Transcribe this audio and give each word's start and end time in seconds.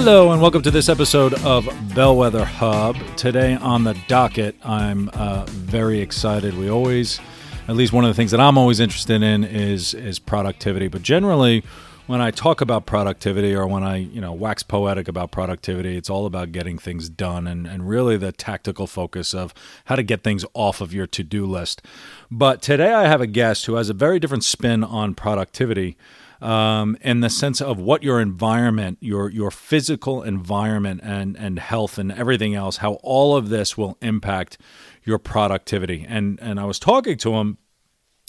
Hello, 0.00 0.30
and 0.30 0.40
welcome 0.40 0.62
to 0.62 0.70
this 0.70 0.88
episode 0.88 1.34
of 1.42 1.68
Bellwether 1.92 2.44
Hub. 2.44 2.96
Today 3.16 3.56
on 3.56 3.82
the 3.82 3.98
docket, 4.06 4.54
I'm 4.64 5.08
uh, 5.12 5.44
very 5.48 5.98
excited. 6.00 6.56
We 6.56 6.70
always, 6.70 7.18
at 7.66 7.74
least 7.74 7.92
one 7.92 8.04
of 8.04 8.08
the 8.08 8.14
things 8.14 8.30
that 8.30 8.38
I'm 8.38 8.56
always 8.56 8.78
interested 8.78 9.24
in 9.24 9.42
is 9.42 9.94
is 9.94 10.20
productivity. 10.20 10.86
But 10.86 11.02
generally, 11.02 11.64
when 12.06 12.20
I 12.20 12.30
talk 12.30 12.60
about 12.60 12.86
productivity 12.86 13.56
or 13.56 13.66
when 13.66 13.82
I, 13.82 13.96
you 13.96 14.20
know, 14.20 14.32
wax 14.32 14.62
poetic 14.62 15.08
about 15.08 15.32
productivity, 15.32 15.96
it's 15.96 16.08
all 16.08 16.26
about 16.26 16.52
getting 16.52 16.78
things 16.78 17.08
done 17.08 17.48
and, 17.48 17.66
and 17.66 17.88
really 17.88 18.16
the 18.16 18.30
tactical 18.30 18.86
focus 18.86 19.34
of 19.34 19.52
how 19.86 19.96
to 19.96 20.04
get 20.04 20.22
things 20.22 20.44
off 20.54 20.80
of 20.80 20.94
your 20.94 21.08
to-do 21.08 21.44
list. 21.44 21.82
But 22.30 22.62
today 22.62 22.94
I 22.94 23.08
have 23.08 23.20
a 23.20 23.26
guest 23.26 23.66
who 23.66 23.74
has 23.74 23.90
a 23.90 23.94
very 23.94 24.20
different 24.20 24.44
spin 24.44 24.84
on 24.84 25.14
productivity 25.14 25.96
um, 26.40 26.96
in 27.00 27.20
the 27.20 27.30
sense 27.30 27.60
of 27.60 27.78
what 27.78 28.02
your 28.02 28.20
environment, 28.20 28.98
your 29.00 29.30
your 29.30 29.50
physical 29.50 30.22
environment 30.22 31.00
and 31.02 31.36
and 31.36 31.58
health 31.58 31.98
and 31.98 32.12
everything 32.12 32.54
else, 32.54 32.78
how 32.78 32.94
all 33.02 33.36
of 33.36 33.48
this 33.48 33.76
will 33.76 33.96
impact 34.00 34.58
your 35.04 35.18
productivity. 35.18 36.04
And 36.08 36.38
and 36.40 36.60
I 36.60 36.64
was 36.64 36.78
talking 36.78 37.16
to 37.18 37.34
him. 37.34 37.58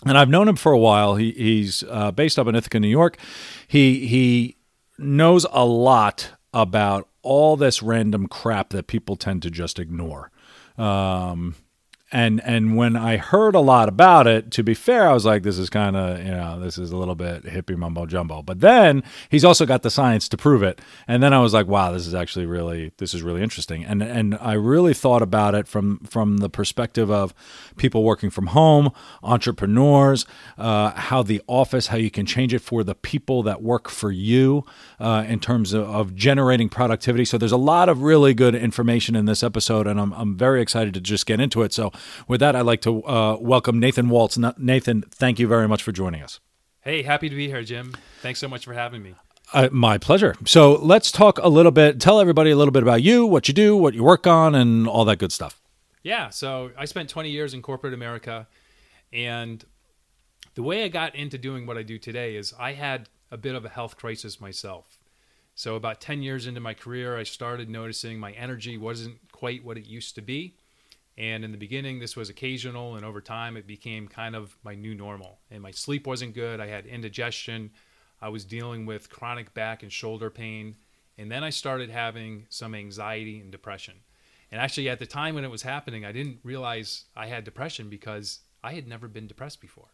And 0.06 0.18
I've 0.18 0.30
known 0.30 0.48
him 0.48 0.56
for 0.56 0.72
a 0.72 0.80
while. 0.80 1.18
He, 1.18 1.32
he's 1.34 1.84
uh, 1.84 2.12
based 2.12 2.40
up 2.40 2.48
in 2.48 2.56
Ithaca, 2.56 2.80
New 2.80 2.88
York. 2.88 3.18
He 3.68 4.08
he 4.08 4.56
knows 4.98 5.46
a 5.52 5.66
lot 5.66 6.32
about 6.54 7.10
all 7.22 7.58
this 7.58 7.84
random 7.84 8.28
crap 8.28 8.70
that 8.70 8.88
people 8.88 9.18
tend 9.18 9.42
to 9.44 9.52
just 9.52 9.78
ignore. 9.78 10.32
Um, 10.78 11.56
and 12.12 12.42
and 12.44 12.76
when 12.76 12.96
I 12.96 13.18
heard 13.18 13.54
a 13.54 13.60
lot 13.60 13.88
about 13.88 14.26
it, 14.26 14.50
to 14.52 14.64
be 14.64 14.74
fair, 14.74 15.08
I 15.08 15.14
was 15.14 15.26
like, 15.26 15.44
this 15.44 15.60
is 15.60 15.70
kind 15.70 15.96
of 15.96 16.20
you 16.20 16.32
know 16.32 16.60
this 16.60 16.78
is 16.78 16.92
a 16.92 16.98
little 16.98 17.16
bit 17.16 17.44
hippie 17.44 17.78
mumbo 17.78 18.06
jumbo. 18.06 18.42
But 18.42 18.62
then 18.62 19.04
he's 19.30 19.46
also 19.46 19.66
got 19.66 19.84
the 19.84 19.92
science 19.92 20.28
to 20.30 20.38
prove 20.38 20.64
it, 20.64 20.82
and 21.08 21.22
then 21.22 21.34
I 21.34 21.40
was 21.40 21.54
like, 21.54 21.68
wow, 21.68 21.92
this 21.92 22.08
is 22.08 22.16
actually 22.16 22.48
really 22.48 22.92
this 22.98 23.14
is 23.14 23.22
really 23.22 23.44
interesting. 23.44 23.86
And 23.86 24.02
and 24.02 24.38
I 24.42 24.54
really 24.54 24.94
thought 24.94 25.22
about 25.22 25.54
it 25.54 25.68
from 25.68 26.00
from 26.00 26.38
the 26.38 26.50
perspective 26.50 27.12
of 27.12 27.34
people 27.78 28.04
working 28.04 28.32
from 28.32 28.48
home, 28.48 28.92
entrepreneurs, 29.22 30.26
uh, 30.58 30.92
how 30.92 31.22
the 31.22 31.42
office, 31.48 31.88
how 31.88 31.98
you 31.98 32.10
can 32.10 32.26
change 32.26 32.54
it 32.54 32.60
for 32.60 32.84
the 32.84 32.96
people 32.96 33.44
that 33.44 33.62
work 33.62 33.88
for 33.88 34.12
you 34.12 34.66
uh, 35.00 35.26
in 35.28 35.40
terms 35.40 35.74
of, 35.74 35.88
of 35.88 36.16
generating 36.16 36.70
productivity. 36.70 37.24
So 37.24 37.38
there's 37.38 37.52
a 37.52 37.58
lot 37.58 37.88
of 37.88 38.02
really 38.02 38.34
good 38.34 38.56
information 38.56 39.16
in 39.16 39.26
this 39.26 39.44
episode, 39.44 39.86
and 39.86 40.00
I'm 40.02 40.12
I'm 40.14 40.36
very 40.36 40.60
excited 40.60 40.96
to 40.96 41.02
just 41.02 41.28
get 41.28 41.40
into 41.40 41.62
it. 41.62 41.72
So 41.72 41.92
with 42.28 42.40
that, 42.40 42.56
I'd 42.56 42.62
like 42.62 42.82
to 42.82 43.04
uh, 43.06 43.38
welcome 43.40 43.80
Nathan 43.80 44.10
Waltz. 44.10 44.38
Nathan, 44.58 45.02
thank 45.02 45.40
you 45.40 45.48
very 45.48 45.68
much 45.68 45.84
for 45.84 45.92
joining 45.92 46.22
us. 46.22 46.40
Hey, 46.82 47.04
happy 47.04 47.30
to 47.30 47.36
be 47.36 47.48
here, 47.48 47.64
Jim. 47.64 47.96
Thanks 48.22 48.40
so 48.40 48.48
much 48.48 48.66
for 48.66 48.74
having 48.74 49.04
me. 49.04 49.16
Uh, 49.52 49.70
my 49.72 49.98
pleasure. 49.98 50.36
So 50.46 50.74
let's 50.76 51.12
talk 51.12 51.40
a 51.40 51.50
little 51.50 51.72
bit. 51.72 52.00
Tell 52.00 52.20
everybody 52.20 52.52
a 52.52 52.56
little 52.56 52.72
bit 52.72 52.84
about 52.84 53.02
you, 53.02 53.26
what 53.26 53.48
you 53.48 53.54
do, 53.54 53.76
what 53.76 53.94
you 53.94 54.04
work 54.04 54.28
on, 54.28 54.56
and 54.56 54.88
all 54.88 55.06
that 55.06 55.18
good 55.18 55.32
stuff. 55.32 55.60
Yeah. 56.04 56.30
So 56.30 56.72
I 56.78 56.86
spent 56.86 57.10
20 57.10 57.30
years 57.30 57.54
in 57.54 57.62
corporate 57.62 57.94
America, 57.94 58.48
and 59.12 59.66
the 60.56 60.64
way 60.64 60.84
I 60.84 60.88
got 60.88 61.16
into 61.16 61.38
doing 61.38 61.66
what 61.66 61.78
I 61.78 61.84
do 61.84 61.98
today 61.98 62.36
is 62.36 62.54
I 62.60 62.74
had 62.74 63.10
a 63.32 63.38
bit 63.38 63.56
of 63.56 63.66
a 63.66 63.70
health 63.70 63.98
crisis 63.98 64.40
myself. 64.40 65.00
So 65.56 65.76
about 65.76 66.00
10 66.00 66.22
years 66.22 66.48
into 66.48 66.62
my 66.62 66.74
career, 66.74 67.18
I 67.18 67.24
started 67.24 67.70
noticing 67.70 68.20
my 68.20 68.32
energy 68.32 68.78
wasn't 68.78 69.18
quite 69.32 69.64
what 69.64 69.78
it 69.78 69.86
used 69.88 70.16
to 70.16 70.22
be. 70.22 70.56
And 71.20 71.44
in 71.44 71.52
the 71.52 71.58
beginning, 71.58 72.00
this 72.00 72.16
was 72.16 72.30
occasional, 72.30 72.96
and 72.96 73.04
over 73.04 73.20
time, 73.20 73.58
it 73.58 73.68
became 73.68 74.08
kind 74.08 74.38
of 74.38 74.58
my 74.64 74.74
new 74.74 74.96
normal. 74.96 75.40
And 75.52 75.62
my 75.62 75.72
sleep 75.72 76.08
wasn't 76.08 76.34
good. 76.34 76.62
I 76.62 76.68
had 76.68 76.86
indigestion. 76.86 77.72
I 78.22 78.30
was 78.30 78.46
dealing 78.46 78.86
with 78.86 79.10
chronic 79.10 79.54
back 79.54 79.84
and 79.84 79.92
shoulder 79.92 80.30
pain. 80.30 80.78
And 81.18 81.30
then 81.30 81.44
I 81.44 81.50
started 81.50 81.90
having 81.90 82.46
some 82.48 82.74
anxiety 82.74 83.42
and 83.42 83.52
depression. 83.52 83.96
And 84.50 84.62
actually, 84.62 84.88
at 84.88 85.00
the 85.00 85.06
time 85.06 85.36
when 85.36 85.44
it 85.44 85.52
was 85.52 85.62
happening, 85.62 86.06
I 86.06 86.14
didn't 86.14 86.40
realize 86.42 87.04
I 87.18 87.28
had 87.28 87.44
depression 87.44 87.90
because 87.90 88.40
I 88.64 88.72
had 88.72 88.88
never 88.88 89.10
been 89.10 89.28
depressed 89.28 89.60
before. 89.60 89.92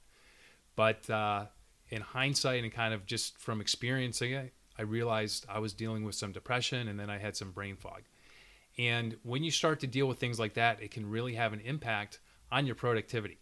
But 0.76 1.10
uh, 1.10 1.46
in 1.90 2.02
hindsight 2.02 2.64
and 2.64 2.72
kind 2.72 2.94
of 2.94 3.08
just 3.08 3.40
from 3.40 3.62
experiencing 3.62 4.34
it, 4.34 4.54
I 4.78 4.84
realized 4.84 5.48
I 5.50 5.58
was 5.58 5.74
dealing 5.74 6.04
with 6.04 6.14
some 6.14 6.32
depression 6.32 6.88
and 6.88 7.00
then 7.00 7.10
I 7.10 7.18
had 7.18 7.36
some 7.36 7.50
brain 7.50 7.78
fog. 7.78 8.04
And 8.78 9.16
when 9.24 9.44
you 9.44 9.52
start 9.52 9.80
to 9.82 9.88
deal 9.88 10.08
with 10.08 10.20
things 10.20 10.40
like 10.40 10.56
that, 10.56 10.82
it 10.82 10.92
can 10.92 11.10
really 11.10 11.36
have 11.36 11.54
an 11.54 11.62
impact 11.62 12.20
on 12.52 12.66
your 12.66 12.76
productivity. 12.76 13.40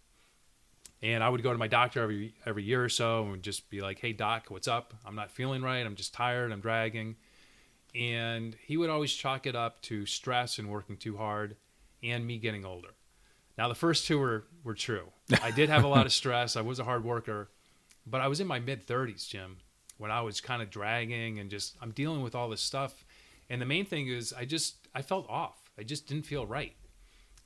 And 1.01 1.23
I 1.23 1.29
would 1.29 1.43
go 1.43 1.51
to 1.51 1.57
my 1.57 1.67
doctor 1.67 2.01
every 2.01 2.33
every 2.45 2.63
year 2.63 2.83
or 2.83 2.89
so 2.89 3.25
and 3.25 3.43
just 3.43 3.69
be 3.69 3.81
like, 3.81 3.99
"Hey 3.99 4.13
doc, 4.13 4.45
what's 4.49 4.67
up? 4.67 4.93
I'm 5.05 5.15
not 5.15 5.31
feeling 5.31 5.61
right. 5.61 5.85
I'm 5.85 5.95
just 5.95 6.13
tired. 6.13 6.51
I'm 6.51 6.61
dragging." 6.61 7.15
And 7.93 8.55
he 8.65 8.77
would 8.77 8.89
always 8.89 9.13
chalk 9.13 9.45
it 9.45 9.55
up 9.55 9.81
to 9.83 10.05
stress 10.05 10.59
and 10.59 10.69
working 10.69 10.97
too 10.97 11.17
hard 11.17 11.57
and 12.01 12.25
me 12.25 12.37
getting 12.37 12.65
older. 12.65 12.89
Now 13.57 13.67
the 13.67 13.75
first 13.75 14.07
two 14.07 14.17
were 14.17 14.45
were 14.63 14.75
true. 14.75 15.09
I 15.41 15.51
did 15.51 15.69
have 15.69 15.83
a 15.83 15.87
lot 15.87 16.05
of 16.05 16.13
stress. 16.21 16.55
I 16.55 16.61
was 16.61 16.79
a 16.79 16.83
hard 16.83 17.03
worker, 17.03 17.49
but 18.07 18.21
I 18.21 18.27
was 18.27 18.39
in 18.39 18.47
my 18.47 18.59
mid 18.59 18.87
30s, 18.87 19.27
Jim, 19.27 19.57
when 19.97 20.09
I 20.09 20.21
was 20.21 20.41
kind 20.41 20.61
of 20.61 20.69
dragging 20.69 21.39
and 21.39 21.49
just 21.49 21.75
I'm 21.81 21.91
dealing 21.91 22.21
with 22.21 22.33
all 22.33 22.49
this 22.49 22.61
stuff. 22.61 23.05
And 23.49 23.61
the 23.61 23.65
main 23.65 23.85
thing 23.85 24.07
is 24.07 24.33
I 24.33 24.45
just 24.45 24.87
I 24.93 25.01
felt 25.01 25.29
off. 25.29 25.69
I 25.77 25.83
just 25.83 26.07
didn't 26.07 26.25
feel 26.25 26.45
right. 26.45 26.75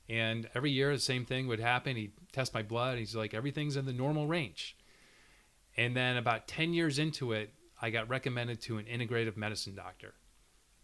And 0.08 0.48
every 0.54 0.70
year 0.70 0.92
the 0.92 1.00
same 1.00 1.24
thing 1.24 1.48
would 1.48 1.60
happen. 1.60 1.96
He'd 1.96 2.12
test 2.32 2.54
my 2.54 2.62
blood. 2.62 2.98
He's 2.98 3.14
like, 3.14 3.34
everything's 3.34 3.76
in 3.76 3.84
the 3.84 3.92
normal 3.92 4.26
range. 4.26 4.76
And 5.76 5.96
then 5.96 6.16
about 6.16 6.48
10 6.48 6.72
years 6.72 6.98
into 6.98 7.32
it, 7.32 7.52
I 7.80 7.90
got 7.90 8.08
recommended 8.08 8.60
to 8.62 8.78
an 8.78 8.86
integrative 8.86 9.36
medicine 9.36 9.74
doctor 9.74 10.14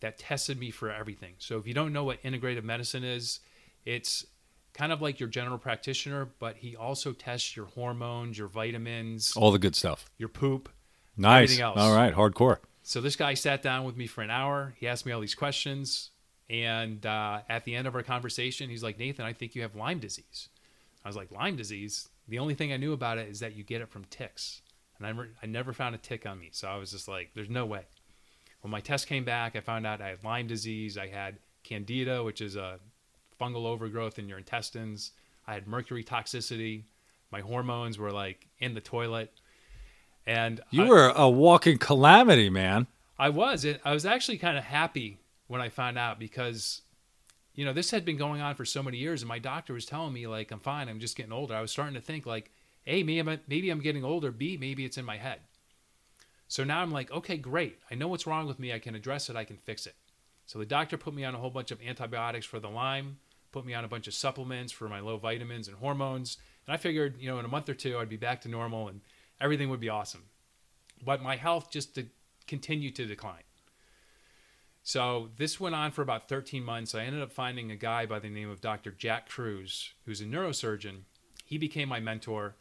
that 0.00 0.18
tested 0.18 0.58
me 0.58 0.70
for 0.70 0.90
everything. 0.90 1.34
So 1.38 1.58
if 1.58 1.66
you 1.66 1.74
don't 1.74 1.92
know 1.92 2.04
what 2.04 2.22
integrative 2.22 2.64
medicine 2.64 3.02
is, 3.02 3.40
it's 3.84 4.26
kind 4.74 4.92
of 4.92 5.00
like 5.00 5.18
your 5.18 5.28
general 5.28 5.58
practitioner, 5.58 6.28
but 6.38 6.56
he 6.58 6.76
also 6.76 7.12
tests 7.12 7.56
your 7.56 7.66
hormones, 7.66 8.36
your 8.36 8.48
vitamins, 8.48 9.32
all 9.36 9.50
the 9.50 9.58
good 9.58 9.74
stuff, 9.74 10.04
your 10.18 10.28
poop, 10.28 10.68
nice. 11.16 11.58
All 11.60 11.94
right, 11.94 12.14
hardcore. 12.14 12.58
So 12.86 13.00
this 13.00 13.16
guy 13.16 13.32
sat 13.32 13.62
down 13.62 13.84
with 13.84 13.96
me 13.96 14.06
for 14.06 14.20
an 14.20 14.30
hour. 14.30 14.74
He 14.76 14.86
asked 14.86 15.06
me 15.06 15.12
all 15.12 15.20
these 15.22 15.34
questions. 15.34 16.10
And 16.50 17.04
uh, 17.06 17.40
at 17.48 17.64
the 17.64 17.74
end 17.74 17.88
of 17.88 17.94
our 17.94 18.02
conversation, 18.02 18.68
he's 18.68 18.82
like, 18.82 18.98
Nathan, 18.98 19.24
I 19.24 19.32
think 19.32 19.54
you 19.54 19.62
have 19.62 19.74
Lyme 19.74 20.00
disease. 20.00 20.50
I 21.02 21.08
was 21.08 21.16
like, 21.16 21.32
Lyme 21.32 21.56
disease? 21.56 22.10
The 22.28 22.38
only 22.38 22.54
thing 22.54 22.74
I 22.74 22.76
knew 22.76 22.92
about 22.92 23.16
it 23.16 23.26
is 23.28 23.40
that 23.40 23.56
you 23.56 23.64
get 23.64 23.80
it 23.80 23.88
from 23.88 24.04
ticks. 24.10 24.60
And 24.98 25.06
I, 25.06 25.12
never, 25.12 25.28
I 25.42 25.46
never 25.46 25.72
found 25.72 25.94
a 25.94 25.98
tick 25.98 26.26
on 26.26 26.38
me. 26.38 26.50
So 26.52 26.68
I 26.68 26.76
was 26.76 26.90
just 26.90 27.08
like, 27.08 27.30
there's 27.34 27.48
no 27.48 27.64
way. 27.64 27.86
When 28.60 28.70
my 28.70 28.80
test 28.80 29.06
came 29.06 29.24
back, 29.24 29.56
I 29.56 29.60
found 29.60 29.86
out 29.86 30.02
I 30.02 30.08
had 30.08 30.22
Lyme 30.22 30.46
disease. 30.46 30.98
I 30.98 31.06
had 31.06 31.38
candida, 31.62 32.22
which 32.22 32.42
is 32.42 32.54
a 32.54 32.80
fungal 33.40 33.64
overgrowth 33.64 34.18
in 34.18 34.28
your 34.28 34.38
intestines. 34.38 35.12
I 35.46 35.54
had 35.54 35.66
mercury 35.66 36.04
toxicity. 36.04 36.84
My 37.32 37.40
hormones 37.40 37.98
were 37.98 38.12
like 38.12 38.46
in 38.58 38.74
the 38.74 38.80
toilet. 38.82 39.32
And 40.26 40.60
you 40.70 40.84
I, 40.84 40.88
were 40.88 41.08
a 41.08 41.28
walking 41.28 41.78
calamity, 41.78 42.48
man. 42.48 42.86
I 43.18 43.28
was. 43.28 43.66
I 43.84 43.92
was 43.92 44.06
actually 44.06 44.38
kind 44.38 44.56
of 44.56 44.64
happy 44.64 45.18
when 45.46 45.60
I 45.60 45.68
found 45.68 45.98
out 45.98 46.18
because, 46.18 46.80
you 47.54 47.64
know, 47.64 47.72
this 47.72 47.90
had 47.90 48.04
been 48.04 48.16
going 48.16 48.40
on 48.40 48.54
for 48.54 48.64
so 48.64 48.82
many 48.82 48.96
years, 48.96 49.22
and 49.22 49.28
my 49.28 49.38
doctor 49.38 49.74
was 49.74 49.86
telling 49.86 50.12
me 50.12 50.26
like 50.26 50.50
I'm 50.50 50.60
fine, 50.60 50.88
I'm 50.88 51.00
just 51.00 51.16
getting 51.16 51.32
older. 51.32 51.54
I 51.54 51.60
was 51.60 51.70
starting 51.70 51.94
to 51.94 52.00
think 52.00 52.26
like, 52.26 52.50
a, 52.86 53.02
maybe 53.02 53.18
I'm, 53.18 53.40
maybe 53.48 53.70
I'm 53.70 53.80
getting 53.80 54.04
older. 54.04 54.30
B, 54.30 54.56
maybe 54.56 54.84
it's 54.84 54.98
in 54.98 55.04
my 55.04 55.16
head. 55.16 55.40
So 56.48 56.64
now 56.64 56.80
I'm 56.80 56.90
like, 56.90 57.10
okay, 57.10 57.36
great. 57.36 57.78
I 57.90 57.94
know 57.94 58.08
what's 58.08 58.26
wrong 58.26 58.46
with 58.46 58.58
me. 58.58 58.72
I 58.72 58.78
can 58.78 58.94
address 58.94 59.30
it. 59.30 59.36
I 59.36 59.44
can 59.44 59.56
fix 59.56 59.86
it. 59.86 59.94
So 60.46 60.58
the 60.58 60.66
doctor 60.66 60.96
put 60.96 61.14
me 61.14 61.24
on 61.24 61.34
a 61.34 61.38
whole 61.38 61.50
bunch 61.50 61.70
of 61.70 61.80
antibiotics 61.82 62.46
for 62.46 62.60
the 62.60 62.68
Lyme, 62.68 63.18
put 63.50 63.64
me 63.64 63.72
on 63.74 63.84
a 63.84 63.88
bunch 63.88 64.06
of 64.06 64.14
supplements 64.14 64.72
for 64.72 64.88
my 64.88 65.00
low 65.00 65.16
vitamins 65.16 65.68
and 65.68 65.76
hormones. 65.78 66.36
And 66.66 66.74
I 66.74 66.76
figured, 66.76 67.16
you 67.18 67.30
know, 67.30 67.38
in 67.38 67.44
a 67.44 67.48
month 67.48 67.68
or 67.68 67.74
two, 67.74 67.98
I'd 67.98 68.08
be 68.08 68.16
back 68.16 68.42
to 68.42 68.48
normal 68.48 68.88
and 68.88 69.00
everything 69.40 69.70
would 69.70 69.80
be 69.80 69.88
awesome. 69.88 70.24
But 71.04 71.22
my 71.22 71.36
health 71.36 71.70
just 71.70 71.94
to 71.96 72.06
continue 72.46 72.90
to 72.92 73.06
decline. 73.06 73.42
So 74.82 75.30
this 75.38 75.58
went 75.58 75.74
on 75.74 75.92
for 75.92 76.02
about 76.02 76.28
13 76.28 76.62
months. 76.62 76.94
I 76.94 77.04
ended 77.04 77.22
up 77.22 77.32
finding 77.32 77.70
a 77.70 77.76
guy 77.76 78.04
by 78.04 78.18
the 78.18 78.28
name 78.28 78.50
of 78.50 78.60
Dr. 78.60 78.90
Jack 78.90 79.28
Kruse, 79.28 79.92
who's 80.04 80.20
a 80.20 80.26
neurosurgeon. 80.26 81.04
He 81.46 81.56
became 81.56 81.88
my 81.88 82.00
mentor. 82.00 82.56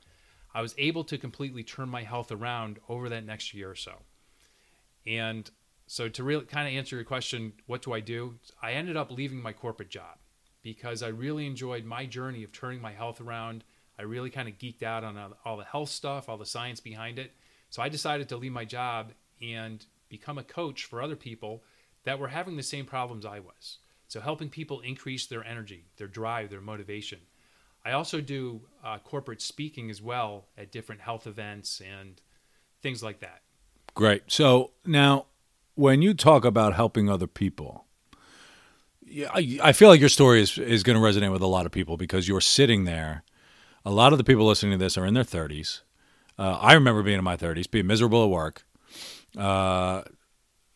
I 0.53 0.61
was 0.61 0.73
able 0.77 1.03
to 1.05 1.17
completely 1.17 1.63
turn 1.63 1.89
my 1.89 2.03
health 2.03 2.31
around 2.31 2.79
over 2.87 3.09
that 3.09 3.25
next 3.25 3.53
year 3.53 3.69
or 3.71 3.75
so. 3.75 4.03
And 5.05 5.49
So 5.87 6.09
to 6.09 6.23
really 6.23 6.45
kind 6.45 6.67
of 6.67 6.73
answer 6.73 6.95
your 6.95 7.05
question, 7.05 7.53
what 7.67 7.81
do 7.81 7.93
I 7.93 7.99
do? 7.99 8.35
I 8.61 8.71
ended 8.71 8.97
up 8.97 9.11
leaving 9.11 9.41
my 9.41 9.53
corporate 9.53 9.89
job 9.89 10.17
because 10.61 11.03
I 11.03 11.09
really 11.09 11.45
enjoyed 11.45 11.83
my 11.83 12.05
journey 12.05 12.43
of 12.43 12.51
turning 12.51 12.81
my 12.81 12.93
health 12.93 13.19
around. 13.19 13.63
I 13.98 14.04
really 14.04 14.30
kind 14.30 14.48
of 14.48 14.57
geeked 14.57 14.84
out 14.84 15.04
on 15.04 15.18
all 15.45 15.57
the 15.57 15.63
health 15.63 15.90
stuff, 15.90 16.28
all 16.28 16.38
the 16.38 16.45
science 16.45 16.80
behind 16.80 17.19
it. 17.19 17.31
So 17.69 17.81
I 17.81 17.90
decided 17.90 18.30
to 18.30 18.38
leave 18.38 18.51
my 18.51 18.66
job 18.66 19.12
and 19.42 19.86
become 20.10 20.38
a 20.38 20.44
coach 20.44 20.86
for 20.86 21.01
other 21.01 21.16
people 21.16 21.63
that 22.04 22.19
were 22.19 22.28
having 22.28 22.56
the 22.56 22.63
same 22.63 22.86
problems 22.86 23.25
I 23.25 23.40
was. 23.40 23.78
So 24.07 24.22
helping 24.22 24.50
people 24.50 24.81
increase 24.81 25.25
their 25.25 25.44
energy, 25.44 25.86
their 25.98 26.07
drive, 26.07 26.50
their 26.50 26.62
motivation. 26.62 27.19
I 27.86 27.92
also 27.92 28.22
do 28.22 28.62
uh, 28.84 29.00
corporate 29.00 29.42
speaking 29.42 29.90
as 29.90 30.01
well 30.01 30.45
at 30.57 30.72
different 30.72 31.01
health 31.01 31.28
events 31.28 31.81
and 31.81 32.22
things 32.81 33.04
like 33.04 33.19
that. 33.19 33.42
Great. 33.94 34.24
So 34.28 34.72
now, 34.86 35.25
when 35.75 36.01
you 36.01 36.13
talk 36.13 36.45
about 36.45 36.74
helping 36.74 37.10
other 37.10 37.28
people, 37.28 37.86
yeah, 39.06 39.30
I, 39.34 39.60
I 39.62 39.74
feel 39.74 39.90
like 39.90 40.00
your 40.00 40.10
story 40.10 40.42
is, 40.42 40.57
is 40.57 40.84
going 40.84 40.95
to 40.95 41.01
resonate 41.01 41.31
with 41.31 41.42
a 41.42 41.48
lot 41.48 41.66
of 41.66 41.72
people 41.72 41.98
because 41.98 42.28
you're 42.28 42.42
sitting 42.42 42.86
there. 42.86 43.24
A 43.85 43.91
lot 43.91 44.13
of 44.13 44.18
the 44.18 44.24
people 44.24 44.45
listening 44.45 44.77
to 44.77 44.83
this 44.83 44.97
are 44.97 45.06
in 45.06 45.13
their 45.13 45.24
30s. 45.24 45.81
Uh, 46.38 46.57
I 46.59 46.74
remember 46.74 47.03
being 47.03 47.18
in 47.19 47.24
my 47.24 47.38
30s, 47.38 47.69
being 47.69 47.88
miserable 47.88 48.24
at 48.24 48.30
work. 48.30 48.65
Uh, 49.38 50.03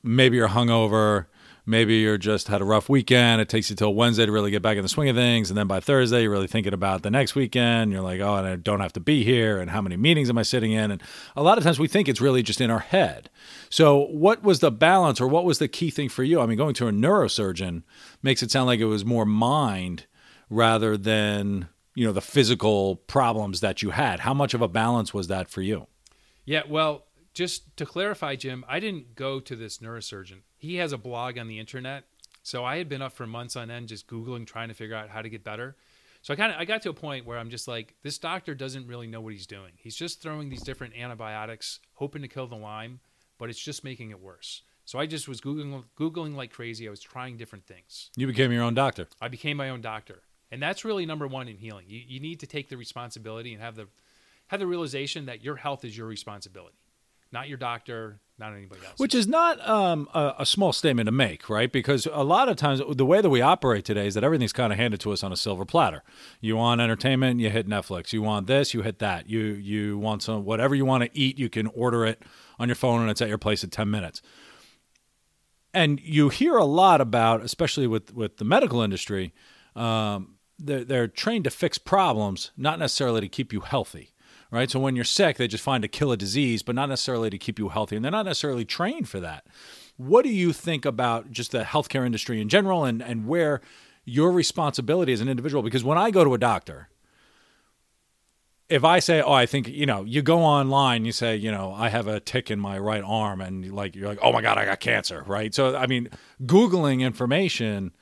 maybe 0.04 0.38
you're 0.38 0.50
hungover 0.50 1.28
maybe 1.68 1.98
you're 1.98 2.18
just 2.18 2.48
had 2.48 2.62
a 2.62 2.66
rough 2.66 2.90
weekend. 2.90 3.42
It 3.42 3.50
takes 3.50 3.70
you 3.70 3.76
till 3.76 3.94
Wednesday 3.94 4.26
to 4.26 4.32
really 4.32 4.50
get 4.50 4.62
back 4.62 4.78
in 4.78 4.84
the 4.84 4.90
swing 4.90 5.10
of 5.10 5.16
things, 5.16 5.52
and 5.52 5.58
then 5.58 5.68
by 5.68 5.80
Thursday 5.80 6.24
you're 6.24 6.32
really 6.32 6.48
thinking 6.48 6.74
about 6.74 7.04
the 7.04 7.12
next 7.12 7.36
weekend. 7.36 7.92
You're 7.92 8.02
like, 8.02 8.22
oh, 8.22 8.36
and 8.36 8.48
I 8.48 8.56
don't 8.56 8.80
have 8.80 8.94
to 8.94 9.00
be 9.00 9.24
here, 9.24 9.60
and 9.60 9.70
how 9.70 9.82
many 9.82 9.98
meetings 9.98 10.30
am 10.30 10.38
I 10.38 10.44
sitting 10.44 10.72
in? 10.72 10.90
And 10.90 11.04
a 11.36 11.44
lot 11.44 11.60
of 11.60 11.64
times 11.64 11.78
we 11.78 11.88
think 11.88 12.08
it's 12.08 12.22
really 12.22 12.42
just 12.42 12.62
in 12.62 12.72
our 12.72 12.80
head. 12.80 13.30
So, 13.70 14.06
what 14.06 14.42
was 14.42 14.62
the 14.62 14.72
balance, 14.72 15.22
or 15.22 15.28
what 15.28 15.46
was 15.46 15.60
the 15.60 15.68
key 15.68 15.92
thing 15.92 16.10
for 16.10 16.24
you? 16.24 16.40
I 16.40 16.46
mean, 16.46 16.58
going 16.58 16.74
to 16.76 16.88
a 16.88 16.92
neurosurgeon 16.92 17.84
makes 18.24 18.42
it 18.42 18.50
sound 18.50 18.66
like 18.68 18.80
it 18.80 18.86
was 18.86 19.06
more 19.06 19.26
mind 19.26 20.06
rather 20.50 20.96
than 20.96 21.68
you 21.98 22.06
know 22.06 22.14
the 22.14 22.22
physical 22.22 22.96
problems 22.96 23.60
that 23.62 23.82
you 23.82 23.90
had. 23.90 24.22
How 24.22 24.34
much 24.34 24.54
of 24.54 24.62
a 24.62 24.68
balance 24.68 25.14
was 25.14 25.28
that 25.28 25.50
for 25.50 25.62
you? 25.62 25.88
Yeah, 26.46 26.62
well, 26.70 27.06
just 27.34 27.76
to 27.78 27.86
clarify, 27.86 28.36
Jim, 28.36 28.64
I 28.68 28.80
didn't 28.80 29.16
go 29.16 29.40
to 29.40 29.56
this 29.56 29.80
neurosurgeon 29.80 30.42
he 30.58 30.76
has 30.78 30.92
a 30.92 30.98
blog 30.98 31.38
on 31.38 31.48
the 31.48 31.60
internet. 31.60 32.06
So 32.44 32.64
I 32.66 32.78
had 32.78 32.90
been 32.90 33.02
up 33.02 33.14
for 33.14 33.28
months 33.28 33.56
on 33.56 33.70
end 33.70 33.90
just 33.90 34.08
Googling, 34.08 34.48
trying 34.48 34.70
to 34.70 34.74
figure 34.74 34.96
out 34.96 35.10
how 35.10 35.22
to 35.22 35.30
get 35.30 35.44
better. 35.44 35.76
So 36.22 36.34
I 36.34 36.38
kind 36.38 36.52
of 36.52 36.60
I 36.60 36.66
got 36.66 36.82
to 36.84 36.90
a 36.90 36.94
point 36.94 37.26
where 37.26 37.38
I'm 37.38 37.50
just 37.50 37.68
like, 37.68 37.94
this 38.04 38.18
doctor 38.18 38.56
doesn't 38.56 38.88
really 38.88 39.08
know 39.08 39.22
what 39.22 39.34
he's 39.34 39.48
doing. 39.48 39.74
He's 39.78 39.96
just 39.96 40.22
throwing 40.22 40.50
these 40.50 40.64
different 40.64 40.96
antibiotics, 40.96 41.80
hoping 41.94 42.22
to 42.24 42.28
kill 42.28 42.48
the 42.48 42.56
Lyme, 42.56 43.00
but 43.38 43.50
it's 43.50 43.60
just 43.60 43.84
making 43.84 44.12
it 44.12 44.20
worse. 44.20 44.64
So 44.86 44.98
I 44.98 45.06
just 45.06 45.28
was 45.28 45.42
googling 45.42 45.84
googling 46.00 46.36
like 46.36 46.52
crazy. 46.52 46.88
I 46.88 46.92
was 46.92 47.02
trying 47.02 47.38
different 47.38 47.66
things. 47.66 48.10
You 48.16 48.28
became 48.28 48.52
your 48.52 48.64
own 48.64 48.74
doctor. 48.74 49.08
I 49.22 49.28
became 49.28 49.58
my 49.58 49.70
own 49.70 49.82
doctor, 49.82 50.22
and 50.52 50.62
that's 50.62 50.86
really 50.86 51.06
number 51.06 51.28
one 51.28 51.48
in 51.48 51.58
healing. 51.58 51.86
You, 51.88 52.02
you 52.06 52.20
need 52.20 52.40
to 52.42 52.48
take 52.48 52.70
the 52.70 52.78
responsibility 52.78 53.54
and 53.54 53.62
have 53.62 53.76
the 53.76 53.88
have 54.48 54.60
the 54.60 54.68
realization 54.68 55.26
that 55.26 55.44
your 55.44 55.58
health 55.58 55.84
is 55.84 55.98
your 55.98 56.08
responsibility 56.08 56.78
not 57.32 57.50
your 57.50 57.58
doctor, 57.58 58.20
not 58.40 58.54
anybody 58.54 58.82
else. 58.86 58.98
Which 58.98 59.14
is 59.14 59.28
not 59.28 59.66
um, 59.68 60.08
a, 60.14 60.36
a, 60.40 60.46
small 60.46 60.72
statement 60.72 61.08
to 61.08 61.12
make, 61.12 61.50
right? 61.50 61.72
Because 61.72 62.08
a 62.12 62.24
lot 62.24 62.50
of 62.50 62.56
times 62.56 62.82
the 62.90 63.06
way 63.06 63.22
that 63.22 63.30
we 63.30 63.42
operate 63.42 63.86
today 63.86 64.08
is 64.08 64.14
that 64.14 64.24
everything's 64.24 64.54
kind 64.54 64.72
of 64.72 64.80
handed 64.80 65.00
to 65.02 65.12
us 65.12 65.24
on 65.24 65.32
a 65.32 65.36
silver 65.36 65.66
platter. 65.66 66.04
You 66.40 66.56
want 66.58 66.80
entertainment, 66.82 67.40
you 67.40 67.50
hit 67.50 67.68
Netflix. 67.68 68.14
You 68.14 68.22
want 68.22 68.48
this, 68.48 68.74
you 68.74 68.82
hit 68.82 69.00
that. 69.00 69.30
You 69.30 69.42
you 69.42 69.98
want 69.98 70.24
some 70.24 70.46
whatever 70.46 70.76
you 70.76 70.86
want 70.86 71.04
to 71.04 71.10
eat, 71.14 71.38
you 71.38 71.50
can 71.50 71.68
order 71.68 72.06
it 72.06 72.24
on 72.60 72.68
your 72.68 72.76
phone 72.76 73.02
and 73.02 73.10
it's 73.10 73.22
at 73.22 73.30
your 73.30 73.38
place 73.38 73.64
in 73.64 73.70
ten 73.70 73.90
minutes. 73.90 74.22
And 75.74 76.00
you 76.00 76.30
hear 76.30 76.56
a 76.56 76.66
lot 76.66 77.02
about, 77.02 77.42
especially 77.42 77.88
with 77.88 78.14
with 78.14 78.38
the 78.38 78.46
medical 78.46 78.82
industry, 78.82 79.34
um, 79.76 80.37
they're, 80.60 80.84
they're 80.84 81.08
trained 81.08 81.44
to 81.46 81.50
fix 81.50 81.78
problems, 81.78 82.52
not 82.58 82.80
necessarily 82.80 83.22
to 83.22 83.30
keep 83.30 83.54
you 83.54 83.62
healthy 83.62 84.14
right? 84.52 84.70
So 84.70 84.80
when 84.80 84.96
you're 84.96 85.06
sick, 85.06 85.38
they 85.38 85.48
just 85.48 85.64
find 85.64 85.82
to 85.82 85.88
kill 85.88 86.12
a 86.12 86.18
disease, 86.18 86.64
but 86.64 86.76
not 86.76 86.90
necessarily 86.90 87.30
to 87.30 87.38
keep 87.38 87.60
you 87.60 87.70
healthy. 87.70 87.96
And 87.96 88.06
they're 88.06 88.12
not 88.12 88.26
necessarily 88.26 88.66
trained 88.66 89.10
for 89.10 89.20
that. 89.20 89.46
What 89.98 90.24
do 90.24 90.30
you 90.30 90.54
think 90.54 90.86
about 90.86 91.32
just 91.32 91.52
the 91.52 91.64
healthcare 91.64 92.06
industry 92.06 92.40
in 92.40 92.50
general 92.50 92.86
and, 92.86 93.02
and 93.02 93.28
where 93.28 93.62
your 94.06 94.32
responsibility 94.32 95.12
as 95.12 95.22
an 95.22 95.28
individual? 95.28 95.64
Because 95.64 95.84
when 95.84 95.98
I 95.98 96.12
go 96.12 96.24
to 96.24 96.34
a 96.34 96.38
doctor, 96.38 96.90
if 98.70 98.84
I 98.84 99.00
say, 99.00 99.22
oh, 99.22 99.32
I 99.32 99.46
think, 99.46 99.68
you 99.68 99.86
know, 99.86 100.04
you 100.04 100.22
go 100.22 100.40
online, 100.40 101.06
you 101.06 101.12
say, 101.12 101.36
you 101.36 101.52
know, 101.52 101.74
I 101.74 101.90
have 101.90 102.08
a 102.08 102.20
tick 102.20 102.52
in 102.52 102.60
my 102.60 102.78
right 102.78 103.04
arm, 103.04 103.40
and 103.40 103.72
like, 103.74 103.96
you're 103.96 104.10
like, 104.10 104.20
oh 104.22 104.34
my 104.34 104.42
God, 104.42 104.58
I 104.58 104.66
got 104.66 104.82
cancer, 104.82 105.24
right? 105.26 105.54
So, 105.54 105.76
I 105.76 105.88
mean, 105.88 106.10
Googling 106.44 107.00
information 107.00 107.94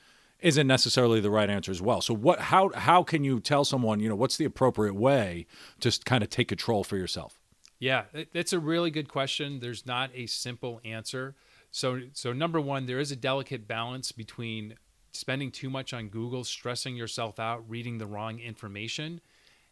isn't 0.46 0.68
necessarily 0.68 1.18
the 1.18 1.28
right 1.28 1.50
answer 1.50 1.72
as 1.72 1.82
well. 1.82 2.00
So 2.00 2.14
what 2.14 2.38
how 2.38 2.70
how 2.74 3.02
can 3.02 3.24
you 3.24 3.40
tell 3.40 3.64
someone, 3.64 3.98
you 3.98 4.08
know, 4.08 4.14
what's 4.14 4.36
the 4.36 4.44
appropriate 4.44 4.94
way 4.94 5.46
to 5.80 5.90
kind 6.04 6.22
of 6.22 6.30
take 6.30 6.46
control 6.46 6.84
for 6.84 6.96
yourself? 6.96 7.40
Yeah, 7.80 8.04
that's 8.32 8.52
a 8.52 8.60
really 8.60 8.92
good 8.92 9.08
question. 9.08 9.58
There's 9.58 9.84
not 9.84 10.10
a 10.14 10.26
simple 10.26 10.80
answer. 10.84 11.34
So 11.72 12.02
so 12.12 12.32
number 12.32 12.60
1, 12.60 12.86
there 12.86 13.00
is 13.00 13.10
a 13.10 13.16
delicate 13.16 13.66
balance 13.66 14.12
between 14.12 14.76
spending 15.10 15.50
too 15.50 15.68
much 15.68 15.92
on 15.92 16.08
Google, 16.08 16.44
stressing 16.44 16.94
yourself 16.94 17.40
out, 17.40 17.68
reading 17.68 17.98
the 17.98 18.06
wrong 18.06 18.38
information, 18.38 19.20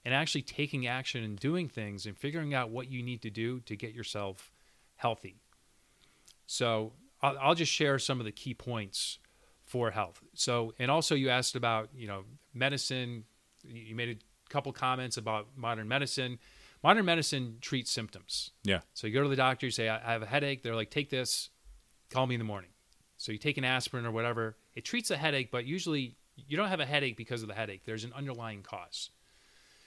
and 0.05 0.13
actually 0.13 0.43
taking 0.43 0.89
action 0.89 1.23
and 1.23 1.39
doing 1.39 1.69
things 1.69 2.05
and 2.05 2.19
figuring 2.19 2.53
out 2.53 2.71
what 2.71 2.91
you 2.91 3.01
need 3.01 3.23
to 3.23 3.31
do 3.31 3.61
to 3.61 3.77
get 3.77 3.95
yourself 3.95 4.51
healthy. 4.97 5.37
So 6.47 6.95
I'll, 7.23 7.39
I'll 7.41 7.55
just 7.55 7.71
share 7.71 8.01
some 8.01 8.19
of 8.19 8.27
the 8.27 8.33
key 8.33 8.55
points 8.55 9.21
for 9.75 9.91
health. 9.91 10.23
So, 10.35 10.73
and 10.79 10.89
also 10.89 11.17
you 11.17 11.31
asked 11.31 11.57
about, 11.57 11.89
you 11.97 12.07
know, 12.07 12.23
medicine. 12.55 13.25
You 13.65 13.97
made 13.97 14.09
a 14.09 14.53
couple 14.53 14.73
comments 14.73 15.17
about 15.17 15.49
modern 15.57 15.89
medicine. 15.89 16.39
Modern 16.85 17.05
medicine 17.05 17.57
treats 17.61 17.91
symptoms. 17.91 18.53
Yeah. 18.63 18.83
So 18.93 19.09
you 19.09 19.13
go 19.13 19.25
to 19.25 19.29
the 19.29 19.35
doctor, 19.35 19.67
you 19.67 19.73
say, 19.73 19.89
I 19.89 20.13
have 20.13 20.23
a 20.23 20.27
headache. 20.27 20.63
They're 20.63 20.77
like, 20.77 20.93
take 20.93 21.11
this, 21.11 21.51
call 22.09 22.29
me 22.29 22.37
in 22.37 22.39
the 22.39 22.45
morning. 22.45 22.71
So 23.17 23.33
you 23.33 23.39
take 23.39 23.59
an 23.59 23.65
aspirin 23.65 24.07
or 24.07 24.13
whatever. 24.13 24.57
It 24.77 24.85
treats 24.85 25.11
a 25.11 25.17
headache, 25.17 25.51
but 25.51 25.65
usually 25.65 26.15
you 26.37 26.57
don't 26.57 26.69
have 26.69 26.79
a 26.79 26.87
headache 26.87 27.17
because 27.17 27.43
of 27.43 27.49
the 27.49 27.55
headache. 27.55 27.83
There's 27.85 28.05
an 28.05 28.13
underlying 28.15 28.63
cause. 28.63 29.11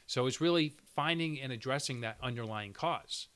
So 0.05 0.25
it's 0.25 0.41
really 0.41 0.75
finding 0.97 1.39
and 1.39 1.53
addressing 1.53 2.01
that 2.01 2.17
underlying 2.21 2.73
cause. 2.73 3.29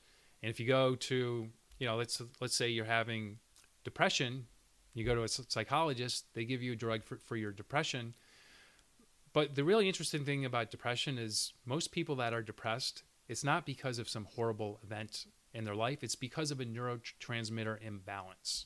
And 0.43 0.49
if 0.49 0.59
you 0.59 0.67
go 0.67 0.95
to, 0.95 1.47
you 1.79 1.87
know, 1.87 1.95
let's 1.95 2.21
let's 2.41 2.57
say 2.57 2.67
you're 2.67 2.83
having 2.83 3.37
depression, 3.85 4.47
you 4.93 5.05
go 5.05 5.15
to 5.15 5.23
a 5.23 5.27
psychologist, 5.27 6.25
they 6.33 6.45
give 6.45 6.61
you 6.61 6.73
a 6.73 6.75
drug 6.75 7.03
for, 7.03 7.17
for 7.17 7.35
your 7.35 7.51
depression. 7.51 8.13
But 9.33 9.55
the 9.55 9.63
really 9.63 9.87
interesting 9.87 10.25
thing 10.25 10.43
about 10.43 10.71
depression 10.71 11.17
is 11.17 11.53
most 11.65 11.91
people 11.91 12.15
that 12.17 12.33
are 12.33 12.41
depressed, 12.41 13.03
it's 13.29 13.43
not 13.43 13.65
because 13.65 13.99
of 13.99 14.09
some 14.09 14.27
horrible 14.35 14.79
event 14.83 15.25
in 15.53 15.63
their 15.63 15.75
life, 15.75 16.03
it's 16.03 16.15
because 16.15 16.51
of 16.51 16.59
a 16.59 16.65
neurotransmitter 16.65 17.81
imbalance. 17.81 18.65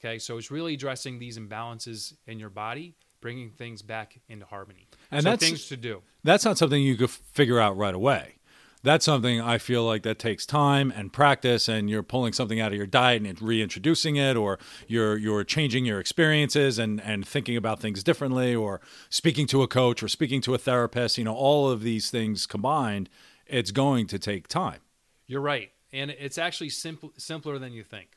Okay, 0.00 0.18
so 0.18 0.38
it's 0.38 0.50
really 0.50 0.74
addressing 0.74 1.18
these 1.18 1.38
imbalances 1.38 2.14
in 2.26 2.38
your 2.38 2.50
body, 2.50 2.94
bringing 3.20 3.50
things 3.50 3.82
back 3.82 4.20
into 4.28 4.46
harmony. 4.46 4.88
And 5.10 5.22
so 5.22 5.30
that's 5.30 5.44
things 5.44 5.68
to 5.68 5.76
do. 5.76 6.02
That's 6.22 6.44
not 6.44 6.56
something 6.58 6.80
you 6.80 6.96
could 6.96 7.10
figure 7.10 7.58
out 7.58 7.76
right 7.76 7.94
away 7.94 8.37
that's 8.82 9.04
something 9.04 9.40
I 9.40 9.58
feel 9.58 9.84
like 9.84 10.02
that 10.02 10.18
takes 10.18 10.46
time 10.46 10.92
and 10.94 11.12
practice, 11.12 11.68
and 11.68 11.90
you're 11.90 12.02
pulling 12.02 12.32
something 12.32 12.60
out 12.60 12.72
of 12.72 12.78
your 12.78 12.86
diet 12.86 13.22
and 13.22 13.40
reintroducing 13.40 14.16
it, 14.16 14.36
or 14.36 14.58
you're 14.86 15.16
you're 15.16 15.44
changing 15.44 15.84
your 15.84 16.00
experiences 16.00 16.78
and 16.78 17.00
and 17.00 17.26
thinking 17.26 17.56
about 17.56 17.80
things 17.80 18.02
differently, 18.02 18.54
or 18.54 18.80
speaking 19.10 19.46
to 19.48 19.62
a 19.62 19.68
coach 19.68 20.02
or 20.02 20.08
speaking 20.08 20.40
to 20.42 20.54
a 20.54 20.58
therapist. 20.58 21.18
You 21.18 21.24
know, 21.24 21.34
all 21.34 21.68
of 21.70 21.82
these 21.82 22.10
things 22.10 22.46
combined, 22.46 23.08
it's 23.46 23.70
going 23.70 24.06
to 24.08 24.18
take 24.18 24.48
time. 24.48 24.80
You're 25.26 25.40
right, 25.40 25.70
and 25.92 26.10
it's 26.10 26.38
actually 26.38 26.70
simple 26.70 27.12
simpler 27.16 27.58
than 27.58 27.72
you 27.72 27.82
think. 27.82 28.08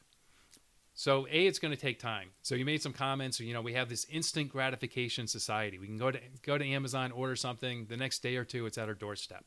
So, 0.94 1.25
a, 1.32 1.48
it's 1.48 1.58
going 1.58 1.74
to 1.74 1.80
take 1.80 2.00
time. 2.00 2.30
So, 2.44 2.53
you 2.53 2.65
made 2.65 2.82
some 2.82 2.94
comments. 2.94 3.39
You 3.39 3.53
know, 3.53 3.62
we 3.62 3.74
have 3.74 3.89
this 3.89 4.06
instant 4.12 4.50
gratification 4.50 5.25
society. 5.25 5.80
We 5.80 5.88
can 5.88 5.98
go 5.98 6.12
to 6.12 6.20
go 6.44 6.58
to 6.58 6.65
Amazon, 6.65 7.12
order 7.12 7.36
something. 7.36 7.86
The 7.86 7.98
next 7.98 8.20
day 8.20 8.36
or 8.36 8.44
two, 8.44 8.65
it's 8.68 8.77
at 8.77 8.88
our 8.88 8.94
doorstep 8.94 9.46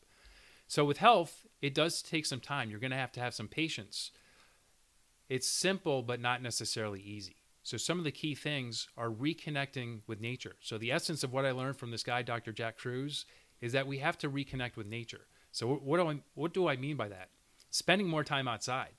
so 0.66 0.84
with 0.84 0.98
health, 0.98 1.46
it 1.60 1.74
does 1.74 2.02
take 2.02 2.26
some 2.26 2.40
time. 2.40 2.70
You're 2.70 2.80
going 2.80 2.90
to 2.90 2.96
have 2.96 3.12
to 3.12 3.20
have 3.20 3.34
some 3.34 3.48
patience. 3.48 4.10
It's 5.28 5.48
simple, 5.48 6.02
but 6.02 6.20
not 6.20 6.42
necessarily 6.42 7.00
easy. 7.00 7.36
So 7.62 7.78
some 7.78 7.98
of 7.98 8.04
the 8.04 8.12
key 8.12 8.34
things 8.34 8.88
are 8.96 9.08
reconnecting 9.08 10.00
with 10.06 10.20
nature. 10.20 10.56
So 10.60 10.76
the 10.76 10.92
essence 10.92 11.24
of 11.24 11.32
what 11.32 11.46
I 11.46 11.52
learned 11.52 11.78
from 11.78 11.90
this 11.90 12.02
guy, 12.02 12.22
Dr. 12.22 12.52
Jack 12.52 12.76
Kruse, 12.78 13.24
is 13.60 13.72
that 13.72 13.86
we 13.86 13.98
have 13.98 14.18
to 14.18 14.30
reconnect 14.30 14.76
with 14.76 14.86
nature. 14.86 15.26
So 15.50 15.68
what 15.68 15.96
do 15.96 16.08
I 16.08 16.18
what 16.34 16.52
do 16.52 16.68
I 16.68 16.76
mean 16.76 16.96
by 16.96 17.08
that? 17.08 17.30
Spending 17.70 18.08
more 18.08 18.24
time 18.24 18.48
outside. 18.48 18.90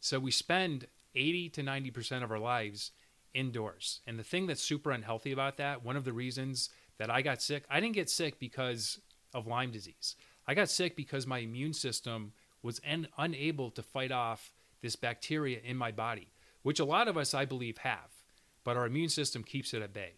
So 0.00 0.18
we 0.18 0.30
spend 0.30 0.86
80 1.14 1.48
to 1.50 1.62
90% 1.62 2.22
of 2.22 2.30
our 2.30 2.38
lives 2.38 2.92
indoors. 3.32 4.00
And 4.06 4.18
the 4.18 4.24
thing 4.24 4.46
that's 4.46 4.62
super 4.62 4.90
unhealthy 4.90 5.32
about 5.32 5.56
that, 5.56 5.84
one 5.84 5.96
of 5.96 6.04
the 6.04 6.12
reasons 6.12 6.68
that 6.98 7.10
I 7.10 7.22
got 7.22 7.40
sick, 7.40 7.64
I 7.70 7.80
didn't 7.80 7.94
get 7.94 8.10
sick 8.10 8.38
because 8.38 8.98
of 9.32 9.46
Lyme 9.46 9.70
disease. 9.70 10.16
I 10.50 10.54
got 10.54 10.68
sick 10.68 10.96
because 10.96 11.28
my 11.28 11.38
immune 11.38 11.74
system 11.74 12.32
was 12.60 12.80
en- 12.82 13.06
unable 13.16 13.70
to 13.70 13.84
fight 13.84 14.10
off 14.10 14.52
this 14.82 14.96
bacteria 14.96 15.60
in 15.62 15.76
my 15.76 15.92
body. 15.92 16.32
which 16.62 16.80
a 16.80 16.84
lot 16.84 17.06
of 17.06 17.16
us, 17.16 17.32
I 17.34 17.44
believe, 17.44 17.78
have, 17.78 18.10
but 18.64 18.76
our 18.76 18.84
immune 18.84 19.10
system 19.10 19.44
keeps 19.44 19.72
it 19.72 19.80
at 19.80 19.94
bay. 19.94 20.14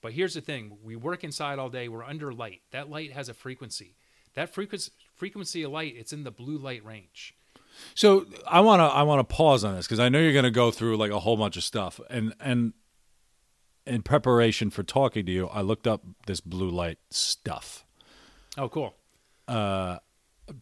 But 0.00 0.14
here's 0.14 0.32
the 0.32 0.40
thing 0.40 0.78
we 0.82 0.96
work 0.96 1.22
inside 1.22 1.58
all 1.58 1.68
day, 1.68 1.86
we're 1.86 2.02
under 2.02 2.32
light. 2.32 2.62
That 2.70 2.88
light 2.88 3.12
has 3.12 3.28
a 3.28 3.34
frequency. 3.34 3.94
That 4.34 4.48
frequency, 4.48 4.90
frequency 5.14 5.62
of 5.64 5.70
light, 5.70 5.94
it's 5.98 6.14
in 6.14 6.24
the 6.24 6.30
blue 6.30 6.56
light 6.56 6.82
range. 6.82 7.34
So 7.94 8.24
I 8.46 8.60
want 8.60 8.80
to 8.80 8.84
I 8.84 9.02
want 9.02 9.20
to 9.20 9.36
pause 9.36 9.64
on 9.64 9.76
this 9.76 9.86
because 9.86 10.00
I 10.00 10.08
know 10.08 10.18
you're 10.18 10.32
going 10.32 10.44
to 10.44 10.50
go 10.50 10.70
through 10.70 10.96
like 10.96 11.10
a 11.10 11.20
whole 11.20 11.36
bunch 11.36 11.58
of 11.58 11.62
stuff, 11.62 12.00
and 12.08 12.34
and 12.40 12.72
in 13.86 14.02
preparation 14.02 14.70
for 14.70 14.82
talking 14.82 15.26
to 15.26 15.32
you, 15.32 15.46
I 15.48 15.60
looked 15.60 15.86
up 15.86 16.02
this 16.26 16.40
blue 16.40 16.70
light 16.70 16.98
stuff. 17.10 17.84
Oh, 18.56 18.68
cool. 18.70 18.94
Uh, 19.48 19.98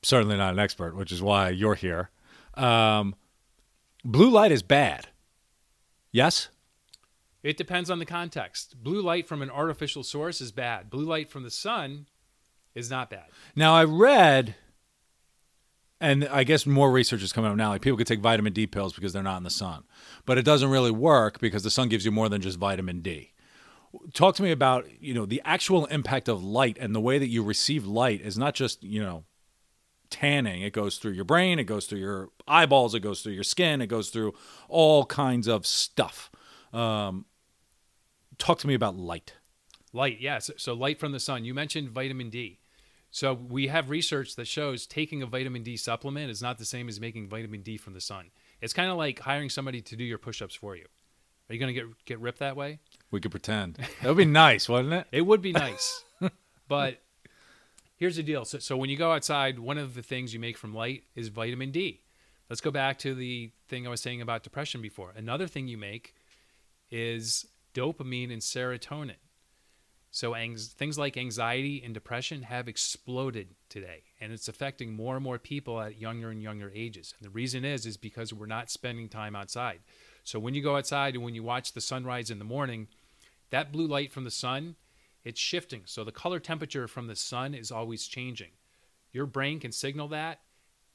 certainly 0.02 0.36
not 0.36 0.52
an 0.52 0.58
expert, 0.58 0.96
which 0.96 1.12
is 1.12 1.20
why 1.20 1.50
you're 1.50 1.74
here. 1.74 2.10
Um, 2.54 3.14
blue 4.04 4.30
light 4.30 4.52
is 4.52 4.62
bad. 4.62 5.08
Yes. 6.12 6.48
It 7.42 7.56
depends 7.56 7.90
on 7.90 7.98
the 7.98 8.06
context. 8.06 8.82
Blue 8.82 9.02
light 9.02 9.28
from 9.28 9.42
an 9.42 9.50
artificial 9.50 10.02
source 10.02 10.40
is 10.40 10.52
bad. 10.52 10.88
Blue 10.88 11.04
light 11.04 11.30
from 11.30 11.42
the 11.42 11.50
sun 11.50 12.06
is 12.74 12.90
not 12.90 13.10
bad. 13.10 13.26
Now 13.54 13.74
I 13.74 13.84
read, 13.84 14.56
and 16.00 16.26
I 16.28 16.44
guess 16.44 16.66
more 16.66 16.90
research 16.90 17.22
is 17.22 17.32
coming 17.32 17.50
up 17.50 17.56
now. 17.56 17.70
Like 17.70 17.82
people 17.82 17.98
could 17.98 18.06
take 18.06 18.20
vitamin 18.20 18.52
D 18.52 18.66
pills 18.66 18.94
because 18.94 19.12
they're 19.12 19.22
not 19.22 19.36
in 19.38 19.44
the 19.44 19.50
sun, 19.50 19.84
but 20.24 20.38
it 20.38 20.42
doesn't 20.44 20.70
really 20.70 20.90
work 20.90 21.38
because 21.40 21.62
the 21.62 21.70
sun 21.70 21.88
gives 21.88 22.04
you 22.04 22.10
more 22.10 22.28
than 22.28 22.40
just 22.40 22.58
vitamin 22.58 23.00
D. 23.00 23.32
Talk 24.12 24.36
to 24.36 24.42
me 24.42 24.50
about 24.50 24.86
you 25.00 25.14
know 25.14 25.26
the 25.26 25.42
actual 25.44 25.86
impact 25.86 26.28
of 26.28 26.42
light 26.42 26.76
and 26.80 26.94
the 26.94 27.00
way 27.00 27.18
that 27.18 27.28
you 27.28 27.42
receive 27.42 27.86
light 27.86 28.20
is 28.20 28.36
not 28.36 28.54
just 28.54 28.82
you 28.82 29.02
know 29.02 29.24
tanning. 30.10 30.62
It 30.62 30.72
goes 30.72 30.98
through 30.98 31.12
your 31.12 31.24
brain, 31.24 31.58
it 31.58 31.64
goes 31.64 31.86
through 31.86 32.00
your 32.00 32.28
eyeballs, 32.46 32.94
it 32.94 33.00
goes 33.00 33.22
through 33.22 33.32
your 33.32 33.44
skin, 33.44 33.80
it 33.80 33.88
goes 33.88 34.10
through 34.10 34.34
all 34.68 35.04
kinds 35.06 35.46
of 35.46 35.66
stuff. 35.66 36.30
Um, 36.72 37.26
talk 38.38 38.58
to 38.60 38.66
me 38.66 38.74
about 38.74 38.96
light. 38.96 39.34
Light, 39.92 40.20
yes. 40.20 40.50
So 40.58 40.74
light 40.74 41.00
from 41.00 41.12
the 41.12 41.20
sun. 41.20 41.44
You 41.44 41.54
mentioned 41.54 41.90
vitamin 41.90 42.30
D. 42.30 42.60
So 43.10 43.32
we 43.32 43.68
have 43.68 43.88
research 43.88 44.36
that 44.36 44.46
shows 44.46 44.86
taking 44.86 45.22
a 45.22 45.26
vitamin 45.26 45.62
D 45.62 45.76
supplement 45.76 46.30
is 46.30 46.42
not 46.42 46.58
the 46.58 46.64
same 46.64 46.88
as 46.88 47.00
making 47.00 47.28
vitamin 47.28 47.62
D 47.62 47.76
from 47.78 47.94
the 47.94 48.00
sun. 48.00 48.30
It's 48.60 48.74
kind 48.74 48.90
of 48.90 48.98
like 48.98 49.20
hiring 49.20 49.48
somebody 49.48 49.80
to 49.80 49.96
do 49.96 50.04
your 50.04 50.18
push-ups 50.18 50.54
for 50.54 50.76
you. 50.76 50.86
Are 51.48 51.54
you 51.54 51.60
going 51.60 51.74
to 51.74 51.80
get 51.80 52.04
get 52.04 52.20
ripped 52.20 52.40
that 52.40 52.56
way? 52.56 52.80
We 53.10 53.20
could 53.20 53.30
pretend. 53.30 53.76
That 54.02 54.08
would 54.08 54.16
be 54.16 54.24
nice, 54.24 54.68
wouldn't 54.68 54.92
it? 54.92 55.06
It 55.12 55.22
would 55.22 55.42
be 55.42 55.52
nice. 55.66 56.04
but 56.68 57.00
here's 57.96 58.16
the 58.16 58.22
deal. 58.22 58.44
So, 58.44 58.58
so 58.58 58.76
when 58.76 58.90
you 58.90 58.96
go 58.96 59.12
outside, 59.12 59.58
one 59.58 59.78
of 59.78 59.94
the 59.94 60.02
things 60.02 60.34
you 60.34 60.40
make 60.40 60.58
from 60.58 60.74
light 60.74 61.04
is 61.14 61.28
vitamin 61.28 61.70
D. 61.70 62.02
Let's 62.48 62.60
go 62.60 62.70
back 62.70 62.98
to 63.00 63.14
the 63.14 63.50
thing 63.68 63.86
I 63.86 63.90
was 63.90 64.00
saying 64.00 64.22
about 64.22 64.42
depression 64.42 64.80
before. 64.80 65.12
Another 65.16 65.46
thing 65.46 65.66
you 65.66 65.78
make 65.78 66.14
is 66.90 67.46
dopamine 67.74 68.32
and 68.32 68.40
serotonin. 68.40 69.16
So 70.16 70.34
things 70.34 70.98
like 70.98 71.18
anxiety 71.18 71.82
and 71.84 71.92
depression 71.92 72.42
have 72.42 72.68
exploded 72.68 73.48
today, 73.68 74.04
and 74.18 74.32
it's 74.32 74.48
affecting 74.48 74.94
more 74.94 75.16
and 75.16 75.22
more 75.22 75.38
people 75.38 75.78
at 75.78 76.00
younger 76.00 76.30
and 76.30 76.42
younger 76.42 76.72
ages. 76.74 77.12
And 77.18 77.26
the 77.26 77.30
reason 77.30 77.66
is 77.66 77.84
is 77.84 77.98
because 77.98 78.32
we're 78.32 78.46
not 78.46 78.70
spending 78.70 79.10
time 79.10 79.36
outside. 79.36 79.80
So 80.26 80.40
when 80.40 80.54
you 80.54 80.62
go 80.62 80.76
outside 80.76 81.14
and 81.14 81.22
when 81.22 81.36
you 81.36 81.44
watch 81.44 81.72
the 81.72 81.80
sunrise 81.80 82.32
in 82.32 82.40
the 82.40 82.44
morning, 82.44 82.88
that 83.50 83.70
blue 83.70 83.86
light 83.86 84.12
from 84.12 84.24
the 84.24 84.30
sun, 84.30 84.74
it's 85.24 85.38
shifting. 85.38 85.82
So 85.84 86.02
the 86.02 86.10
color 86.10 86.40
temperature 86.40 86.88
from 86.88 87.06
the 87.06 87.14
sun 87.14 87.54
is 87.54 87.70
always 87.70 88.08
changing. 88.08 88.50
Your 89.12 89.26
brain 89.26 89.60
can 89.60 89.70
signal 89.70 90.08
that, 90.08 90.40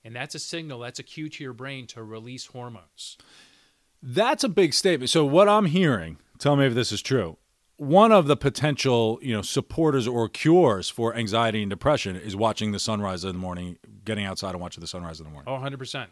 and 0.03 0.13
that's 0.13 0.35
a 0.35 0.39
signal, 0.39 0.79
that's 0.79 0.99
a 0.99 1.03
cue 1.03 1.29
to 1.29 1.43
your 1.43 1.53
brain 1.53 1.87
to 1.87 2.03
release 2.03 2.47
hormones. 2.47 3.17
That's 4.03 4.43
a 4.43 4.49
big 4.49 4.73
statement. 4.73 5.09
So 5.09 5.23
what 5.23 5.47
I'm 5.47 5.65
hearing, 5.65 6.17
tell 6.37 6.57
me 6.57 6.65
if 6.65 6.73
this 6.73 6.91
is 6.91 7.01
true, 7.01 7.37
one 7.77 8.11
of 8.11 8.27
the 8.27 8.37
potential 8.37 9.17
you 9.23 9.33
know 9.33 9.41
supporters 9.41 10.07
or 10.07 10.27
cures 10.29 10.89
for 10.89 11.15
anxiety 11.15 11.63
and 11.63 11.69
depression 11.69 12.15
is 12.15 12.35
watching 12.35 12.73
the 12.73 12.79
sunrise 12.79 13.23
in 13.23 13.31
the 13.31 13.39
morning 13.39 13.77
getting 14.05 14.23
outside 14.23 14.51
and 14.51 14.59
watching 14.59 14.81
the 14.81 14.87
sunrise 14.87 15.19
in 15.19 15.25
the 15.25 15.31
morning 15.31 15.51
oh 15.51 15.57
100% 15.57 16.05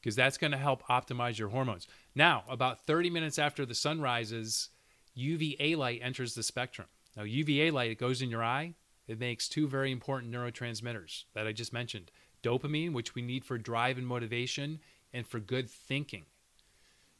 because 0.00 0.16
that's 0.16 0.38
going 0.38 0.50
to 0.50 0.58
help 0.58 0.82
optimize 0.88 1.38
your 1.38 1.48
hormones 1.48 1.86
now 2.14 2.44
about 2.48 2.86
30 2.86 3.10
minutes 3.10 3.38
after 3.38 3.64
the 3.64 3.74
sun 3.74 4.00
rises 4.00 4.70
uva 5.14 5.76
light 5.76 6.00
enters 6.02 6.34
the 6.34 6.42
spectrum 6.42 6.88
now 7.16 7.22
uva 7.22 7.70
light 7.72 7.90
it 7.90 7.98
goes 7.98 8.22
in 8.22 8.30
your 8.30 8.44
eye 8.44 8.74
it 9.06 9.18
makes 9.18 9.48
two 9.48 9.66
very 9.66 9.90
important 9.90 10.32
neurotransmitters 10.32 11.24
that 11.34 11.46
i 11.46 11.52
just 11.52 11.72
mentioned 11.72 12.10
dopamine 12.42 12.92
which 12.92 13.14
we 13.14 13.22
need 13.22 13.44
for 13.44 13.58
drive 13.58 13.98
and 13.98 14.06
motivation 14.06 14.78
and 15.12 15.26
for 15.26 15.40
good 15.40 15.68
thinking 15.68 16.24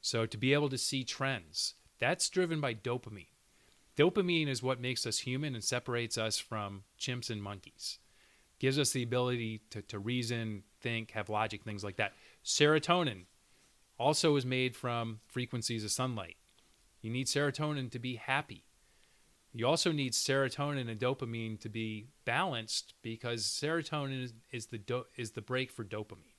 so 0.00 0.26
to 0.26 0.37
be 0.37 0.52
able 0.52 0.68
to 0.68 0.78
see 0.78 1.02
trends 1.02 1.75
that's 1.99 2.28
driven 2.28 2.61
by 2.61 2.75
dopamine. 2.75 3.26
Dopamine 3.97 4.49
is 4.49 4.62
what 4.62 4.80
makes 4.80 5.06
us 5.06 5.18
human 5.18 5.54
and 5.54 5.64
separates 5.64 6.16
us 6.16 6.38
from 6.38 6.85
chimps 6.99 7.30
and 7.30 7.42
monkeys. 7.42 7.99
Gives 8.61 8.78
us 8.78 8.90
the 8.90 9.02
ability 9.02 9.62
to, 9.70 9.82
to 9.82 9.99
reason, 9.99 10.62
think, 10.80 11.12
have 11.12 11.28
logic, 11.28 11.64
things 11.64 11.85
like 11.85 11.97
that. 11.97 12.12
Serotonin 12.45 13.25
also 13.99 14.37
is 14.37 14.47
made 14.47 14.76
from 14.76 15.21
frequencies 15.26 15.85
of 15.85 15.90
sunlight. 15.90 16.37
You 17.00 17.11
need 17.11 17.26
serotonin 17.26 17.90
to 17.90 17.99
be 17.99 18.16
happy. 18.16 18.64
You 19.52 19.66
also 19.66 19.92
need 19.92 20.12
serotonin 20.12 20.90
and 20.90 21.00
dopamine 21.00 21.59
to 21.61 21.68
be 21.68 22.09
balanced 22.25 22.95
because 23.02 23.45
serotonin 23.45 24.25
is, 24.25 24.35
is 24.50 24.66
the 24.66 24.78
do, 24.78 25.04
is 25.16 25.33
the 25.33 25.40
brake 25.40 25.71
for 25.71 25.85
dopamine. 25.85 26.37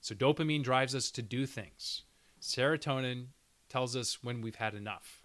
So 0.00 0.14
dopamine 0.14 0.62
drives 0.62 0.94
us 0.94 1.10
to 1.12 1.22
do 1.22 1.46
things. 1.46 2.02
Serotonin 2.40 3.26
tells 3.68 3.96
us 3.96 4.22
when 4.22 4.40
we've 4.40 4.56
had 4.56 4.74
enough. 4.74 5.22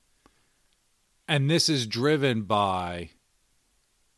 And 1.28 1.50
this 1.50 1.70
is 1.70 1.86
driven 1.86 2.44
by 2.44 3.12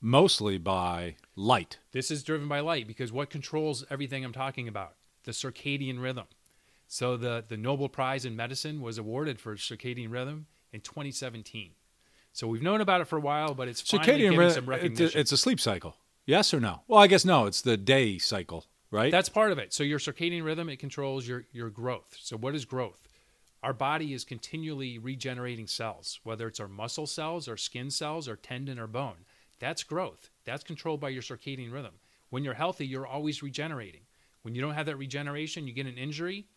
mostly 0.01 0.57
by 0.57 1.17
light. 1.35 1.79
This 1.91 2.09
is 2.09 2.23
driven 2.23 2.47
by 2.47 2.61
light 2.61 2.87
because 2.87 3.11
what 3.11 3.29
controls 3.29 3.85
everything 3.89 4.23
I'm 4.23 4.33
talking 4.33 4.67
about? 4.67 4.95
The 5.23 5.31
circadian 5.31 6.01
rhythm. 6.01 6.25
So 6.87 7.17
the, 7.17 7.43
the 7.47 7.57
Nobel 7.57 7.89
Prize 7.89 8.25
in 8.25 8.35
Medicine 8.35 8.81
was 8.81 8.97
awarded 8.97 9.39
for 9.39 9.55
circadian 9.55 10.11
rhythm 10.11 10.47
in 10.71 10.81
2017. 10.81 11.71
So 12.33 12.47
we've 12.47 12.61
known 12.61 12.81
about 12.81 13.01
it 13.01 13.05
for 13.05 13.17
a 13.17 13.21
while, 13.21 13.53
but 13.53 13.67
it's 13.67 13.81
circadian 13.81 14.37
rhythm. 14.37 14.69
It's 14.71 14.99
a, 14.99 15.19
it's 15.19 15.31
a 15.31 15.37
sleep 15.37 15.59
cycle. 15.59 15.95
Yes 16.25 16.53
or 16.53 16.59
no? 16.59 16.81
Well, 16.87 16.99
I 16.99 17.07
guess 17.07 17.25
no. 17.25 17.45
It's 17.45 17.61
the 17.61 17.77
day 17.77 18.17
cycle, 18.17 18.65
right? 18.91 19.11
That's 19.11 19.29
part 19.29 19.51
of 19.51 19.57
it. 19.57 19.73
So 19.73 19.83
your 19.83 19.99
circadian 19.99 20.43
rhythm 20.43 20.69
it 20.69 20.77
controls 20.77 21.27
your 21.27 21.45
your 21.51 21.69
growth. 21.69 22.15
So 22.19 22.37
what 22.37 22.55
is 22.55 22.65
growth? 22.65 23.07
our 23.63 23.73
body 23.73 24.13
is 24.13 24.25
continually 24.25 24.97
regenerating 24.99 25.67
cells, 25.67 26.19
whether 26.23 26.47
it's 26.47 26.59
our 26.59 26.67
muscle 26.67 27.07
cells 27.07 27.47
or 27.47 27.55
skin 27.55 27.89
cells 27.89 28.27
or 28.27 28.35
tendon 28.35 28.77
or 28.77 28.87
bone. 28.87 29.25
That's 29.59 29.83
growth. 29.83 30.29
That's 30.43 30.65
controlled 30.65 30.99
by 30.99 31.09
your 31.09 31.21
circadian 31.21 31.71
rhythm. 31.71 31.93
When 32.29 32.43
you're 32.43 32.53
healthy, 32.55 32.85
you're 32.85 33.07
always 33.07 33.41
regenerating. 33.41 34.01
When 34.43 34.55
you 34.55 34.61
don't 34.61 34.73
have 34.73 34.85
that 34.85 34.97
regeneration, 34.97 35.67
you 35.67 35.73
get 35.73 35.87
an 35.87 35.97
injury 35.97 36.47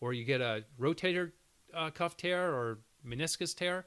or 0.00 0.12
you 0.12 0.24
get 0.24 0.40
a 0.40 0.64
rotator 0.80 1.32
uh, 1.74 1.90
cuff 1.90 2.16
tear 2.16 2.52
or 2.52 2.78
meniscus 3.06 3.54
tear. 3.54 3.86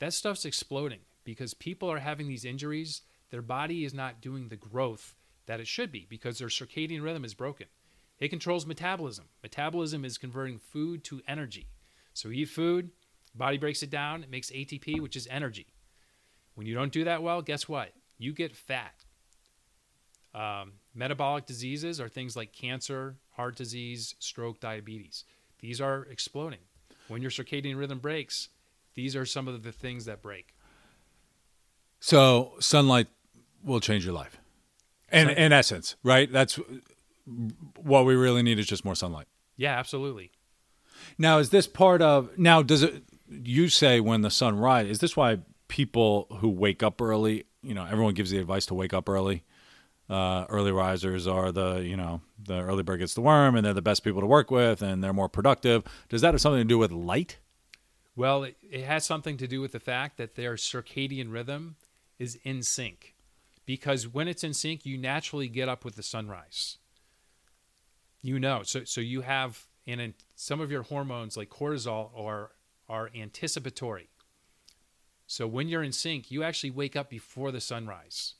That 0.00 0.12
stuff's 0.12 0.44
exploding 0.44 1.00
because 1.24 1.54
people 1.54 1.90
are 1.90 1.98
having 1.98 2.28
these 2.28 2.44
injuries. 2.44 3.02
Their 3.30 3.42
body 3.42 3.84
is 3.84 3.94
not 3.94 4.20
doing 4.20 4.48
the 4.48 4.56
growth 4.56 5.14
that 5.46 5.60
it 5.60 5.66
should 5.66 5.90
be 5.90 6.06
because 6.08 6.38
their 6.38 6.48
circadian 6.48 7.02
rhythm 7.02 7.24
is 7.24 7.34
broken. 7.34 7.66
It 8.18 8.28
controls 8.28 8.66
metabolism. 8.66 9.26
Metabolism 9.42 10.04
is 10.04 10.18
converting 10.18 10.58
food 10.58 11.04
to 11.04 11.22
energy. 11.28 11.68
So 12.14 12.28
you 12.28 12.42
eat 12.42 12.48
food, 12.48 12.90
body 13.34 13.58
breaks 13.58 13.82
it 13.82 13.90
down, 13.90 14.24
it 14.24 14.30
makes 14.30 14.50
ATP, 14.50 15.00
which 15.00 15.16
is 15.16 15.28
energy. 15.30 15.68
When 16.54 16.66
you 16.66 16.74
don't 16.74 16.92
do 16.92 17.04
that 17.04 17.22
well, 17.22 17.42
guess 17.42 17.68
what? 17.68 17.92
You 18.18 18.32
get 18.32 18.56
fat. 18.56 19.04
Um, 20.34 20.74
metabolic 20.94 21.46
diseases 21.46 22.00
are 22.00 22.08
things 22.08 22.36
like 22.36 22.52
cancer, 22.52 23.16
heart 23.32 23.56
disease, 23.56 24.14
stroke, 24.18 24.60
diabetes. 24.60 25.24
These 25.60 25.80
are 25.80 26.04
exploding. 26.04 26.60
When 27.08 27.22
your 27.22 27.30
circadian 27.30 27.78
rhythm 27.78 27.98
breaks, 27.98 28.48
these 28.94 29.16
are 29.16 29.24
some 29.24 29.48
of 29.48 29.62
the 29.62 29.72
things 29.72 30.04
that 30.04 30.22
break. 30.22 30.54
So 32.00 32.54
sunlight 32.60 33.08
will 33.64 33.80
change 33.80 34.04
your 34.04 34.14
life. 34.14 34.38
And 35.10 35.30
in 35.30 35.52
essence, 35.52 35.96
right? 36.02 36.30
That's 36.30 36.60
what 37.76 38.04
we 38.04 38.14
really 38.14 38.42
need 38.42 38.58
is 38.58 38.66
just 38.66 38.84
more 38.84 38.94
sunlight. 38.94 39.26
Yeah, 39.56 39.78
absolutely. 39.78 40.32
Now, 41.16 41.38
is 41.38 41.50
this 41.50 41.66
part 41.66 42.02
of 42.02 42.36
now? 42.38 42.62
Does 42.62 42.82
it? 42.82 43.02
You 43.30 43.68
say 43.68 44.00
when 44.00 44.22
the 44.22 44.30
sun 44.30 44.58
rises. 44.58 44.92
Is 44.92 44.98
this 44.98 45.16
why 45.16 45.38
people 45.68 46.26
who 46.40 46.48
wake 46.48 46.82
up 46.82 47.00
early? 47.00 47.44
You 47.62 47.74
know, 47.74 47.84
everyone 47.84 48.14
gives 48.14 48.30
the 48.30 48.38
advice 48.38 48.66
to 48.66 48.74
wake 48.74 48.92
up 48.92 49.08
early. 49.08 49.44
Uh, 50.08 50.46
early 50.48 50.72
risers 50.72 51.26
are 51.26 51.52
the 51.52 51.76
you 51.84 51.96
know 51.96 52.22
the 52.42 52.60
early 52.60 52.82
bird 52.82 52.98
gets 52.98 53.14
the 53.14 53.20
worm, 53.20 53.54
and 53.54 53.64
they're 53.64 53.74
the 53.74 53.82
best 53.82 54.02
people 54.02 54.20
to 54.20 54.26
work 54.26 54.50
with, 54.50 54.80
and 54.80 55.04
they're 55.04 55.12
more 55.12 55.28
productive. 55.28 55.82
Does 56.08 56.22
that 56.22 56.32
have 56.32 56.40
something 56.40 56.60
to 56.60 56.64
do 56.64 56.78
with 56.78 56.90
light? 56.90 57.38
Well, 58.16 58.44
it, 58.44 58.56
it 58.68 58.84
has 58.84 59.04
something 59.04 59.36
to 59.36 59.46
do 59.46 59.60
with 59.60 59.72
the 59.72 59.80
fact 59.80 60.16
that 60.16 60.34
their 60.34 60.54
circadian 60.54 61.32
rhythm 61.32 61.76
is 62.18 62.38
in 62.42 62.62
sync, 62.62 63.14
because 63.66 64.08
when 64.08 64.28
it's 64.28 64.42
in 64.42 64.54
sync, 64.54 64.86
you 64.86 64.96
naturally 64.96 65.46
get 65.46 65.68
up 65.68 65.84
with 65.84 65.96
the 65.96 66.02
sunrise. 66.02 66.78
You 68.22 68.40
know, 68.40 68.62
so 68.64 68.84
so 68.84 69.00
you 69.02 69.20
have 69.20 69.66
and 69.86 70.00
in 70.00 70.14
some 70.34 70.60
of 70.60 70.70
your 70.70 70.84
hormones 70.84 71.36
like 71.36 71.50
cortisol 71.50 72.10
are 72.18 72.52
are 72.88 73.10
anticipatory. 73.14 74.08
So 75.26 75.46
when 75.46 75.68
you're 75.68 75.82
in 75.82 75.92
sync, 75.92 76.30
you 76.30 76.42
actually 76.42 76.70
wake 76.70 76.96
up 76.96 77.10
before 77.10 77.52
the 77.52 77.60
sunrise 77.60 78.34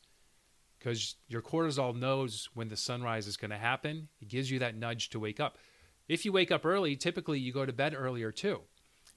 because 0.78 1.16
your 1.26 1.42
cortisol 1.42 1.97
knows 1.97 2.49
when 2.54 2.68
the 2.68 2.76
sunrise 2.76 3.26
is 3.26 3.37
going 3.37 3.50
to 3.50 3.58
happen. 3.58 4.08
It 4.20 4.28
gives 4.28 4.50
you 4.50 4.58
that 4.61 4.76
nudge 4.76 5.11
to 5.11 5.20
wake 5.20 5.40
up. 5.40 5.58
If 6.08 6.25
you 6.25 6.32
wake 6.32 6.50
up 6.50 6.64
early, 6.64 6.97
typically 6.97 7.38
you 7.38 7.52
go 7.52 7.66
to 7.66 7.73
bed 7.73 7.94
earlier 7.97 8.32
too. 8.32 8.61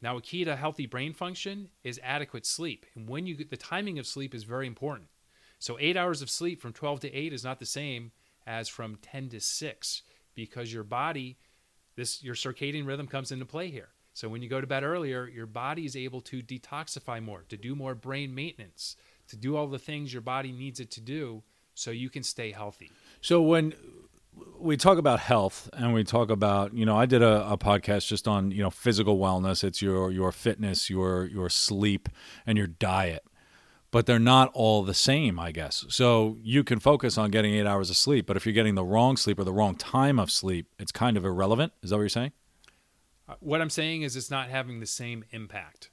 Now, 0.01 0.17
a 0.17 0.21
key 0.21 0.43
to 0.45 0.55
healthy 0.55 0.87
brain 0.87 1.13
function 1.13 1.69
is 1.83 1.99
adequate 2.03 2.45
sleep, 2.45 2.85
and 2.95 3.07
when 3.07 3.27
you 3.27 3.35
get 3.35 3.51
the 3.51 3.57
timing 3.57 3.99
of 3.99 4.07
sleep 4.07 4.33
is 4.33 4.43
very 4.43 4.65
important. 4.65 5.09
So, 5.59 5.77
eight 5.79 5.95
hours 5.95 6.23
of 6.23 6.29
sleep 6.29 6.59
from 6.59 6.73
12 6.73 7.01
to 7.01 7.13
8 7.13 7.33
is 7.33 7.43
not 7.43 7.59
the 7.59 7.67
same 7.67 8.11
as 8.47 8.67
from 8.67 8.95
10 8.95 9.29
to 9.29 9.39
6 9.39 10.01
because 10.33 10.73
your 10.73 10.83
body, 10.83 11.37
this 11.95 12.23
your 12.23 12.33
circadian 12.33 12.87
rhythm 12.87 13.07
comes 13.07 13.31
into 13.31 13.45
play 13.45 13.69
here. 13.69 13.89
So, 14.13 14.27
when 14.27 14.41
you 14.41 14.49
go 14.49 14.59
to 14.59 14.65
bed 14.65 14.83
earlier, 14.83 15.27
your 15.27 15.45
body 15.45 15.85
is 15.85 15.95
able 15.95 16.21
to 16.21 16.41
detoxify 16.41 17.23
more, 17.23 17.45
to 17.49 17.57
do 17.57 17.75
more 17.75 17.93
brain 17.93 18.33
maintenance, 18.33 18.95
to 19.27 19.37
do 19.37 19.55
all 19.55 19.67
the 19.67 19.77
things 19.77 20.11
your 20.11 20.23
body 20.23 20.51
needs 20.51 20.79
it 20.79 20.89
to 20.91 21.01
do 21.01 21.43
so 21.73 21.91
you 21.91 22.09
can 22.09 22.23
stay 22.23 22.51
healthy. 22.51 22.91
So 23.21 23.41
when 23.41 23.73
we 24.59 24.77
talk 24.77 24.97
about 24.97 25.19
health 25.19 25.69
and 25.73 25.93
we 25.93 26.03
talk 26.03 26.29
about 26.29 26.73
you 26.73 26.85
know 26.85 26.95
i 26.95 27.05
did 27.05 27.21
a, 27.21 27.49
a, 27.49 27.57
podcast 27.57 28.07
just 28.07 28.27
on 28.27 28.51
you 28.51 28.61
know 28.61 28.69
physical 28.69 29.17
wellness. 29.17 29.63
It's 29.63 29.81
your 29.81 30.11
your 30.11 30.31
fitness 30.31 30.89
your 30.89 31.25
your 31.25 31.49
sleep 31.49 32.09
and 32.45 32.57
your 32.57 32.67
diet. 32.67 33.23
But 33.89 34.05
they're 34.05 34.19
not 34.19 34.51
all 34.53 34.83
the 34.83 34.93
same 34.93 35.39
i 35.39 35.51
guess. 35.51 35.85
So 35.89 36.37
you 36.41 36.63
can 36.63 36.79
focus 36.79 37.17
on 37.17 37.31
getting 37.31 37.53
eight 37.53 37.67
hours 37.67 37.89
of 37.89 37.97
sleep 37.97 38.25
but 38.25 38.37
if 38.37 38.45
you're 38.45 38.53
getting 38.53 38.75
the 38.75 38.85
wrong 38.85 39.17
sleep 39.17 39.39
or 39.39 39.43
the 39.43 39.53
wrong 39.53 39.75
time 39.75 40.19
of 40.19 40.31
sleep 40.31 40.67
it's 40.79 40.91
kind 40.91 41.17
of 41.17 41.25
irrelevant. 41.25 41.73
Is 41.83 41.89
that 41.89 41.97
what 41.97 42.03
you're 42.03 42.09
saying? 42.09 42.31
Uh, 43.27 43.35
what 43.39 43.61
i'm 43.61 43.69
saying 43.69 44.03
is 44.03 44.15
it's 44.15 44.31
not 44.31 44.49
having 44.49 44.79
the 44.79 44.87
same 44.87 45.23
impact. 45.31 45.89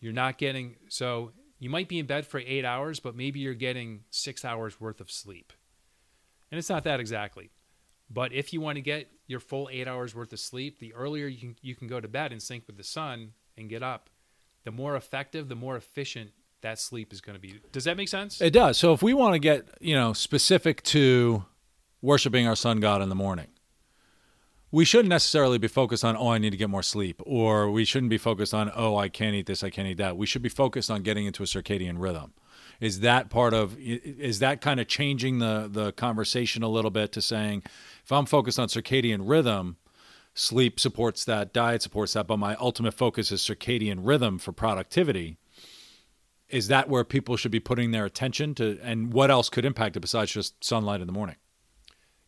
You're 0.00 0.12
not 0.12 0.38
getting 0.38 0.76
so 0.88 1.32
you 1.58 1.70
might 1.70 1.88
be 1.88 1.98
in 1.98 2.06
bed 2.06 2.26
for 2.26 2.38
eight 2.38 2.64
hours, 2.64 3.00
but 3.00 3.16
maybe 3.16 3.40
you're 3.40 3.54
getting 3.54 4.04
six 4.10 4.44
hours 4.44 4.80
worth 4.80 5.00
of 5.00 5.10
sleep. 5.10 5.52
And 6.50 6.58
it's 6.58 6.68
not 6.68 6.84
that 6.84 7.00
exactly. 7.00 7.50
But 8.10 8.32
if 8.32 8.52
you 8.52 8.60
want 8.60 8.76
to 8.76 8.80
get 8.80 9.10
your 9.26 9.40
full 9.40 9.68
eight 9.70 9.86
hours 9.86 10.14
worth 10.14 10.32
of 10.32 10.40
sleep, 10.40 10.78
the 10.78 10.94
earlier 10.94 11.26
you 11.26 11.38
can, 11.38 11.56
you 11.60 11.74
can 11.74 11.88
go 11.88 12.00
to 12.00 12.08
bed 12.08 12.32
and 12.32 12.42
sync 12.42 12.64
with 12.66 12.76
the 12.76 12.84
sun 12.84 13.32
and 13.56 13.68
get 13.68 13.82
up, 13.82 14.08
the 14.64 14.70
more 14.70 14.96
effective, 14.96 15.48
the 15.48 15.54
more 15.56 15.76
efficient 15.76 16.30
that 16.62 16.78
sleep 16.78 17.12
is 17.12 17.20
going 17.20 17.34
to 17.34 17.40
be. 17.40 17.60
Does 17.72 17.84
that 17.84 17.96
make 17.96 18.08
sense? 18.08 18.40
It 18.40 18.52
does. 18.52 18.78
So 18.78 18.92
if 18.92 19.02
we 19.02 19.14
want 19.14 19.34
to 19.34 19.38
get, 19.38 19.68
you 19.80 19.94
know, 19.94 20.12
specific 20.12 20.82
to 20.84 21.44
worshiping 22.00 22.46
our 22.46 22.56
sun 22.56 22.80
god 22.80 23.02
in 23.02 23.08
the 23.08 23.14
morning, 23.14 23.48
we 24.70 24.84
shouldn't 24.84 25.08
necessarily 25.08 25.58
be 25.58 25.68
focused 25.68 26.04
on 26.04 26.16
oh 26.16 26.28
i 26.28 26.38
need 26.38 26.50
to 26.50 26.56
get 26.56 26.70
more 26.70 26.82
sleep 26.82 27.20
or 27.24 27.70
we 27.70 27.84
shouldn't 27.84 28.10
be 28.10 28.18
focused 28.18 28.52
on 28.52 28.70
oh 28.74 28.96
i 28.96 29.08
can't 29.08 29.34
eat 29.34 29.46
this 29.46 29.62
i 29.62 29.70
can't 29.70 29.88
eat 29.88 29.98
that. 29.98 30.16
We 30.16 30.26
should 30.26 30.42
be 30.42 30.48
focused 30.48 30.90
on 30.90 31.02
getting 31.02 31.26
into 31.26 31.42
a 31.42 31.46
circadian 31.46 31.96
rhythm. 31.98 32.32
Is 32.80 33.00
that 33.00 33.28
part 33.28 33.54
of 33.54 33.76
is 33.78 34.38
that 34.38 34.60
kind 34.60 34.78
of 34.78 34.86
changing 34.86 35.38
the 35.38 35.68
the 35.70 35.92
conversation 35.92 36.62
a 36.62 36.68
little 36.68 36.90
bit 36.90 37.12
to 37.12 37.22
saying 37.22 37.62
if 38.04 38.12
i'm 38.12 38.26
focused 38.26 38.58
on 38.58 38.68
circadian 38.68 39.28
rhythm 39.28 39.76
sleep 40.34 40.78
supports 40.78 41.24
that 41.24 41.52
diet 41.52 41.82
supports 41.82 42.12
that 42.12 42.28
but 42.28 42.36
my 42.36 42.54
ultimate 42.56 42.94
focus 42.94 43.32
is 43.32 43.40
circadian 43.40 43.98
rhythm 44.02 44.38
for 44.38 44.52
productivity 44.52 45.38
is 46.48 46.68
that 46.68 46.88
where 46.88 47.04
people 47.04 47.36
should 47.36 47.50
be 47.50 47.60
putting 47.60 47.90
their 47.90 48.04
attention 48.04 48.54
to 48.54 48.78
and 48.82 49.12
what 49.12 49.30
else 49.30 49.48
could 49.48 49.64
impact 49.64 49.96
it 49.96 50.00
besides 50.00 50.30
just 50.30 50.62
sunlight 50.62 51.00
in 51.00 51.08
the 51.08 51.12
morning 51.12 51.36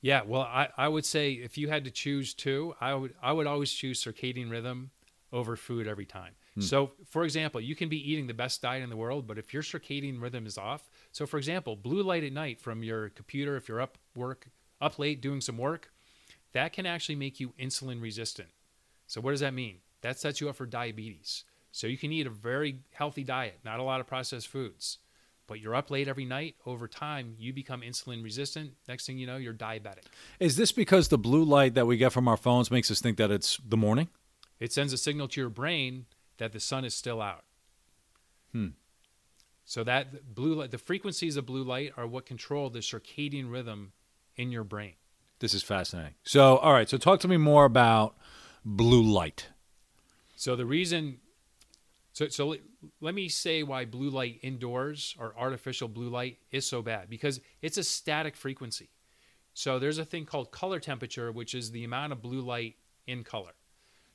yeah, 0.03 0.23
well, 0.27 0.43
I, 0.43 0.69
I 0.77 0.89
would 0.89 1.05
say 1.05 1.33
if 1.33 1.59
you 1.59 1.69
had 1.69 1.85
to 1.85 1.91
choose 1.91 2.33
two, 2.33 2.75
I 2.81 2.95
would 2.95 3.15
I 3.23 3.33
would 3.33 3.47
always 3.47 3.71
choose 3.71 4.03
circadian 4.03 4.51
rhythm 4.51 4.91
over 5.33 5.57
food 5.57 5.87
every 5.87 6.07
time. 6.07 6.33
Hmm. 6.55 6.63
So, 6.63 6.93
for 7.07 7.25
example, 7.25 7.61
you 7.61 7.77
can 7.77 7.89
be 7.89 8.11
eating 8.11 8.27
the 8.27 8.35
best 8.35 8.63
diet 8.63 8.83
in 8.83 8.91
the 8.91 8.97
world, 8.97 9.27
but 9.27 9.39
if 9.39 9.53
your 9.53 9.63
circadian 9.63 10.21
rhythm 10.21 10.47
is 10.47 10.59
off, 10.59 10.89
so 11.13 11.27
for 11.27 11.37
example, 11.37 11.77
blue 11.77 12.03
light 12.03 12.25
at 12.25 12.33
night 12.33 12.61
from 12.61 12.83
your 12.83 13.11
computer, 13.11 13.57
if 13.57 13.69
you're 13.69 13.81
up 13.81 13.99
work 14.15 14.47
up 14.81 14.99
late 14.99 15.21
doing 15.21 15.43
some 15.43 15.59
work, 15.59 15.93
that 16.53 16.73
can 16.73 16.87
actually 16.87 17.17
make 17.17 17.39
you 17.39 17.53
insulin 17.61 18.01
resistant. 18.01 18.49
So, 19.07 19.21
what 19.21 19.33
does 19.33 19.41
that 19.41 19.55
mean? 19.55 19.79
That 20.01 20.19
sets 20.19 20.41
you 20.41 20.49
up 20.49 20.57
for 20.57 20.67
diabetes. 20.67 21.45
So, 21.73 21.87
you 21.87 21.99
can 21.99 22.11
eat 22.11 22.27
a 22.27 22.31
very 22.31 22.79
healthy 22.93 23.23
diet, 23.23 23.61
not 23.65 23.81
a 23.81 23.83
lot 23.85 24.01
of 24.01 24.07
processed 24.07 24.49
foods 24.49 24.99
but 25.51 25.59
you're 25.59 25.75
up 25.75 25.91
late 25.91 26.07
every 26.07 26.25
night, 26.25 26.55
over 26.65 26.87
time, 26.87 27.35
you 27.37 27.53
become 27.53 27.81
insulin 27.81 28.23
resistant. 28.23 28.71
Next 28.87 29.05
thing 29.05 29.19
you 29.19 29.27
know, 29.27 29.37
you're 29.37 29.53
diabetic. 29.53 30.05
Is 30.39 30.57
this 30.57 30.71
because 30.71 31.09
the 31.09 31.19
blue 31.19 31.43
light 31.43 31.75
that 31.75 31.89
we 31.89 31.97
get 31.97 32.13
from 32.13 32.29
our 32.29 32.37
phones 32.37 32.71
makes 32.71 32.89
us 32.89 33.01
think 33.01 33.17
that 33.17 33.33
it's 33.33 33.59
the 33.69 33.77
morning? 33.77 34.11
It 34.61 34.73
sends 34.73 34.93
a 34.93 34.97
signal 34.97 35.27
to 35.27 35.41
your 35.41 35.51
brain 35.51 36.07
that 36.39 36.53
the 36.53 36.61
sun 36.61 36.85
is 36.85 36.95
still 36.95 37.21
out. 37.21 37.43
Hmm. 38.53 38.69
So 39.65 39.83
that 39.83 40.37
blue 40.37 40.55
light, 40.55 40.71
the 40.71 40.79
frequencies 40.79 41.37
of 41.37 41.47
blue 41.47 41.65
light 41.65 41.95
are 41.97 42.07
what 42.07 42.27
control 42.27 42.71
the 42.71 42.79
circadian 42.79 43.51
rhythm 43.51 43.91
in 44.37 44.53
your 44.53 44.63
brain. 44.63 44.95
This 45.41 45.53
is 45.53 45.65
fascinating. 45.65 46.15
So, 46.23 46.59
all 46.59 46.73
right, 46.73 46.89
so 46.89 46.97
talk 46.97 47.19
to 47.21 47.29
me 47.29 47.39
more 47.39 47.65
about 47.65 48.17
blue 48.65 49.03
light. 49.03 49.49
So 50.37 50.55
the 50.55 50.65
reason 50.65 51.19
so, 52.13 52.29
so 52.29 52.55
let 53.01 53.15
me 53.15 53.29
say 53.29 53.63
why 53.63 53.85
blue 53.85 54.11
light 54.11 54.39
indoors 54.43 55.15
or 55.19 55.35
artificial 55.39 55.89
blue 55.89 56.09
light 56.09 56.39
is 56.51 56.67
so 56.67 56.83
bad 56.83 57.11
because 57.11 57.41
it's 57.63 57.79
a 57.79 57.85
static 57.85 58.37
frequency. 58.37 58.91
So 59.55 59.79
there's 59.79 59.99
a 59.99 60.05
thing 60.05 60.25
called 60.25 60.51
color 60.51 60.81
temperature, 60.81 61.33
which 61.33 61.55
is 61.55 61.71
the 61.71 61.85
amount 61.85 62.13
of 62.13 62.23
blue 62.23 62.41
light 62.41 62.77
in 63.07 63.25
color. 63.25 63.53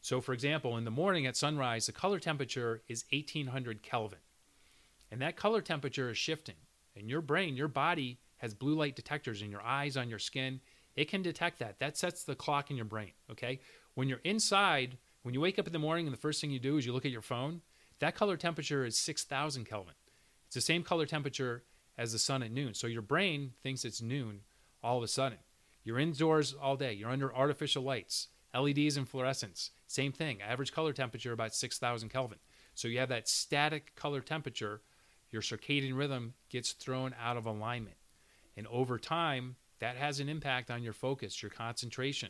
So, 0.01 0.21
for 0.21 0.33
example, 0.33 0.77
in 0.77 0.85
the 0.85 0.91
morning 0.91 1.25
at 1.25 1.35
sunrise, 1.35 1.87
the 1.87 1.91
color 1.91 2.19
temperature 2.19 2.83
is 2.87 3.05
1800 3.11 3.81
Kelvin. 3.81 4.19
And 5.11 5.21
that 5.21 5.35
color 5.35 5.61
temperature 5.61 6.09
is 6.09 6.17
shifting. 6.17 6.55
And 6.95 7.09
your 7.09 7.21
brain, 7.21 7.55
your 7.55 7.67
body 7.67 8.19
has 8.37 8.53
blue 8.53 8.75
light 8.75 8.95
detectors 8.95 9.41
in 9.41 9.51
your 9.51 9.63
eyes, 9.63 9.97
on 9.97 10.09
your 10.09 10.19
skin. 10.19 10.61
It 10.95 11.09
can 11.09 11.21
detect 11.21 11.59
that. 11.59 11.79
That 11.79 11.97
sets 11.97 12.23
the 12.23 12.35
clock 12.35 12.69
in 12.69 12.77
your 12.77 12.85
brain. 12.85 13.11
Okay. 13.31 13.59
When 13.95 14.07
you're 14.07 14.21
inside, 14.23 14.97
when 15.23 15.33
you 15.33 15.41
wake 15.41 15.57
up 15.57 15.67
in 15.67 15.73
the 15.73 15.79
morning 15.79 16.05
and 16.05 16.13
the 16.13 16.19
first 16.19 16.39
thing 16.39 16.51
you 16.51 16.59
do 16.59 16.77
is 16.77 16.85
you 16.85 16.93
look 16.93 17.05
at 17.05 17.11
your 17.11 17.21
phone, 17.21 17.61
that 17.99 18.15
color 18.15 18.37
temperature 18.37 18.85
is 18.85 18.97
6,000 18.97 19.65
Kelvin. 19.65 19.93
It's 20.45 20.55
the 20.55 20.61
same 20.61 20.83
color 20.83 21.05
temperature 21.05 21.63
as 21.97 22.11
the 22.11 22.19
sun 22.19 22.43
at 22.43 22.51
noon. 22.51 22.73
So 22.73 22.87
your 22.87 23.01
brain 23.01 23.53
thinks 23.63 23.85
it's 23.85 24.01
noon 24.01 24.41
all 24.83 24.97
of 24.97 25.03
a 25.03 25.07
sudden. 25.07 25.39
You're 25.83 25.99
indoors 25.99 26.53
all 26.53 26.75
day. 26.75 26.93
You're 26.93 27.11
under 27.11 27.33
artificial 27.33 27.83
lights, 27.83 28.27
LEDs 28.53 28.97
and 28.97 29.09
fluorescents. 29.09 29.69
Same 29.87 30.11
thing. 30.11 30.41
Average 30.41 30.71
color 30.71 30.93
temperature 30.93 31.31
about 31.31 31.55
6,000 31.55 32.09
Kelvin. 32.09 32.39
So 32.73 32.87
you 32.87 32.99
have 32.99 33.09
that 33.09 33.29
static 33.29 33.95
color 33.95 34.21
temperature. 34.21 34.81
Your 35.31 35.41
circadian 35.41 35.97
rhythm 35.97 36.33
gets 36.49 36.73
thrown 36.73 37.15
out 37.21 37.37
of 37.37 37.45
alignment. 37.45 37.97
And 38.57 38.67
over 38.67 38.97
time, 38.97 39.55
that 39.79 39.97
has 39.97 40.19
an 40.19 40.29
impact 40.29 40.71
on 40.71 40.83
your 40.83 40.93
focus, 40.93 41.41
your 41.41 41.51
concentration, 41.51 42.29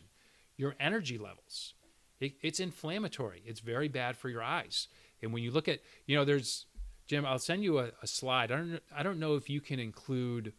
your 0.57 0.75
energy 0.79 1.17
levels. 1.17 1.73
It, 2.19 2.33
it's 2.41 2.59
inflammatory. 2.59 3.43
It's 3.45 3.59
very 3.59 3.87
bad 3.87 4.17
for 4.17 4.29
your 4.29 4.43
eyes. 4.43 4.87
And 5.21 5.33
when 5.33 5.43
you 5.43 5.51
look 5.51 5.67
at, 5.67 5.79
you 6.05 6.15
know, 6.15 6.25
there's 6.25 6.65
Jim, 7.07 7.25
I'll 7.25 7.39
send 7.39 7.63
you 7.63 7.79
a, 7.79 7.91
a 8.01 8.07
slide. 8.07 8.51
I 8.51 8.57
don't, 8.57 8.79
I 8.95 9.03
don't 9.03 9.19
know 9.19 9.35
if 9.35 9.49
you 9.49 9.61
can 9.61 9.79
include 9.79 10.53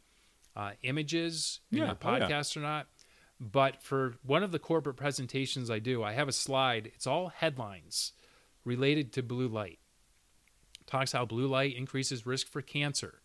uh, 0.54 0.72
images 0.82 1.60
in 1.72 1.78
yeah. 1.78 1.86
your 1.86 1.94
podcast 1.96 2.56
oh, 2.56 2.60
yeah. 2.60 2.66
or 2.66 2.70
not, 2.70 2.86
but 3.40 3.82
for 3.82 4.14
one 4.24 4.42
of 4.42 4.52
the 4.52 4.58
corporate 4.58 4.96
presentations 4.96 5.70
I 5.70 5.80
do, 5.80 6.02
I 6.02 6.12
have 6.12 6.28
a 6.28 6.32
slide. 6.32 6.90
It's 6.94 7.06
all 7.06 7.28
headlines 7.28 8.12
related 8.64 9.12
to 9.14 9.22
blue 9.22 9.48
light. 9.48 9.80
talks 10.86 11.12
how 11.12 11.24
blue 11.24 11.46
light 11.46 11.76
increases 11.76 12.26
risk 12.26 12.46
for 12.46 12.62
cancer, 12.62 13.22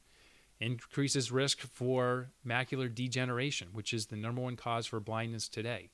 increases 0.60 1.32
risk 1.32 1.60
for 1.60 2.32
macular 2.46 2.94
degeneration, 2.94 3.70
which 3.72 3.94
is 3.94 4.08
the 4.08 4.16
number 4.16 4.42
one 4.42 4.56
cause 4.56 4.88
for 4.88 5.00
blindness 5.00 5.48
today, 5.48 5.92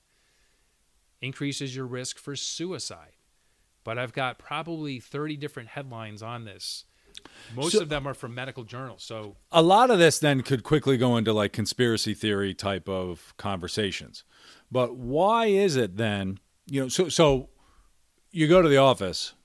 increases 1.22 1.76
your 1.76 1.86
risk 1.86 2.18
for 2.18 2.36
suicide 2.38 3.17
but 3.88 3.98
I've 3.98 4.12
got 4.12 4.38
probably 4.38 5.00
30 5.00 5.38
different 5.38 5.70
headlines 5.70 6.22
on 6.22 6.44
this. 6.44 6.84
Most 7.56 7.72
so, 7.72 7.84
of 7.84 7.88
them 7.88 8.06
are 8.06 8.14
from 8.14 8.36
medical 8.36 8.66
journals. 8.66 9.02
So 9.02 9.38
a 9.50 9.62
lot 9.62 9.90
of 9.90 9.98
this 9.98 10.20
then 10.20 10.42
could 10.42 10.62
quickly 10.62 10.98
go 10.98 11.16
into 11.16 11.32
like 11.32 11.54
conspiracy 11.54 12.14
theory 12.14 12.54
type 12.54 12.90
of 12.90 13.34
conversations. 13.38 14.26
But 14.70 14.98
why 14.98 15.46
is 15.46 15.78
it 15.78 15.96
then, 15.96 16.40
you 16.66 16.82
know, 16.82 16.90
so 16.90 17.08
so 17.08 17.48
you 18.30 18.50
go 18.50 18.62
to 18.62 18.68
the 18.68 18.76
office, 18.76 19.36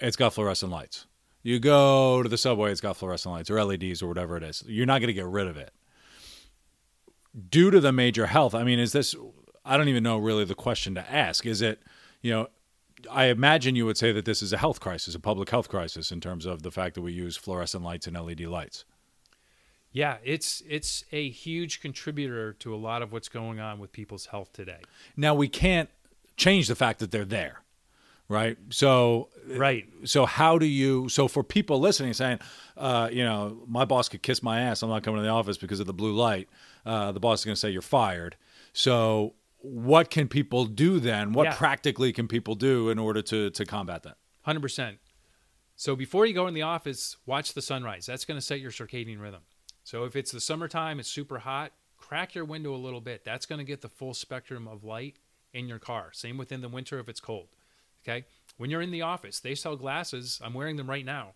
it's 0.00 0.16
got 0.16 0.32
fluorescent 0.32 0.72
lights. 0.72 1.04
You 1.42 1.58
go 1.58 2.22
to 2.22 2.30
the 2.30 2.38
subway, 2.38 2.72
it's 2.72 2.80
got 2.80 2.96
fluorescent 2.96 3.34
lights 3.34 3.50
or 3.50 3.62
LEDs 3.62 4.02
or 4.02 4.06
whatever 4.06 4.38
it 4.38 4.42
is. 4.42 4.64
You're 4.66 4.86
not 4.86 5.00
going 5.00 5.08
to 5.08 5.12
get 5.12 5.26
rid 5.26 5.48
of 5.48 5.58
it. 5.58 5.74
Due 7.50 7.70
to 7.70 7.80
the 7.80 7.92
major 7.92 8.24
health, 8.24 8.54
I 8.54 8.64
mean, 8.64 8.78
is 8.78 8.92
this 8.92 9.14
I 9.66 9.76
don't 9.76 9.88
even 9.88 10.02
know 10.02 10.16
really 10.16 10.46
the 10.46 10.54
question 10.54 10.94
to 10.94 11.12
ask. 11.12 11.44
Is 11.44 11.60
it, 11.60 11.82
you 12.22 12.32
know, 12.32 12.48
I 13.10 13.26
imagine 13.26 13.76
you 13.76 13.86
would 13.86 13.96
say 13.96 14.12
that 14.12 14.24
this 14.24 14.42
is 14.42 14.52
a 14.52 14.58
health 14.58 14.80
crisis, 14.80 15.14
a 15.14 15.20
public 15.20 15.50
health 15.50 15.68
crisis, 15.68 16.10
in 16.10 16.20
terms 16.20 16.46
of 16.46 16.62
the 16.62 16.70
fact 16.70 16.94
that 16.94 17.02
we 17.02 17.12
use 17.12 17.36
fluorescent 17.36 17.84
lights 17.84 18.06
and 18.06 18.16
LED 18.16 18.40
lights. 18.42 18.84
Yeah, 19.92 20.18
it's 20.22 20.62
it's 20.68 21.04
a 21.10 21.30
huge 21.30 21.80
contributor 21.80 22.52
to 22.54 22.74
a 22.74 22.76
lot 22.76 23.02
of 23.02 23.12
what's 23.12 23.28
going 23.28 23.60
on 23.60 23.78
with 23.78 23.92
people's 23.92 24.26
health 24.26 24.52
today. 24.52 24.80
Now 25.16 25.34
we 25.34 25.48
can't 25.48 25.88
change 26.36 26.68
the 26.68 26.74
fact 26.74 26.98
that 26.98 27.10
they're 27.10 27.24
there, 27.24 27.62
right? 28.28 28.58
So 28.68 29.30
Right. 29.48 29.86
so 30.04 30.26
how 30.26 30.58
do 30.58 30.66
you 30.66 31.08
so 31.08 31.28
for 31.28 31.42
people 31.44 31.78
listening 31.80 32.12
saying 32.12 32.40
uh, 32.76 33.08
you 33.12 33.24
know 33.24 33.62
my 33.66 33.84
boss 33.84 34.08
could 34.08 34.22
kiss 34.22 34.42
my 34.42 34.60
ass 34.60 34.82
i'm 34.82 34.88
not 34.88 35.04
coming 35.04 35.18
to 35.20 35.22
the 35.22 35.30
office 35.30 35.56
because 35.56 35.78
of 35.78 35.86
the 35.86 35.94
blue 35.94 36.12
light 36.14 36.48
uh, 36.84 37.12
the 37.12 37.20
boss 37.20 37.40
is 37.40 37.44
going 37.44 37.54
to 37.54 37.60
say 37.60 37.70
you're 37.70 37.80
fired 37.80 38.36
so 38.72 39.34
what 39.68 40.10
can 40.10 40.28
people 40.28 40.64
do 40.66 41.00
then 41.00 41.32
what 41.32 41.44
Yeah. 41.44 41.54
practically 41.54 42.12
can 42.12 42.28
people 42.28 42.54
do 42.54 42.88
in 42.88 42.98
order 42.98 43.22
to 43.22 43.50
to 43.50 43.64
combat 43.64 44.02
that 44.04 44.18
Hundred 44.42 44.60
percent. 44.60 44.98
So 45.74 45.96
before 45.96 46.24
you 46.24 46.32
go 46.32 46.46
in 46.46 46.54
the 46.54 46.62
office, 46.62 47.16
watch 47.26 47.52
the 47.52 47.60
sunrise. 47.60 48.06
That's 48.06 48.24
going 48.24 48.38
to 48.38 48.44
set 48.46 48.60
your 48.60 48.70
circadian 48.70 49.20
rhythm. 49.20 49.42
So 49.82 50.04
if 50.04 50.14
it's 50.16 50.30
the 50.30 50.40
summertime, 50.40 51.00
it's 51.00 51.08
super 51.08 51.40
hot. 51.40 51.72
Crack 51.96 52.34
your 52.34 52.44
window 52.44 52.74
a 52.74 52.76
little 52.76 53.00
bit. 53.00 53.24
That's 53.24 53.44
going 53.44 53.58
to 53.58 53.64
get 53.64 53.80
the 53.82 53.88
full 53.88 54.14
spectrum 54.14 54.68
of 54.68 54.84
light 54.84 55.18
in 55.52 55.66
your 55.68 55.78
car. 55.80 56.10
Same 56.12 56.38
within 56.38 56.60
the 56.60 56.68
winter 56.68 56.98
if 56.98 57.08
it's 57.08 57.20
cold. 57.20 57.48
Okay. 58.02 58.24
When 58.56 58.70
you're 58.70 58.80
in 58.82 58.90
the 58.92 59.02
office, 59.02 59.40
they 59.40 59.54
sell 59.54 59.76
glasses. 59.76 60.40
I'm 60.42 60.54
wearing 60.54 60.76
them 60.76 60.88
right 60.88 61.04
now 61.04 61.34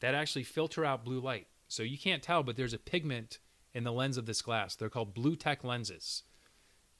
that 0.00 0.14
actually 0.14 0.44
filter 0.44 0.84
out 0.84 1.04
blue 1.04 1.20
light. 1.20 1.48
So 1.68 1.82
you 1.82 1.98
can't 1.98 2.22
tell, 2.22 2.42
but 2.42 2.56
there's 2.56 2.74
a 2.74 2.78
pigment 2.78 3.40
in 3.74 3.84
the 3.84 3.92
lens 3.92 4.16
of 4.16 4.26
this 4.26 4.40
glass. 4.40 4.76
They're 4.76 4.88
called 4.88 5.14
BluTech 5.14 5.64
lenses. 5.64 6.22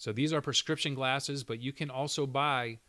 So 0.03 0.11
these 0.11 0.33
are 0.33 0.41
prescription 0.41 0.95
glasses, 0.97 1.45
but 1.45 1.61
you 1.61 1.73
can 1.73 1.89
also 1.89 2.27
buy, 2.27 2.81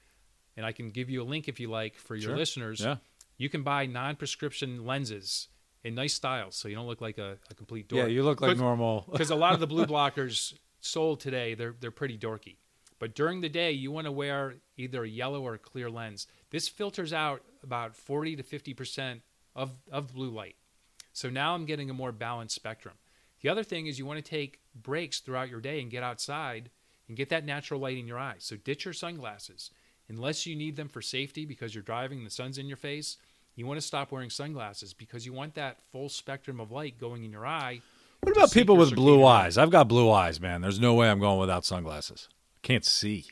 and 0.58 0.66
I 0.66 0.72
can 0.72 0.90
give 0.90 1.12
you 1.12 1.22
a 1.22 1.24
link 1.24 1.48
if 1.48 1.60
you 1.60 1.70
like 1.70 1.96
for 1.96 2.16
your 2.16 2.30
Sure. 2.32 2.38
listeners. 2.38 2.82
yeah 2.82 2.96
You 3.38 3.50
can 3.50 3.62
buy 3.62 3.86
non-prescription 3.86 4.84
lenses 4.84 5.48
in 5.84 5.94
nice 5.94 6.16
styles, 6.16 6.56
so 6.56 6.68
you 6.68 6.76
don't 6.76 6.88
look 6.88 7.02
like 7.02 7.20
a, 7.20 7.38
a 7.52 7.54
complete 7.54 7.88
dork. 7.88 8.00
yeah 8.02 8.08
you 8.08 8.24
look 8.24 8.42
like 8.42 8.58
normal 8.58 9.06
Because 9.12 9.30
a 9.30 9.36
lot 9.36 9.54
of 9.54 9.60
the 9.60 9.68
blue 9.68 9.86
blockers 9.96 10.56
sold 10.82 11.20
today, 11.20 11.54
they're 11.54 11.76
they're 11.80 11.92
pretty 11.92 12.18
dorky. 12.18 12.56
But 12.98 13.14
during 13.14 13.42
the 13.42 13.50
day, 13.50 13.72
you 13.74 13.92
want 13.92 14.06
to 14.06 14.12
wear 14.12 14.56
either 14.78 15.04
a 15.04 15.08
yellow 15.08 15.44
or 15.44 15.54
a 15.54 15.60
clear 15.60 15.92
lens. 15.92 16.26
This 16.50 16.68
filters 16.68 17.14
out 17.14 17.44
about 17.62 17.96
40 17.96 18.38
to 18.38 18.44
50 18.44 18.74
percent 18.74 19.22
of 19.56 19.70
of 19.92 20.12
blue 20.16 20.32
light. 20.32 20.56
So 21.12 21.30
now 21.30 21.54
I'm 21.54 21.66
getting 21.66 21.92
a 21.92 21.94
more 21.94 22.12
balanced 22.12 22.56
spectrum. 22.56 22.96
The 23.42 23.50
other 23.50 23.64
thing 23.64 23.86
is 23.86 24.00
you 24.00 24.08
want 24.08 24.18
to 24.24 24.28
take 24.38 24.62
breaks 24.74 25.20
throughout 25.20 25.50
your 25.50 25.62
day 25.62 25.80
and 25.80 25.92
get 25.92 26.02
outside 26.02 26.72
and 27.08 27.18
get 27.18 27.30
that 27.30 27.46
natural 27.46 27.80
light 27.80 27.98
in 27.98 28.08
your 28.08 28.20
eyes. 28.20 28.38
So 28.44 28.56
ditch 28.56 28.86
your 28.86 28.94
sunglasses. 28.94 29.72
Unless 30.10 30.46
you 30.46 30.56
need 30.56 30.76
them 30.76 30.90
for 30.90 31.02
safety 31.02 31.46
because 31.46 31.74
you're 31.74 31.82
driving 31.84 32.18
and 32.20 32.28
the 32.28 32.32
sun's 32.32 32.58
in 32.58 32.68
your 32.68 32.78
face, 32.78 33.18
you 33.56 33.66
want 33.66 33.80
to 33.80 33.86
stop 33.86 34.12
wearing 34.12 34.30
sunglasses 34.30 34.94
because 34.94 35.26
you 35.26 35.34
want 35.34 35.56
that 35.56 35.78
full 35.92 36.10
spectrum 36.10 36.60
of 36.60 36.72
light 36.72 37.00
going 37.00 37.24
in 37.24 37.32
your 37.32 37.46
eye. 37.46 37.82
what 38.22 38.36
about 38.36 38.52
people 38.52 38.76
with 38.76 38.96
blue 38.96 39.24
eyes 39.26 39.58
i've 39.58 39.70
got 39.70 39.88
blue 39.88 40.10
eyes 40.10 40.40
man 40.42 40.62
there's 40.62 40.80
no 40.80 40.94
way 40.96 41.08
i'm 41.10 41.20
going 41.20 41.40
without 41.40 41.64
sunglasses 41.66 42.30
can't 42.64 42.84
see 42.86 43.26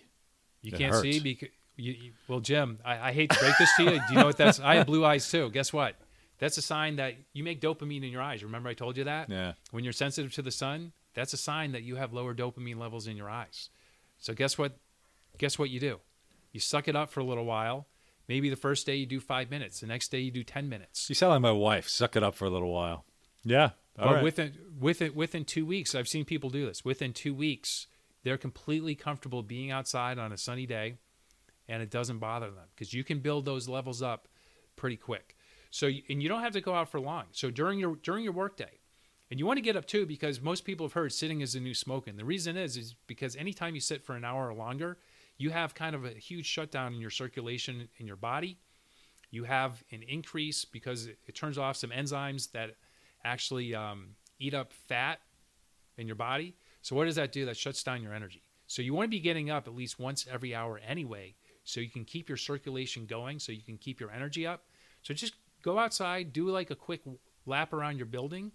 You 0.61 0.71
It 0.73 0.77
can't 0.77 0.93
see 0.95 1.19
because 1.19 1.49
you, 1.77 1.93
you, 1.93 2.11
well, 2.27 2.39
Jim, 2.41 2.77
I, 2.85 3.09
I 3.09 3.11
hate 3.13 3.31
to 3.31 3.39
break 3.39 3.57
this 3.57 3.71
to 3.77 3.83
you. 3.83 3.89
Do 3.91 4.01
you 4.11 4.15
know 4.15 4.25
what 4.27 4.37
that's? 4.37 4.59
I 4.59 4.75
have 4.75 4.85
blue 4.85 5.03
eyes 5.03 5.27
too. 5.31 5.49
Guess 5.49 5.73
what? 5.73 5.95
That's 6.37 6.57
a 6.57 6.61
sign 6.61 6.97
that 6.97 7.15
you 7.33 7.43
make 7.43 7.59
dopamine 7.61 8.03
in 8.03 8.11
your 8.11 8.21
eyes. 8.21 8.43
Remember 8.43 8.69
I 8.69 8.73
told 8.75 8.97
you 8.97 9.05
that? 9.05 9.29
yeah 9.29 9.53
When 9.71 9.83
you're 9.83 9.93
sensitive 9.93 10.31
to 10.33 10.41
the 10.43 10.51
sun, 10.51 10.91
that's 11.13 11.33
a 11.33 11.37
sign 11.37 11.71
that 11.73 11.83
you 11.83 11.95
have 11.97 12.13
lower 12.13 12.33
dopamine 12.33 12.77
levels 12.77 13.07
in 13.07 13.17
your 13.17 13.29
eyes. 13.29 13.69
So 14.17 14.33
guess 14.33 14.57
what? 14.57 14.77
Guess 15.37 15.57
what 15.57 15.69
you 15.69 15.79
do? 15.79 15.99
You 16.51 16.59
suck 16.59 16.87
it 16.87 16.95
up 16.95 17.09
for 17.09 17.19
a 17.19 17.23
little 17.23 17.45
while. 17.45 17.87
Maybe 18.27 18.49
the 18.49 18.55
first 18.55 18.85
day 18.85 18.95
you 18.95 19.05
do 19.05 19.19
five 19.19 19.49
minutes. 19.49 19.79
The 19.79 19.87
next 19.87 20.09
day 20.11 20.19
you 20.19 20.31
do 20.31 20.43
ten 20.43 20.69
minutes. 20.69 21.07
you 21.09 21.15
sound 21.15 21.31
like 21.31 21.41
my 21.41 21.51
wife 21.51 21.87
suck 21.89 22.15
it 22.15 22.23
up 22.23 22.35
for 22.35 22.45
a 22.45 22.49
little 22.49 22.71
while 22.71 23.05
yeah 23.43 23.71
all 23.99 24.05
But 24.07 24.13
right. 24.15 24.23
within 24.23 24.53
within 24.79 25.15
within 25.15 25.43
two 25.45 25.65
weeks, 25.65 25.95
I've 25.95 26.07
seen 26.07 26.23
people 26.25 26.49
do 26.49 26.65
this. 26.65 26.85
Within 26.85 27.11
two 27.13 27.33
weeks, 27.33 27.87
they're 28.23 28.37
completely 28.37 28.95
comfortable 28.95 29.43
being 29.43 29.71
outside 29.71 30.17
on 30.19 30.31
a 30.31 30.37
sunny 30.37 30.65
day, 30.65 30.95
and 31.67 31.81
it 31.83 31.89
doesn't 31.89 32.19
bother 32.19 32.51
them 32.51 32.67
because 32.75 32.93
you 32.93 33.03
can 33.03 33.19
build 33.19 33.43
those 33.45 33.67
levels 33.67 34.01
up 34.01 34.27
pretty 34.75 34.95
quick. 34.95 35.35
So 35.71 35.87
and 35.87 36.21
you 36.23 36.29
don't 36.29 36.41
have 36.41 36.53
to 36.53 36.61
go 36.61 36.73
out 36.73 36.89
for 36.89 36.99
long. 37.01 37.25
So 37.31 37.49
during 37.51 37.79
your 37.79 37.95
during 37.97 38.23
your 38.23 38.33
workday, 38.33 38.79
and 39.31 39.39
you 39.39 39.45
want 39.45 39.57
to 39.57 39.61
get 39.61 39.77
up 39.77 39.85
too 39.85 40.05
because 40.05 40.41
most 40.41 40.65
people 40.65 40.85
have 40.85 40.93
heard 40.93 41.13
sitting 41.13 41.39
is 41.39 41.53
the 41.53 41.61
new 41.61 41.73
smoking. 41.73 42.17
The 42.17 42.25
reason 42.25 42.57
is 42.57 42.75
is 42.75 42.95
because 43.07 43.37
anytime 43.37 43.73
you 43.73 43.81
sit 43.81 44.03
for 44.03 44.13
an 44.15 44.25
hour 44.25 44.49
or 44.49 44.53
longer, 44.53 44.97
you 45.37 45.49
have 45.51 45.73
kind 45.73 45.95
of 45.95 46.03
a 46.03 46.09
huge 46.09 46.45
shutdown 46.45 46.93
in 46.93 46.99
your 46.99 47.09
circulation 47.09 47.87
in 47.97 48.05
your 48.05 48.17
body. 48.17 48.59
You 49.31 49.45
have 49.45 49.83
an 49.91 50.03
increase 50.03 50.65
because 50.65 51.07
it, 51.07 51.33
turns 51.33 51.57
off 51.57 51.77
some 51.77 51.91
enzymes 51.91 52.51
that 52.51 52.75
actually 53.23 53.73
um, 53.73 54.09
eat 54.37 54.53
up 54.53 54.73
fat 54.73 55.21
in 55.97 56.07
your 56.07 56.17
body. 56.17 56.53
So 56.81 56.97
what 56.97 57.05
does 57.05 57.15
that 57.15 57.31
do? 57.31 57.45
That 57.45 57.55
shuts 57.55 57.81
down 57.83 58.03
your 58.03 58.13
energy. 58.13 58.43
So 58.67 58.81
you 58.81 58.93
want 58.93 59.05
to 59.05 59.11
be 59.11 59.21
getting 59.21 59.49
up 59.49 59.65
at 59.67 59.73
least 59.73 59.97
once 59.97 60.25
every 60.29 60.53
hour 60.53 60.79
anyway, 60.85 61.35
so 61.63 61.79
you 61.79 61.89
can 61.89 62.03
keep 62.03 62.27
your 62.27 62.37
circulation 62.37 63.05
going, 63.05 63.39
so 63.39 63.53
you 63.53 63.61
can 63.61 63.77
keep 63.77 64.01
your 64.01 64.11
energy 64.11 64.45
up. 64.45 64.65
So 65.03 65.13
just 65.13 65.35
go 65.63 65.79
outside, 65.79 66.33
do 66.33 66.49
like 66.49 66.69
a 66.69 66.75
quick 66.75 67.01
lap 67.45 67.71
around 67.71 67.97
your 67.97 68.05
building. 68.05 68.51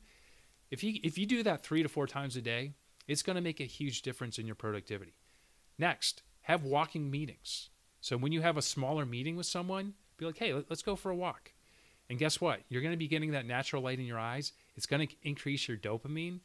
If 0.70 0.82
you 0.82 0.98
if 1.02 1.16
you 1.18 1.26
do 1.26 1.42
that 1.42 1.62
three 1.62 1.82
to 1.82 1.88
four 1.88 2.06
times 2.06 2.36
a 2.36 2.42
day, 2.42 2.72
it's 3.06 3.22
going 3.22 3.36
to 3.36 3.42
make 3.42 3.60
a 3.60 3.64
huge 3.64 4.02
difference 4.02 4.38
in 4.38 4.46
your 4.46 4.54
productivity. 4.56 5.14
Next, 5.78 6.22
have 6.42 6.64
walking 6.64 7.10
meetings. 7.10 7.70
So 8.00 8.16
when 8.16 8.32
you 8.32 8.42
have 8.42 8.56
a 8.56 8.62
smaller 8.62 9.04
meeting 9.04 9.36
with 9.36 9.46
someone, 9.46 9.94
be 10.16 10.26
like, 10.26 10.38
hey, 10.38 10.52
let- 10.52 10.70
let's 10.70 10.82
go 10.82 10.96
for 10.96 11.10
a 11.10 11.16
walk. 11.16 11.52
And 12.08 12.18
guess 12.18 12.40
what? 12.40 12.60
You're 12.68 12.82
going 12.82 12.92
to 12.92 12.98
be 12.98 13.08
getting 13.08 13.32
that 13.32 13.46
natural 13.46 13.82
light 13.82 13.98
in 13.98 14.06
your 14.06 14.18
eyes. 14.18 14.52
It's 14.76 14.86
going 14.86 15.06
to 15.06 15.14
increase 15.22 15.66
your 15.66 15.76
dopamine. 15.76 16.40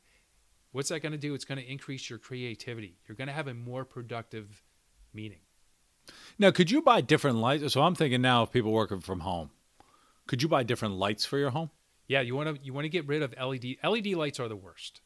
What's 0.71 0.89
that 0.89 1.01
going 1.01 1.12
to 1.12 1.17
do? 1.17 1.34
It's 1.34 1.45
going 1.45 1.60
to 1.60 1.71
increase 1.71 2.10
your 2.10 2.17
creativity. 2.17 2.97
You're 3.07 3.15
going 3.15 3.27
to 3.27 3.34
have 3.34 3.47
a 3.47 3.53
more 3.53 3.86
productive 3.86 4.63
meeting. 5.13 5.39
Now, 6.39 6.49
could 6.51 6.71
you 6.71 6.81
buy 6.81 7.01
different 7.01 7.38
lights? 7.38 7.73
So 7.73 7.81
I'm 7.81 7.95
thinking 7.95 8.21
now 8.21 8.43
of 8.43 8.51
people 8.51 8.71
working 8.71 9.01
from 9.01 9.19
home. 9.19 9.51
Could 10.27 10.41
you 10.41 10.47
buy 10.47 10.63
different 10.63 10.95
lights 10.95 11.25
for 11.25 11.38
your 11.38 11.51
home? 11.51 11.69
Yeah, 12.12 12.19
you 12.19 12.36
want 12.36 12.54
to 12.54 12.62
you 12.62 12.74
want 12.74 12.84
to 12.84 12.89
get 12.89 13.08
rid 13.08 13.21
of 13.21 13.34
LED. 13.41 13.78
LED 13.82 14.08
lights 14.08 14.38
are 14.41 14.50
the 14.50 14.56
worst. 14.58 15.00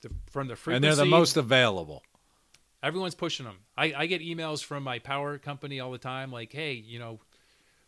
The, 0.00 0.10
from 0.28 0.48
the 0.48 0.56
frequency, 0.56 0.74
And 0.74 0.84
they're 0.84 1.04
the 1.04 1.08
most 1.08 1.36
available. 1.36 2.02
everyone's 2.82 3.14
pushing 3.14 3.46
them. 3.46 3.58
I, 3.76 3.92
I 3.96 4.06
get 4.06 4.22
emails 4.22 4.64
from 4.64 4.82
my 4.82 4.98
power 4.98 5.38
company 5.38 5.78
all 5.78 5.92
the 5.92 5.98
time, 5.98 6.32
like, 6.32 6.52
hey, 6.52 6.72
you 6.72 6.98
know, 6.98 7.20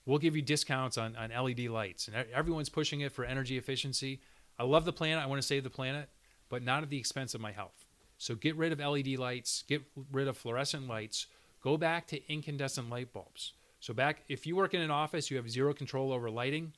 we'll 0.06 0.18
give 0.18 0.36
you 0.36 0.42
discounts 0.42 0.96
on, 0.96 1.16
on 1.16 1.30
LED 1.30 1.60
lights. 1.66 2.06
And 2.06 2.14
everyone's 2.32 2.68
pushing 2.68 3.00
it 3.00 3.10
for 3.10 3.24
energy 3.24 3.58
efficiency. 3.58 4.20
I 4.56 4.62
love 4.62 4.84
the 4.84 4.92
planet. 4.92 5.24
I 5.24 5.26
want 5.26 5.42
to 5.42 5.46
save 5.46 5.64
the 5.64 5.70
planet, 5.70 6.10
but 6.48 6.62
not 6.62 6.84
at 6.84 6.90
the 6.90 6.98
expense 6.98 7.34
of 7.34 7.40
my 7.40 7.50
health. 7.50 7.86
So 8.18 8.36
get 8.36 8.54
rid 8.56 8.70
of 8.70 8.78
LED 8.78 9.18
lights, 9.18 9.64
get 9.66 9.82
rid 10.12 10.28
of 10.28 10.36
fluorescent 10.36 10.86
lights, 10.86 11.26
go 11.60 11.76
back 11.76 12.06
to 12.08 12.32
incandescent 12.32 12.88
light 12.88 13.12
bulbs. 13.12 13.54
So 13.80 13.92
back 13.92 14.22
if 14.28 14.46
you 14.46 14.54
work 14.54 14.74
in 14.74 14.80
an 14.80 14.92
office, 14.92 15.28
you 15.28 15.38
have 15.38 15.50
zero 15.50 15.74
control 15.74 16.12
over 16.12 16.30
lighting, 16.30 16.72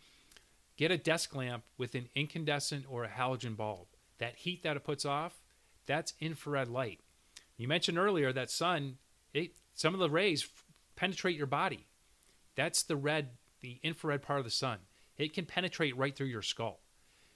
get 0.76 0.90
a 0.90 0.98
desk 0.98 1.34
lamp 1.34 1.64
with 1.78 1.94
an 1.94 2.08
incandescent 2.14 2.84
or 2.88 3.04
a 3.04 3.08
halogen 3.08 3.56
bulb. 3.56 3.86
That 4.18 4.36
heat 4.36 4.62
that 4.62 4.76
it 4.76 4.84
puts 4.84 5.04
off, 5.04 5.42
that's 5.86 6.14
infrared 6.20 6.68
light. 6.68 7.00
You 7.56 7.68
mentioned 7.68 7.98
earlier 7.98 8.32
that 8.32 8.50
sun, 8.50 8.98
it, 9.32 9.56
some 9.74 9.94
of 9.94 10.00
the 10.00 10.10
rays 10.10 10.42
f- 10.44 10.64
penetrate 10.96 11.36
your 11.36 11.46
body. 11.46 11.86
That's 12.56 12.82
the 12.82 12.96
red, 12.96 13.30
the 13.60 13.80
infrared 13.82 14.22
part 14.22 14.38
of 14.38 14.44
the 14.44 14.50
sun. 14.50 14.78
It 15.16 15.32
can 15.32 15.46
penetrate 15.46 15.96
right 15.96 16.14
through 16.14 16.28
your 16.28 16.42
skull. 16.42 16.80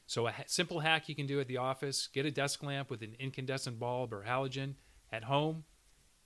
So 0.07 0.27
a 0.27 0.33
ha- 0.33 0.44
simple 0.46 0.81
hack 0.81 1.09
you 1.09 1.14
can 1.14 1.27
do 1.27 1.40
at 1.40 1.48
the 1.48 1.59
office: 1.59 2.09
get 2.12 2.27
a 2.27 2.31
desk 2.31 2.62
lamp 2.62 2.90
with 2.90 3.03
an 3.03 3.14
incandescent 3.18 3.79
bulb 3.79 4.12
or 4.12 4.24
halogen. 4.27 4.74
At 5.11 5.24
home, 5.24 5.64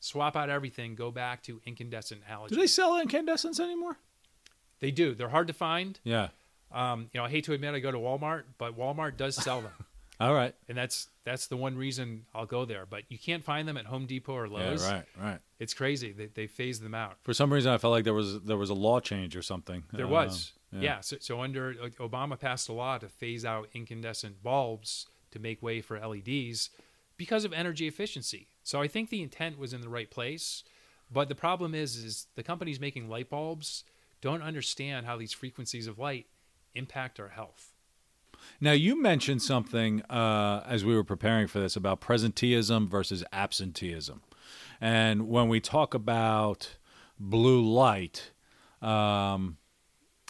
swap 0.01 0.37
out 0.37 0.51
everything. 0.51 0.95
Go 0.95 1.11
back 1.11 1.43
to 1.45 1.61
incandescent 1.65 2.23
halogen. 2.29 2.49
Do 2.49 2.57
they 2.57 2.67
sell 2.67 2.99
incandescents 2.99 3.61
anymore? 3.61 3.99
They 4.81 4.91
do. 4.91 5.15
They're 5.15 5.29
hard 5.29 5.47
to 5.47 5.53
find. 5.53 6.01
Yeah. 6.03 6.29
Um, 6.75 7.11
you 7.13 7.19
know, 7.21 7.25
I 7.25 7.31
hate 7.31 7.45
to 7.45 7.53
admit 7.53 7.75
I 7.75 7.81
go 7.81 7.91
to 7.91 7.99
Walmart, 7.99 8.43
but 8.59 8.77
Walmart 8.79 9.17
does 9.17 9.37
sell 9.37 9.61
them, 9.61 9.73
All 10.21 10.35
right. 10.35 10.55
and 10.69 10.77
that's 10.79 11.09
that's 11.25 11.47
the 11.47 11.57
one 11.57 11.77
reason 11.77 12.25
I'll 12.35 12.47
go 12.47 12.65
there. 12.65 12.87
But 12.87 13.03
you 13.09 13.19
can't 13.19 13.45
find 13.45 13.67
them 13.69 13.77
at 13.77 13.87
Home 13.87 14.07
Depot 14.07 14.35
or 14.35 14.47
Yeah, 14.47 14.53
Lowe's. 14.59 14.85
right, 14.91 15.05
right. 15.21 15.39
It's 15.59 15.75
crazy. 15.75 16.13
They 16.13 16.27
they 16.27 16.47
phased 16.47 16.83
them 16.83 16.95
out. 16.95 17.17
For 17.23 17.35
some 17.35 17.53
reason, 17.53 17.73
I 17.73 17.79
felt 17.79 17.93
like 17.93 18.05
there 18.05 18.15
was 18.15 18.41
there 18.43 18.57
was 18.57 18.71
a 18.71 18.75
law 18.75 19.01
change 19.01 19.37
or 19.37 19.43
something. 19.43 19.85
There 19.93 20.07
was. 20.09 20.53
yeah. 20.73 20.81
Yeah. 20.81 21.01
So, 21.01 21.17
so 21.21 21.41
under 21.41 21.75
Obama 22.01 22.39
passed 22.39 22.69
a 22.69 22.73
law 22.73 22.99
to 22.99 23.09
phase 23.09 23.45
out 23.45 23.69
incandescent 23.75 24.43
bulbs 24.43 25.07
to 25.33 25.39
make 25.39 25.63
way 25.63 25.81
for 25.83 25.99
LEDs 26.01 26.71
because 27.17 27.45
of 27.45 27.53
energy 27.53 27.87
efficiency. 27.87 28.49
So 28.65 28.81
I 28.81 28.89
think 28.89 29.11
the 29.11 29.23
intent 29.23 29.59
was 29.59 29.73
in 29.73 29.81
the 29.83 29.89
right 29.89 30.11
place, 30.11 30.65
but 31.13 31.29
the 31.29 31.35
problem 31.35 31.75
is 31.75 31.97
is 31.97 32.27
the 32.37 32.43
companies 32.43 32.81
making 32.81 33.09
light 33.09 33.29
bulbs 33.29 33.85
don't 34.23 34.43
understand 34.43 35.05
how 35.05 35.17
these 35.19 35.33
frequencies 35.33 35.87
of 35.87 35.99
light 35.99 36.27
impact 36.75 37.21
our 37.21 37.29
health. 37.29 37.73
Now 38.61 38.73
you 38.73 39.01
mentioned 39.01 39.43
something 39.43 40.03
uh, 40.03 40.65
as 40.67 40.85
we 40.85 40.95
were 40.95 41.05
preparing 41.05 41.47
for 41.47 41.61
this 41.61 41.77
about 41.77 42.01
presenteeism 42.01 42.89
versus 42.89 43.23
absenteeism, 43.33 44.23
and 44.81 45.29
when 45.29 45.49
we 45.49 45.61
talk 45.61 45.95
about 45.95 46.77
blue 47.19 47.63
light, 47.63 48.33
um, 48.81 49.59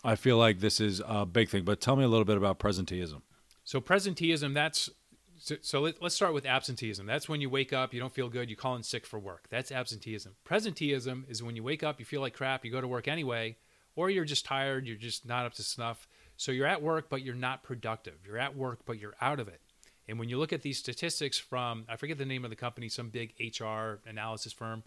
I 0.04 0.16
feel 0.16 0.36
like 0.36 0.60
this 0.60 0.80
is 0.80 1.00
a 1.06 1.24
big 1.24 1.48
thing. 1.48 1.64
But 1.64 1.80
tell 1.80 1.96
me 1.96 2.04
a 2.04 2.08
little 2.08 2.26
bit 2.26 2.36
about 2.36 2.58
presenteeism. 2.58 3.22
So 3.64 3.80
presenteeism, 3.80 4.52
that's 4.52 4.90
So, 5.38 5.56
so 5.60 5.80
let, 5.80 6.02
us 6.02 6.14
start 6.14 6.34
with 6.34 6.44
absenteeism. 6.46 7.06
That's 7.06 7.28
when 7.28 7.40
you 7.40 7.50
wake 7.50 7.72
up, 7.72 7.94
you 7.94 8.00
don't 8.00 8.12
feel 8.12 8.28
good, 8.28 8.50
you 8.50 8.56
call 8.56 8.76
in 8.76 8.82
sick 8.82 9.06
for 9.06 9.18
work. 9.18 9.46
That's 9.50 9.72
absenteeism. 9.72 10.36
Presenteeism 10.44 11.28
is 11.28 11.42
when 11.42 11.56
you 11.56 11.62
wake 11.64 11.82
up, 11.82 11.98
you 11.98 12.04
feel 12.04 12.20
like 12.20 12.34
crap, 12.34 12.64
you 12.64 12.70
go 12.70 12.80
to 12.80 12.88
work 12.88 13.08
anyway, 13.08 13.56
or 13.96 14.10
you're 14.10 14.24
just 14.24 14.44
tired, 14.44 14.86
you're 14.86 14.96
just 14.96 15.26
not 15.26 15.46
up 15.46 15.54
to 15.54 15.62
snuff. 15.62 16.06
So 16.42 16.50
you're 16.50 16.66
at 16.66 16.82
work, 16.82 17.08
but 17.08 17.22
you're 17.22 17.36
not 17.36 17.62
productive. 17.62 18.14
You're 18.26 18.36
at 18.36 18.56
work, 18.56 18.80
but 18.84 18.98
you're 18.98 19.14
out 19.20 19.38
of 19.38 19.46
it. 19.46 19.60
And 20.08 20.18
when 20.18 20.28
you 20.28 20.38
look 20.38 20.52
at 20.52 20.62
these 20.62 20.76
statistics 20.76 21.38
from, 21.38 21.84
I 21.88 21.94
forget 21.94 22.18
the 22.18 22.24
name 22.24 22.42
of 22.42 22.50
the 22.50 22.56
company, 22.56 22.88
some 22.88 23.10
big 23.10 23.32
HR 23.38 24.00
analysis 24.08 24.52
firm, 24.52 24.82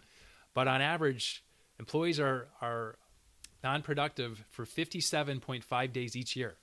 but 0.52 0.68
on 0.68 0.82
average, 0.82 1.42
employees 1.78 2.20
are, 2.20 2.48
are 2.60 2.96
non 3.64 3.80
productive 3.80 4.44
for 4.50 4.66
57.5 4.66 5.92
days 5.94 6.14
each 6.14 6.36
year. 6.36 6.56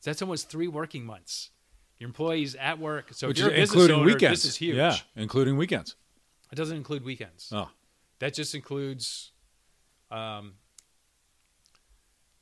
So 0.00 0.08
that's 0.10 0.22
almost 0.22 0.48
three 0.48 0.68
working 0.68 1.04
months. 1.04 1.50
Your 1.98 2.08
employees 2.08 2.54
at 2.54 2.78
work, 2.78 3.12
so 3.12 3.28
Which 3.28 3.40
if 3.40 3.44
you're 3.44 3.52
a 3.52 3.58
is 3.58 3.68
including 3.70 3.96
owner, 3.96 4.06
weekends. 4.06 4.42
this 4.42 4.52
is 4.52 4.56
huge. 4.56 4.76
Yeah, 4.76 4.96
including 5.16 5.58
weekends. 5.58 5.96
It 6.50 6.54
doesn't 6.54 6.78
include 6.78 7.04
weekends. 7.04 7.52
Oh, 7.52 7.68
That 8.20 8.32
just 8.32 8.54
includes 8.54 9.32
um, 10.10 10.54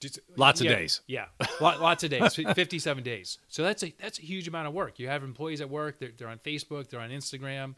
just, 0.00 0.20
Lots 0.36 0.60
of 0.60 0.66
yeah, 0.66 0.76
days. 0.76 1.00
Yeah, 1.06 1.26
lots 1.60 2.04
of 2.04 2.10
days. 2.10 2.34
Fifty-seven 2.54 3.02
days. 3.02 3.38
So 3.48 3.64
that's 3.64 3.82
a 3.82 3.92
that's 3.98 4.18
a 4.18 4.22
huge 4.22 4.46
amount 4.46 4.68
of 4.68 4.74
work. 4.74 4.98
You 4.98 5.08
have 5.08 5.24
employees 5.24 5.60
at 5.60 5.68
work. 5.68 5.98
They're, 5.98 6.12
they're 6.16 6.28
on 6.28 6.38
Facebook. 6.38 6.88
They're 6.88 7.00
on 7.00 7.10
Instagram. 7.10 7.74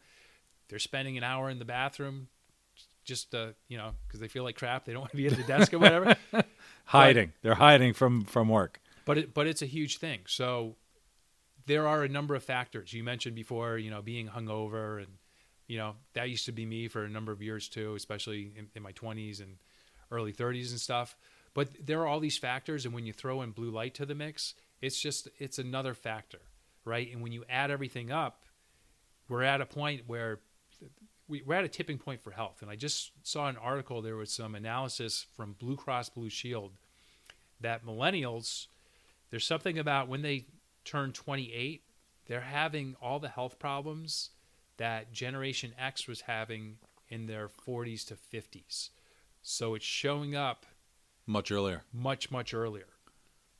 They're 0.69 0.79
spending 0.79 1.17
an 1.17 1.25
hour 1.25 1.49
in 1.49 1.59
the 1.59 1.65
bathroom, 1.65 2.29
just 3.05 3.35
uh, 3.35 3.49
you 3.69 3.79
know, 3.79 3.93
because 4.07 4.21
they 4.21 4.29
feel 4.29 4.45
like 4.45 4.57
crap. 4.57 4.85
They 4.85 4.93
don't 4.93 5.01
want 5.03 5.13
to 5.13 5.17
be 5.17 5.27
at 5.27 5.37
the 5.37 5.43
desk 5.45 5.73
or 5.73 5.79
whatever. 5.79 6.15
hiding. 6.85 7.33
They're 7.43 7.55
hiding 7.55 7.95
from 7.95 8.25
from 8.25 8.49
work. 8.49 8.81
But 9.07 9.19
it, 9.19 9.35
but 9.35 9.47
it's 9.47 9.63
a 9.63 9.67
huge 9.67 9.97
thing. 9.97 10.21
So 10.27 10.77
there 11.67 11.89
are 11.89 12.03
a 12.03 12.09
number 12.09 12.35
of 12.35 12.45
factors 12.45 12.93
you 12.93 13.03
mentioned 13.03 13.35
before. 13.35 13.79
You 13.79 13.91
know, 13.91 14.03
being 14.03 14.29
hungover, 14.29 14.99
and 14.99 15.09
you 15.69 15.79
know 15.79 15.95
that 16.13 16.29
used 16.29 16.45
to 16.47 16.53
be 16.53 16.67
me 16.67 16.87
for 16.89 17.05
a 17.05 17.09
number 17.09 17.33
of 17.33 17.41
years 17.41 17.69
too, 17.69 17.95
especially 17.95 18.53
in, 18.57 18.69
in 18.75 18.83
my 18.83 18.93
twenties 18.93 19.41
and 19.41 19.57
early 20.11 20.33
thirties 20.33 20.71
and 20.71 20.81
stuff. 20.81 21.17
But 21.55 21.87
there 21.87 22.01
are 22.01 22.07
all 22.07 22.21
these 22.21 22.39
factors, 22.39 22.85
and 22.85 22.95
when 22.95 23.07
you 23.07 23.13
throw 23.13 23.43
in 23.43 23.51
blue 23.51 23.71
light 23.71 23.95
to 23.95 24.07
the 24.07 24.15
mix, 24.15 24.55
it's 24.81 25.01
just 25.01 25.29
it's 25.39 25.59
another 25.59 25.95
factor, 25.95 26.41
right? 26.85 27.13
And 27.13 27.23
when 27.23 27.33
you 27.33 27.45
add 27.49 27.71
everything 27.71 28.13
up, 28.13 28.45
we're 29.29 29.43
at 29.43 29.61
a 29.61 29.67
point 29.67 30.03
where 30.07 30.41
we, 31.29 31.43
we're 31.47 31.55
at 31.55 31.65
a 31.65 31.69
tipping 31.69 31.99
point 31.99 32.21
for 32.21 32.33
health. 32.33 32.63
And 32.63 32.71
I 32.71 32.77
just 32.77 33.13
saw 33.23 33.49
an 33.49 33.57
article. 33.57 34.03
There 34.03 34.17
was 34.17 34.33
some 34.33 34.55
analysis 34.55 35.27
from 35.37 35.55
Blue 35.59 35.77
Cross 35.77 36.11
Blue 36.11 36.29
Shield 36.29 36.73
that 37.61 37.87
millennials, 37.87 38.67
there's 39.31 39.47
something 39.47 39.79
about 39.79 40.09
when 40.09 40.23
they 40.23 40.47
turn 40.85 41.13
28, 41.13 41.83
they're 42.27 42.41
having 42.41 42.97
all 43.01 43.19
the 43.19 43.29
health 43.29 43.59
problems 43.59 44.31
that 44.77 45.13
Generation 45.13 45.73
X 45.79 46.09
was 46.09 46.23
having 46.23 46.79
in 47.09 47.27
their 47.27 47.49
40s 47.49 48.07
to 48.07 48.15
50s. 48.15 48.91
So 49.43 49.75
it's 49.75 49.85
showing 49.85 50.35
up 50.35 50.67
Much 51.31 51.53
earlier. 51.53 51.85
much, 51.93 52.31
much 52.33 52.53
earlier. 52.53 52.89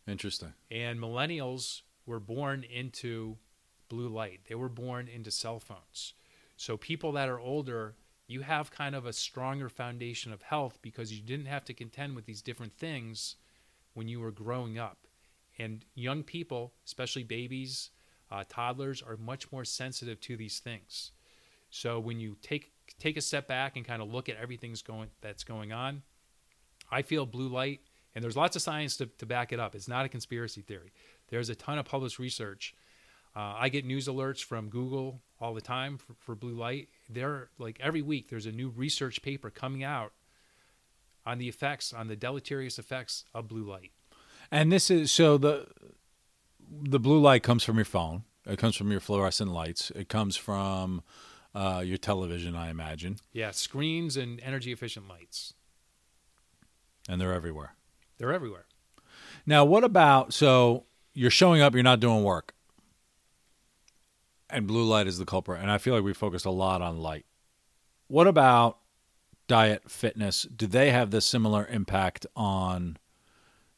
Interesting. 0.05 0.55
And 0.73 0.99
millennials 0.99 1.83
were 2.05 2.19
born 2.19 2.65
into 2.65 3.37
blue 3.89 4.09
light, 4.09 4.41
they 4.49 4.57
were 4.57 4.69
born 4.69 5.07
into 5.07 5.31
cell 5.31 5.61
phones. 5.61 6.15
So 6.57 6.77
people 6.77 7.13
that 7.13 7.29
are 7.29 7.39
older, 7.39 7.95
you 8.27 8.43
have 8.43 8.73
kind 8.73 8.97
of 8.97 9.07
a 9.07 9.13
stronger 9.13 9.69
foundation 9.69 10.33
of 10.33 10.43
health 10.43 10.81
because 10.83 11.13
you 11.13 11.23
didn't 11.23 11.47
have 11.47 11.65
to 11.67 11.75
contend 11.75 12.17
with 12.17 12.27
these 12.27 12.43
different 12.43 12.77
things 12.77 13.37
when 13.95 14.09
you 14.09 14.19
were 14.19 14.33
growing 14.33 14.77
up. 14.77 15.07
And 15.57 15.85
young 15.95 16.25
people, 16.25 16.73
especially 16.85 17.23
babies, 17.23 17.91
uh, 18.33 18.45
toddlers, 18.49 19.01
are 19.01 19.17
much 19.17 19.51
more 19.53 19.65
sensitive 19.65 20.21
to 20.23 20.37
these 20.37 20.59
things. 20.59 21.13
So 21.71 22.01
when 22.01 22.19
you 22.19 22.37
take 22.43 22.73
take 22.99 23.17
a 23.17 23.21
step 23.21 23.47
back 23.47 23.77
and 23.77 23.87
kind 23.87 24.03
of 24.03 24.11
look 24.11 24.29
at 24.29 24.37
everything's 24.37 24.83
going 24.83 25.11
that's 25.21 25.45
going 25.45 25.73
on, 25.73 26.03
I 26.91 27.03
feel 27.03 27.27
blue 27.27 27.49
light, 27.49 27.81
and 28.15 28.23
there's 28.25 28.37
lots 28.37 28.57
of 28.57 28.63
science 28.63 28.97
to, 28.99 29.07
to 29.07 29.27
back 29.27 29.53
it 29.53 29.61
up. 29.61 29.75
It's 29.75 29.89
not 29.89 30.05
a 30.05 30.09
conspiracy 30.09 30.63
theory. 30.63 30.93
There's 31.29 31.49
a 31.49 31.55
ton 31.55 31.79
of 31.79 31.85
published 31.85 32.19
research. 32.19 32.75
Uh, 33.35 33.55
I 33.57 33.69
get 33.69 33.85
news 33.85 34.09
alerts 34.09 34.43
from 34.43 34.69
Google 34.69 35.21
all 35.41 35.55
the 35.55 35.61
time 35.61 35.99
for, 35.99 36.15
for 36.19 36.35
blue 36.35 36.55
light. 36.55 36.89
They're 37.09 37.49
like 37.59 37.79
every 37.81 38.03
week 38.03 38.29
there's 38.29 38.47
a 38.47 38.53
new 38.53 38.71
research 38.71 39.23
paper 39.23 39.51
coming 39.51 39.85
out 39.85 40.13
on 41.25 41.39
the 41.39 41.49
effects, 41.49 41.93
on 41.93 42.09
the 42.09 42.17
deleterious 42.17 42.79
effects 42.79 43.25
of 43.33 43.47
blue 43.47 43.63
light. 43.63 43.93
And 44.51 44.73
this 44.73 44.91
is 44.91 45.13
so 45.13 45.39
the 45.39 45.69
the 46.69 46.99
blue 46.99 47.21
light 47.21 47.43
comes 47.43 47.63
from 47.63 47.77
your 47.77 47.85
phone. 47.85 48.25
It 48.47 48.59
comes 48.59 48.77
from 48.77 48.91
your 48.91 49.01
fluorescent 49.01 49.53
lights. 49.53 49.93
It 49.95 50.09
comes 50.09 50.37
from 50.37 51.03
uh, 51.55 51.83
your 51.85 51.99
television, 51.99 52.57
I 52.57 52.71
imagine, 52.71 53.19
Yeah, 53.33 53.51
screens 53.51 54.17
and 54.17 54.41
energy 54.41 54.73
efficient 54.73 55.09
lights. 55.09 55.55
And 57.09 57.21
they're 57.21 57.33
everywhere. 57.33 57.75
They're 58.19 58.33
everywhere. 58.33 58.67
Now, 59.47 59.65
what 59.65 59.85
about 59.85 60.33
so 60.33 60.85
you're 61.15 61.31
showing 61.31 61.61
up, 61.61 61.75
you're 61.75 61.83
not 61.83 62.01
doing 62.01 62.23
work, 62.23 62.55
and 64.49 64.67
blue 64.67 64.85
light 64.85 65.07
is 65.07 65.19
the 65.19 65.25
culprit. 65.25 65.63
And 65.63 65.71
I 65.71 65.79
feel 65.79 65.95
like 65.95 66.05
we 66.05 66.13
focused 66.13 66.47
a 66.47 66.51
lot 66.51 66.83
on 66.83 66.99
light. 66.99 67.25
What 68.09 68.27
about 68.27 68.79
diet, 69.49 69.91
fitness? 69.91 70.43
Do 70.43 70.67
they 70.67 70.91
have 70.91 71.11
this 71.11 71.25
similar 71.25 71.67
impact 71.67 72.27
on 72.37 72.97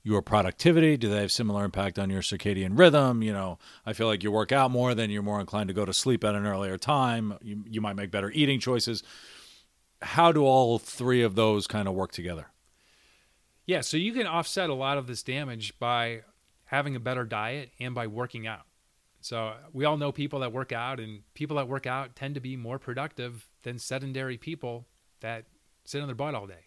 your 0.02 0.22
productivity? 0.22 0.96
Do 0.96 1.08
they 1.08 1.20
have 1.20 1.32
similar 1.32 1.64
impact 1.64 1.98
on 1.98 2.10
your 2.10 2.22
circadian 2.22 2.78
rhythm? 2.78 3.22
You 3.22 3.32
know, 3.32 3.58
I 3.86 3.92
feel 3.92 4.06
like 4.06 4.22
you 4.22 4.30
work 4.30 4.52
out 4.52 4.70
more, 4.70 4.94
then 4.94 5.10
you're 5.10 5.22
more 5.22 5.40
inclined 5.40 5.68
to 5.68 5.74
go 5.74 5.84
to 5.84 5.92
sleep 5.92 6.24
at 6.24 6.34
an 6.34 6.46
earlier 6.46 6.76
time. 6.76 7.38
You, 7.42 7.64
you 7.70 7.80
might 7.80 7.96
make 7.96 8.10
better 8.10 8.30
eating 8.30 8.58
choices. 8.58 9.02
How 10.00 10.32
do 10.32 10.44
all 10.44 10.78
three 10.78 11.22
of 11.22 11.36
those 11.36 11.66
kind 11.66 11.86
of 11.86 11.94
work 11.94 12.12
together? 12.12 12.51
Yeah, 13.72 13.80
so 13.80 13.96
you 13.96 14.12
can 14.12 14.26
offset 14.26 14.68
a 14.68 14.74
lot 14.74 14.98
of 14.98 15.06
this 15.06 15.22
damage 15.22 15.78
by 15.78 16.24
having 16.66 16.94
a 16.94 17.00
better 17.00 17.24
diet 17.24 17.70
and 17.80 17.94
by 17.94 18.06
working 18.06 18.46
out. 18.46 18.66
So 19.22 19.54
we 19.72 19.86
all 19.86 19.96
know 19.96 20.12
people 20.12 20.40
that 20.40 20.52
work 20.52 20.72
out, 20.72 21.00
and 21.00 21.22
people 21.32 21.56
that 21.56 21.68
work 21.68 21.86
out 21.86 22.14
tend 22.14 22.34
to 22.34 22.40
be 22.42 22.54
more 22.54 22.78
productive 22.78 23.48
than 23.62 23.78
sedentary 23.78 24.36
people 24.36 24.88
that 25.20 25.46
sit 25.86 26.02
on 26.02 26.06
their 26.06 26.14
butt 26.14 26.34
all 26.34 26.46
day, 26.46 26.66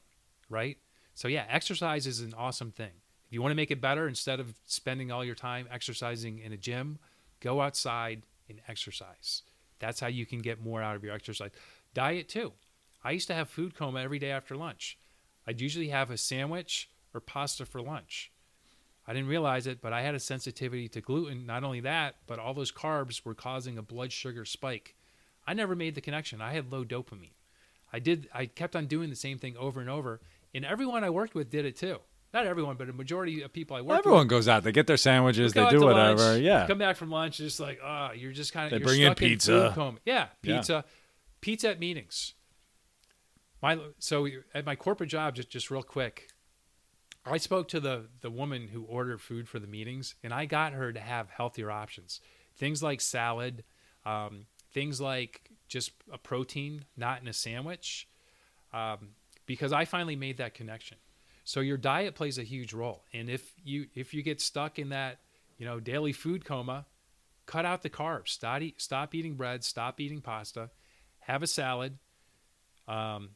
right? 0.50 0.80
So 1.14 1.28
yeah, 1.28 1.46
exercise 1.48 2.08
is 2.08 2.22
an 2.22 2.34
awesome 2.36 2.72
thing. 2.72 2.94
If 3.28 3.34
you 3.34 3.40
want 3.40 3.52
to 3.52 3.56
make 3.56 3.70
it 3.70 3.80
better, 3.80 4.08
instead 4.08 4.40
of 4.40 4.56
spending 4.66 5.12
all 5.12 5.24
your 5.24 5.36
time 5.36 5.68
exercising 5.72 6.40
in 6.40 6.54
a 6.54 6.58
gym, 6.58 6.98
go 7.40 7.62
outside 7.62 8.24
and 8.50 8.62
exercise. 8.68 9.44
That's 9.78 10.00
how 10.00 10.08
you 10.08 10.26
can 10.26 10.40
get 10.40 10.60
more 10.60 10.82
out 10.82 10.96
of 10.96 11.04
your 11.04 11.14
exercise. 11.14 11.52
Diet 11.94 12.30
too. 12.30 12.54
I 13.04 13.12
used 13.12 13.28
to 13.28 13.36
have 13.36 13.48
food 13.48 13.76
coma 13.76 14.02
every 14.02 14.18
day 14.18 14.32
after 14.32 14.56
lunch. 14.56 14.98
I'd 15.46 15.62
usually 15.62 15.90
have 15.90 16.10
a 16.10 16.18
sandwich 16.18 16.90
or 17.16 17.20
pasta 17.20 17.66
for 17.66 17.82
lunch. 17.82 18.32
I 19.08 19.14
didn't 19.14 19.30
realize 19.30 19.68
it, 19.68 19.82
but 19.82 19.94
I 19.94 20.02
had 20.02 20.16
a 20.16 20.20
sensitivity 20.20 20.88
to 20.90 21.02
gluten. 21.02 21.46
Not 21.46 21.64
only 21.64 21.80
that, 21.82 22.16
but 22.26 22.40
all 22.40 22.54
those 22.56 22.72
carbs 22.72 23.24
were 23.24 23.36
causing 23.36 23.78
a 23.78 23.84
blood 23.84 24.12
sugar 24.12 24.46
spike. 24.46 24.96
I 25.46 25.54
never 25.54 25.76
made 25.76 25.94
the 25.96 26.02
connection. 26.02 26.42
I 26.42 26.54
had 26.54 26.72
low 26.72 26.84
dopamine. 26.84 27.34
I 27.94 28.00
did 28.00 28.28
I 28.34 28.48
kept 28.48 28.76
on 28.76 28.88
doing 28.88 29.10
the 29.12 29.16
same 29.16 29.38
thing 29.38 29.56
over 29.58 29.80
and 29.80 29.90
over, 29.90 30.22
and 30.56 30.66
everyone 30.66 31.04
I 31.04 31.12
worked 31.12 31.36
with 31.36 31.50
did 31.52 31.66
it 31.66 31.76
too. 31.78 32.00
Not 32.34 32.48
everyone, 32.48 32.76
but 32.76 32.90
a 32.90 32.94
majority 32.94 33.44
of 33.44 33.54
people 33.54 33.78
I 33.78 33.82
worked 33.82 33.88
Well, 33.88 33.98
with. 33.98 34.06
everyone 34.08 34.28
goes 34.28 34.48
out. 34.50 34.64
They 34.64 34.72
get 34.74 34.88
their 34.88 34.98
sandwiches. 34.98 35.54
They 35.54 35.70
do 35.70 35.82
whatever. 35.82 36.22
lunch, 36.22 36.42
yeah. 36.42 36.68
Come 36.68 36.80
back 36.80 36.98
from 36.98 37.10
lunch, 37.12 37.38
just 37.38 37.60
like, 37.62 37.80
oh, 37.82 38.10
you're 38.14 38.34
just 38.34 38.52
kind 38.52 38.74
of 38.74 38.78
They 38.78 38.84
bring 38.84 39.02
in 39.02 39.14
pizza. 39.16 39.72
coma. 39.74 40.00
Yeah, 40.04 40.28
Yeah. 40.44 40.56
pizza, 40.58 40.84
pizza 41.40 41.70
at 41.70 41.80
meetings. 41.80 42.34
My 43.62 43.80
so 44.00 44.28
at 44.54 44.66
my 44.66 44.76
corporate 44.76 45.10
job, 45.10 45.36
just 45.36 45.50
just 45.50 45.72
real 45.72 45.84
quick, 45.84 46.28
I 47.26 47.38
spoke 47.38 47.70
to 47.70 47.80
the 47.80 48.06
the 48.22 48.30
woman 48.30 48.68
who 48.68 48.84
ordered 48.84 49.20
food 49.20 49.48
for 49.48 49.60
the 49.60 49.68
meetings, 49.68 50.16
and 50.24 50.34
I 50.34 50.46
got 50.46 50.74
her 50.74 50.94
to 50.94 51.00
have 51.00 51.30
healthier 51.30 51.72
options, 51.72 52.22
things 52.56 52.84
like 52.84 53.02
salad, 53.02 53.64
um, 54.06 54.46
things 54.74 55.02
like 55.02 55.50
just 55.68 55.92
a 56.12 56.18
protein, 56.18 56.86
not 56.96 57.22
in 57.22 57.28
a 57.28 57.34
sandwich, 57.34 58.08
um, 58.74 59.10
because 59.48 59.74
I 59.74 59.86
finally 59.86 60.16
made 60.16 60.38
that 60.38 60.54
connection. 60.54 60.98
So 61.44 61.60
your 61.60 61.78
diet 61.78 62.16
plays 62.16 62.38
a 62.38 62.44
huge 62.44 62.74
role, 62.74 63.04
and 63.14 63.30
if 63.30 63.54
you 63.64 63.88
if 63.96 64.14
you 64.14 64.22
get 64.22 64.40
stuck 64.40 64.78
in 64.78 64.90
that 64.90 65.20
you 65.58 65.66
know 65.66 65.80
daily 65.80 66.14
food 66.14 66.46
coma, 66.46 66.86
cut 67.46 67.66
out 67.66 67.82
the 67.82 67.90
carbs. 67.90 68.30
Stop 68.30 68.62
eat, 68.62 68.82
stop 68.82 69.16
eating 69.16 69.36
bread. 69.36 69.64
Stop 69.64 70.00
eating 70.00 70.22
pasta. 70.22 70.70
Have 71.20 71.42
a 71.42 71.48
salad. 71.48 71.98
Um, 72.88 73.30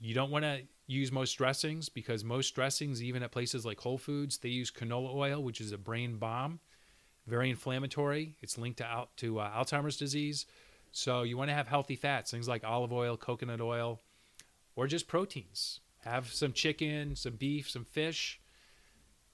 you 0.00 0.14
don't 0.14 0.30
want 0.30 0.44
to 0.44 0.62
use 0.86 1.10
most 1.10 1.34
dressings 1.34 1.88
because 1.88 2.24
most 2.24 2.54
dressings, 2.54 3.02
even 3.02 3.22
at 3.22 3.32
places 3.32 3.64
like 3.64 3.80
Whole 3.80 3.98
Foods, 3.98 4.38
they 4.38 4.48
use 4.48 4.70
canola 4.70 5.14
oil, 5.14 5.42
which 5.42 5.60
is 5.60 5.72
a 5.72 5.78
brain 5.78 6.16
bomb, 6.16 6.60
very 7.26 7.50
inflammatory. 7.50 8.36
It's 8.42 8.58
linked 8.58 8.78
to 8.78 8.84
out 8.84 9.16
to 9.18 9.40
uh, 9.40 9.50
Alzheimer's 9.50 9.96
disease. 9.96 10.46
So 10.92 11.22
you 11.22 11.36
want 11.36 11.50
to 11.50 11.54
have 11.54 11.68
healthy 11.68 11.96
fats, 11.96 12.30
things 12.30 12.48
like 12.48 12.64
olive 12.64 12.92
oil, 12.92 13.16
coconut 13.16 13.60
oil, 13.60 14.00
or 14.76 14.86
just 14.86 15.08
proteins. 15.08 15.80
Have 16.04 16.32
some 16.32 16.52
chicken, 16.52 17.16
some 17.16 17.34
beef, 17.36 17.70
some 17.70 17.84
fish. 17.84 18.40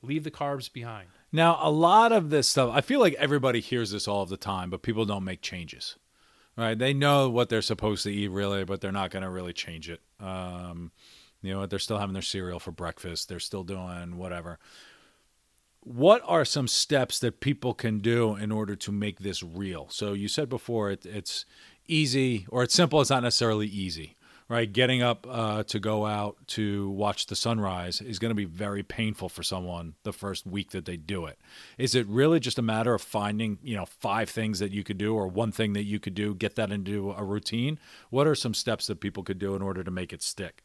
Leave 0.02 0.24
the 0.24 0.30
carbs 0.30 0.72
behind. 0.72 1.08
Now, 1.32 1.58
a 1.60 1.70
lot 1.70 2.12
of 2.12 2.30
this 2.30 2.48
stuff, 2.48 2.70
I 2.72 2.80
feel 2.80 3.00
like 3.00 3.14
everybody 3.14 3.60
hears 3.60 3.90
this 3.90 4.08
all 4.08 4.22
of 4.22 4.30
the 4.30 4.36
time, 4.38 4.70
but 4.70 4.82
people 4.82 5.04
don't 5.04 5.24
make 5.24 5.42
changes. 5.42 5.96
Right? 6.56 6.78
They 6.78 6.94
know 6.94 7.28
what 7.28 7.48
they're 7.48 7.62
supposed 7.62 8.04
to 8.04 8.10
eat, 8.12 8.28
really, 8.28 8.64
but 8.64 8.80
they're 8.80 8.92
not 8.92 9.10
going 9.10 9.22
to 9.22 9.30
really 9.30 9.52
change 9.52 9.90
it. 9.90 10.00
Um, 10.18 10.92
you 11.42 11.52
know, 11.52 11.60
what? 11.60 11.70
they're 11.70 11.78
still 11.78 11.98
having 11.98 12.12
their 12.12 12.22
cereal 12.22 12.58
for 12.58 12.72
breakfast. 12.72 13.28
They're 13.28 13.40
still 13.40 13.64
doing 13.64 14.16
whatever. 14.16 14.58
What 15.82 16.22
are 16.26 16.44
some 16.44 16.68
steps 16.68 17.18
that 17.20 17.40
people 17.40 17.72
can 17.72 17.98
do 17.98 18.36
in 18.36 18.52
order 18.52 18.76
to 18.76 18.92
make 18.92 19.20
this 19.20 19.42
real? 19.42 19.88
So 19.90 20.12
you 20.12 20.28
said 20.28 20.48
before 20.48 20.90
it, 20.90 21.06
it's 21.06 21.46
easy 21.88 22.46
or 22.50 22.62
it's 22.62 22.74
simple. 22.74 23.00
It's 23.00 23.10
not 23.10 23.22
necessarily 23.22 23.66
easy 23.66 24.16
right? 24.50 24.70
Getting 24.70 25.00
up 25.00 25.28
uh, 25.30 25.62
to 25.62 25.78
go 25.78 26.04
out 26.06 26.36
to 26.48 26.90
watch 26.90 27.26
the 27.26 27.36
sunrise 27.36 28.00
is 28.00 28.18
going 28.18 28.30
to 28.30 28.34
be 28.34 28.44
very 28.44 28.82
painful 28.82 29.28
for 29.28 29.44
someone 29.44 29.94
the 30.02 30.12
first 30.12 30.44
week 30.44 30.72
that 30.72 30.86
they 30.86 30.96
do 30.96 31.24
it. 31.26 31.38
Is 31.78 31.94
it 31.94 32.04
really 32.08 32.40
just 32.40 32.58
a 32.58 32.62
matter 32.62 32.92
of 32.92 33.00
finding, 33.00 33.58
you 33.62 33.76
know, 33.76 33.86
five 33.86 34.28
things 34.28 34.58
that 34.58 34.72
you 34.72 34.82
could 34.82 34.98
do 34.98 35.14
or 35.14 35.28
one 35.28 35.52
thing 35.52 35.72
that 35.74 35.84
you 35.84 36.00
could 36.00 36.14
do, 36.14 36.34
get 36.34 36.56
that 36.56 36.72
into 36.72 37.12
a 37.12 37.22
routine? 37.22 37.78
What 38.10 38.26
are 38.26 38.34
some 38.34 38.52
steps 38.52 38.88
that 38.88 39.00
people 39.00 39.22
could 39.22 39.38
do 39.38 39.54
in 39.54 39.62
order 39.62 39.84
to 39.84 39.90
make 39.92 40.12
it 40.12 40.20
stick? 40.20 40.64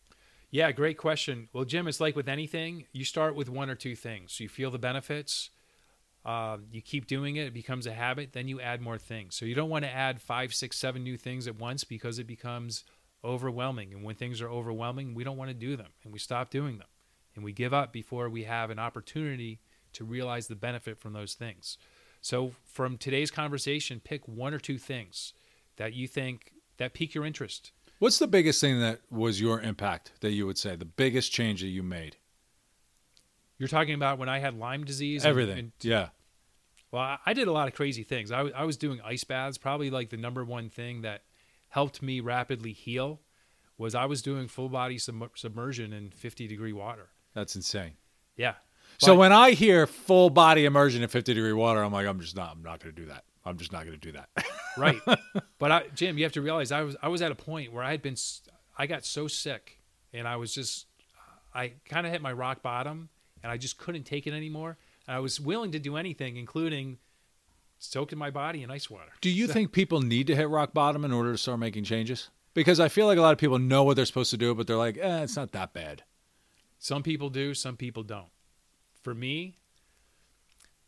Yeah, 0.51 0.71
great 0.71 0.97
question. 0.97 1.49
Well, 1.53 1.65
Jim, 1.65 1.87
it's 1.87 1.99
like 1.99 2.15
with 2.15 2.29
anything, 2.29 2.85
you 2.93 3.03
start 3.03 3.35
with 3.35 3.49
one 3.49 3.69
or 3.69 3.75
two 3.75 3.95
things. 3.95 4.39
You 4.39 4.47
feel 4.47 4.71
the 4.71 4.79
benefits, 4.79 5.49
uh, 6.25 6.57
you 6.71 6.81
keep 6.81 7.07
doing 7.07 7.35
it, 7.35 7.47
it 7.47 7.53
becomes 7.53 7.85
a 7.85 7.93
habit, 7.93 8.33
then 8.33 8.47
you 8.47 8.59
add 8.61 8.81
more 8.81 8.97
things. 8.97 9.35
So 9.35 9.45
you 9.45 9.55
don't 9.55 9.69
want 9.69 9.85
to 9.85 9.91
add 9.91 10.21
five, 10.21 10.53
six, 10.53 10.77
seven 10.77 11.03
new 11.03 11.17
things 11.17 11.47
at 11.47 11.59
once 11.59 11.83
because 11.83 12.19
it 12.19 12.27
becomes 12.27 12.83
overwhelming. 13.23 13.93
And 13.93 14.03
when 14.03 14.15
things 14.15 14.41
are 14.41 14.49
overwhelming, 14.49 15.13
we 15.13 15.23
don't 15.23 15.37
want 15.37 15.49
to 15.49 15.55
do 15.55 15.75
them 15.75 15.91
and 16.03 16.13
we 16.13 16.19
stop 16.19 16.49
doing 16.49 16.77
them. 16.77 16.87
And 17.35 17.43
we 17.43 17.51
give 17.51 17.73
up 17.73 17.91
before 17.91 18.29
we 18.29 18.45
have 18.45 18.69
an 18.69 18.79
opportunity 18.79 19.59
to 19.93 20.05
realize 20.05 20.47
the 20.47 20.55
benefit 20.55 20.97
from 20.99 21.13
those 21.13 21.33
things. 21.33 21.77
So, 22.21 22.53
from 22.65 22.97
today's 22.97 23.29
conversation, 23.29 23.99
pick 24.03 24.27
one 24.27 24.53
or 24.53 24.59
two 24.59 24.77
things 24.79 25.33
that 25.75 25.93
you 25.93 26.07
think 26.07 26.53
that 26.77 26.93
pique 26.93 27.13
your 27.13 27.25
interest. 27.25 27.71
What's 27.99 28.19
the 28.19 28.27
biggest 28.27 28.59
thing 28.59 28.79
that 28.81 29.01
was 29.09 29.39
your 29.39 29.61
impact 29.61 30.13
that 30.21 30.31
you 30.31 30.45
would 30.45 30.57
say, 30.57 30.75
the 30.75 30.85
biggest 30.85 31.31
change 31.31 31.61
that 31.61 31.67
you 31.67 31.81
made? 31.83 32.17
You're 33.57 33.69
talking 33.69 33.93
about 33.93 34.19
when 34.19 34.27
I 34.27 34.39
had 34.39 34.57
Lyme 34.57 34.83
disease? 34.83 35.25
Everything. 35.25 35.51
And, 35.51 35.59
and, 35.59 35.71
yeah. 35.81 36.09
Well, 36.91 37.17
I 37.25 37.33
did 37.33 37.47
a 37.47 37.51
lot 37.51 37.67
of 37.67 37.73
crazy 37.73 38.03
things. 38.03 38.31
I, 38.31 38.41
I 38.41 38.63
was 38.63 38.77
doing 38.77 38.99
ice 39.03 39.23
baths, 39.23 39.57
probably 39.57 39.89
like 39.89 40.09
the 40.09 40.17
number 40.17 40.43
one 40.43 40.69
thing 40.69 41.01
that 41.01 41.23
helped 41.69 42.01
me 42.01 42.19
rapidly 42.19 42.73
heal 42.73 43.21
was 43.77 43.95
I 43.95 44.05
was 44.05 44.21
doing 44.21 44.47
full 44.47 44.69
body 44.69 44.97
sub- 44.97 45.31
submersion 45.35 45.93
in 45.93 46.11
50 46.11 46.47
degree 46.47 46.73
water. 46.73 47.09
That's 47.33 47.55
insane. 47.55 47.93
Yeah. 48.37 48.53
So 48.97 49.13
but, 49.13 49.19
when 49.19 49.33
I 49.33 49.51
hear 49.51 49.87
full 49.87 50.29
body 50.29 50.65
immersion 50.65 51.03
in 51.03 51.09
50 51.09 51.33
degree 51.33 51.53
water, 51.53 51.81
I'm 51.81 51.91
like, 51.91 52.07
I'm 52.07 52.19
just 52.19 52.35
not, 52.35 52.51
I'm 52.51 52.63
not 52.63 52.81
going 52.81 52.95
to 52.95 53.01
do 53.01 53.07
that. 53.07 53.25
I'm 53.45 53.57
just 53.57 53.71
not 53.71 53.85
going 53.85 53.99
to 53.99 54.11
do 54.11 54.13
that. 54.13 54.29
right. 54.77 54.99
But 55.59 55.71
I, 55.71 55.83
Jim, 55.93 56.17
you 56.17 56.23
have 56.23 56.33
to 56.33 56.41
realize 56.41 56.71
I 56.71 56.81
was, 56.81 56.95
I 57.01 57.09
was 57.09 57.21
at 57.21 57.31
a 57.31 57.35
point 57.35 57.71
where 57.71 57.83
I 57.83 57.91
had 57.91 58.01
been, 58.01 58.15
I 58.77 58.87
got 58.87 59.05
so 59.05 59.27
sick 59.27 59.79
and 60.13 60.27
I 60.27 60.37
was 60.37 60.53
just, 60.53 60.87
I 61.53 61.73
kind 61.87 62.05
of 62.05 62.11
hit 62.11 62.21
my 62.21 62.33
rock 62.33 62.61
bottom 62.61 63.09
and 63.43 63.51
I 63.51 63.57
just 63.57 63.77
couldn't 63.77 64.03
take 64.03 64.25
it 64.25 64.33
anymore. 64.33 64.77
And 65.07 65.15
I 65.15 65.19
was 65.19 65.39
willing 65.39 65.71
to 65.73 65.79
do 65.79 65.95
anything, 65.95 66.37
including 66.37 66.97
soaking 67.77 68.17
my 68.17 68.31
body 68.31 68.63
in 68.63 68.71
ice 68.71 68.89
water. 68.89 69.11
Do 69.21 69.29
you 69.29 69.47
so, 69.47 69.53
think 69.53 69.71
people 69.71 70.01
need 70.01 70.27
to 70.27 70.35
hit 70.35 70.49
rock 70.49 70.73
bottom 70.73 71.05
in 71.05 71.11
order 71.11 71.31
to 71.31 71.37
start 71.37 71.59
making 71.59 71.83
changes? 71.83 72.29
Because 72.53 72.79
I 72.79 72.87
feel 72.87 73.05
like 73.05 73.17
a 73.17 73.21
lot 73.21 73.33
of 73.33 73.37
people 73.37 73.59
know 73.59 73.83
what 73.83 73.95
they're 73.95 74.05
supposed 74.05 74.31
to 74.31 74.37
do, 74.37 74.55
but 74.55 74.65
they're 74.65 74.77
like, 74.77 74.97
eh, 74.97 75.23
it's 75.23 75.35
not 75.35 75.51
that 75.51 75.73
bad. 75.73 76.03
Some 76.79 77.03
people 77.03 77.29
do, 77.29 77.53
some 77.53 77.77
people 77.77 78.03
don't. 78.03 78.29
For 79.03 79.13
me, 79.13 79.57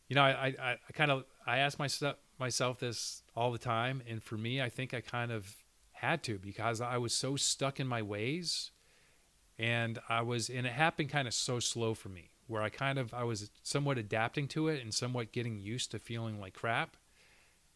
you 0.07 0.15
know, 0.15 0.23
I, 0.23 0.55
I, 0.59 0.71
I 0.71 0.91
kind 0.93 1.11
of 1.11 1.25
I 1.45 1.59
asked 1.59 1.77
myself 1.77 2.15
myself 2.39 2.79
this 2.79 3.23
all 3.35 3.51
the 3.51 3.57
time, 3.57 4.01
and 4.07 4.21
for 4.21 4.37
me, 4.37 4.61
I 4.61 4.69
think 4.69 4.93
I 4.93 5.01
kind 5.01 5.31
of 5.31 5.55
had 5.93 6.23
to 6.23 6.37
because 6.37 6.81
I 6.81 6.97
was 6.97 7.13
so 7.13 7.35
stuck 7.35 7.79
in 7.79 7.87
my 7.87 8.01
ways, 8.01 8.71
and 9.57 9.99
I 10.07 10.21
was, 10.21 10.49
and 10.49 10.67
it 10.67 10.73
happened 10.73 11.09
kind 11.09 11.27
of 11.27 11.33
so 11.33 11.59
slow 11.59 11.93
for 11.93 12.09
me 12.09 12.31
where 12.47 12.61
I 12.61 12.69
kind 12.69 12.97
of 12.97 13.13
I 13.13 13.23
was 13.23 13.51
somewhat 13.61 13.97
adapting 13.97 14.47
to 14.49 14.69
it 14.69 14.81
and 14.81 14.93
somewhat 14.93 15.31
getting 15.31 15.59
used 15.59 15.91
to 15.91 15.99
feeling 15.99 16.39
like 16.39 16.53
crap 16.53 16.97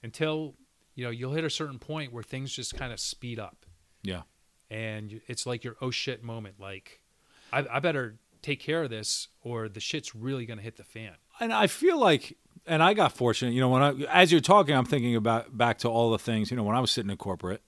until 0.01 0.55
you 0.95 1.03
know 1.03 1.11
you'll 1.11 1.33
hit 1.33 1.43
a 1.43 1.49
certain 1.49 1.79
point 1.79 2.11
where 2.11 2.23
things 2.23 2.51
just 2.51 2.75
kind 2.75 2.91
of 2.91 2.99
speed 2.99 3.39
up. 3.39 3.65
Yeah. 4.01 4.21
And 4.69 5.21
it's 5.27 5.45
like 5.45 5.63
your 5.63 5.75
oh 5.81 5.91
shit 5.91 6.23
moment. 6.23 6.55
Like 6.59 7.01
I, 7.53 7.65
I 7.69 7.79
better 7.79 8.15
take 8.41 8.59
care 8.59 8.83
of 8.83 8.89
this 8.89 9.27
or 9.43 9.69
the 9.69 9.79
shit's 9.79 10.15
really 10.15 10.45
going 10.45 10.57
to 10.57 10.63
hit 10.63 10.77
the 10.77 10.83
fan. 10.83 11.13
And 11.39 11.53
I 11.53 11.67
feel 11.67 11.97
like 11.97 12.37
and 12.67 12.83
I 12.83 12.93
got 12.93 13.13
fortunate, 13.13 13.53
you 13.53 13.59
know, 13.59 13.69
when 13.69 13.81
I 13.81 13.91
as 14.09 14.31
you're 14.31 14.41
talking 14.41 14.75
I'm 14.75 14.85
thinking 14.85 15.15
about 15.15 15.57
back 15.57 15.79
to 15.79 15.89
all 15.89 16.11
the 16.11 16.19
things, 16.19 16.51
you 16.51 16.57
know, 16.57 16.63
when 16.63 16.75
I 16.75 16.79
was 16.79 16.91
sitting 16.91 17.09
in 17.09 17.17
corporate, 17.17 17.61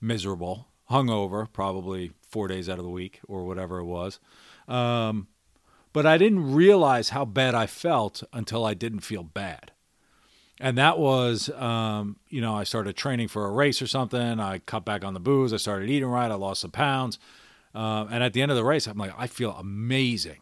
miserable, 0.00 0.68
hungover, 0.90 1.52
probably 1.52 2.12
4 2.28 2.48
days 2.48 2.68
out 2.68 2.78
of 2.78 2.84
the 2.84 2.90
week 2.90 3.20
or 3.26 3.44
whatever 3.44 3.78
it 3.78 3.84
was. 3.84 4.20
Um, 4.68 5.28
but 5.92 6.06
I 6.06 6.18
didn't 6.18 6.52
realize 6.52 7.10
how 7.10 7.24
bad 7.24 7.54
I 7.54 7.66
felt 7.66 8.22
until 8.32 8.64
I 8.64 8.74
didn't 8.74 9.00
feel 9.00 9.24
bad. 9.24 9.72
And 10.60 10.76
that 10.76 10.98
was, 10.98 11.48
um, 11.50 12.16
you 12.28 12.42
know, 12.42 12.54
I 12.54 12.64
started 12.64 12.94
training 12.94 13.28
for 13.28 13.46
a 13.46 13.50
race 13.50 13.80
or 13.80 13.86
something. 13.86 14.38
I 14.38 14.58
cut 14.58 14.84
back 14.84 15.04
on 15.04 15.14
the 15.14 15.20
booze. 15.20 15.54
I 15.54 15.56
started 15.56 15.88
eating 15.88 16.08
right. 16.08 16.30
I 16.30 16.34
lost 16.34 16.60
some 16.60 16.70
pounds. 16.70 17.18
Uh, 17.74 18.06
and 18.10 18.22
at 18.22 18.34
the 18.34 18.42
end 18.42 18.50
of 18.50 18.56
the 18.56 18.64
race, 18.64 18.86
I'm 18.86 18.98
like, 18.98 19.14
I 19.16 19.26
feel 19.26 19.52
amazing. 19.52 20.40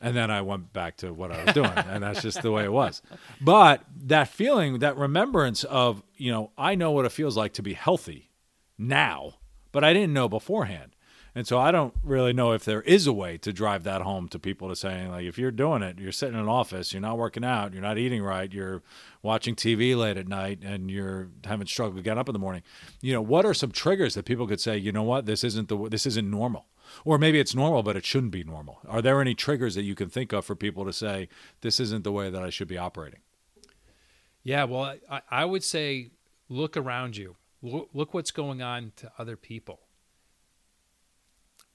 And 0.00 0.16
then 0.16 0.30
I 0.30 0.42
went 0.42 0.72
back 0.72 0.96
to 0.98 1.12
what 1.12 1.32
I 1.32 1.44
was 1.44 1.54
doing. 1.54 1.70
and 1.76 2.02
that's 2.02 2.22
just 2.22 2.42
the 2.42 2.52
way 2.52 2.64
it 2.64 2.72
was. 2.72 3.02
But 3.40 3.84
that 4.04 4.28
feeling, 4.28 4.78
that 4.78 4.96
remembrance 4.96 5.64
of, 5.64 6.02
you 6.16 6.30
know, 6.30 6.52
I 6.56 6.74
know 6.74 6.92
what 6.92 7.04
it 7.04 7.12
feels 7.12 7.36
like 7.36 7.52
to 7.54 7.62
be 7.62 7.74
healthy 7.74 8.30
now, 8.76 9.34
but 9.72 9.82
I 9.82 9.92
didn't 9.92 10.12
know 10.12 10.28
beforehand. 10.28 10.92
And 11.34 11.46
so 11.46 11.58
I 11.58 11.70
don't 11.70 11.94
really 12.02 12.32
know 12.32 12.52
if 12.52 12.64
there 12.64 12.82
is 12.82 13.06
a 13.06 13.12
way 13.12 13.38
to 13.38 13.52
drive 13.52 13.84
that 13.84 14.02
home 14.02 14.28
to 14.30 14.40
people 14.40 14.68
to 14.70 14.74
saying 14.74 15.10
like 15.10 15.24
if 15.24 15.38
you're 15.38 15.52
doing 15.52 15.82
it, 15.82 15.98
you're 15.98 16.10
sitting 16.10 16.34
in 16.34 16.40
an 16.40 16.48
office, 16.48 16.92
you're 16.92 17.00
not 17.00 17.16
working 17.16 17.44
out, 17.44 17.72
you're 17.72 17.80
not 17.80 17.96
eating 17.96 18.24
right, 18.24 18.52
you're 18.52 18.82
watching 19.22 19.54
TV 19.54 19.96
late 19.96 20.16
at 20.16 20.26
night 20.26 20.60
and 20.64 20.90
you're 20.90 21.28
having 21.44 21.68
struggle 21.68 22.02
getting 22.02 22.18
up 22.18 22.28
in 22.28 22.32
the 22.32 22.40
morning. 22.40 22.62
You 23.00 23.12
know, 23.12 23.22
what 23.22 23.46
are 23.46 23.54
some 23.54 23.70
triggers 23.70 24.14
that 24.14 24.24
people 24.24 24.48
could 24.48 24.60
say, 24.60 24.78
you 24.78 24.90
know 24.90 25.04
what, 25.04 25.26
this 25.26 25.44
isn't 25.44 25.68
the 25.68 25.88
this 25.88 26.06
isn't 26.06 26.28
normal. 26.28 26.66
Or 27.04 27.18
maybe 27.18 27.38
it's 27.40 27.54
normal 27.54 27.82
but 27.82 27.96
it 27.96 28.04
shouldn't 28.04 28.32
be 28.32 28.44
normal. 28.44 28.80
Are 28.88 29.02
there 29.02 29.20
any 29.20 29.34
triggers 29.34 29.74
that 29.74 29.82
you 29.82 29.94
can 29.94 30.08
think 30.08 30.32
of 30.32 30.44
for 30.44 30.54
people 30.54 30.84
to 30.84 30.92
say 30.92 31.28
this 31.60 31.80
isn't 31.80 32.04
the 32.04 32.12
way 32.12 32.30
that 32.30 32.42
I 32.42 32.50
should 32.50 32.68
be 32.68 32.78
operating? 32.78 33.20
Yeah, 34.42 34.64
well, 34.64 34.96
I, 35.10 35.20
I 35.30 35.44
would 35.44 35.64
say 35.64 36.10
look 36.48 36.76
around 36.76 37.16
you. 37.16 37.36
Look, 37.60 38.14
what's 38.14 38.30
going 38.30 38.62
on 38.62 38.92
to 38.96 39.10
other 39.18 39.36
people 39.36 39.80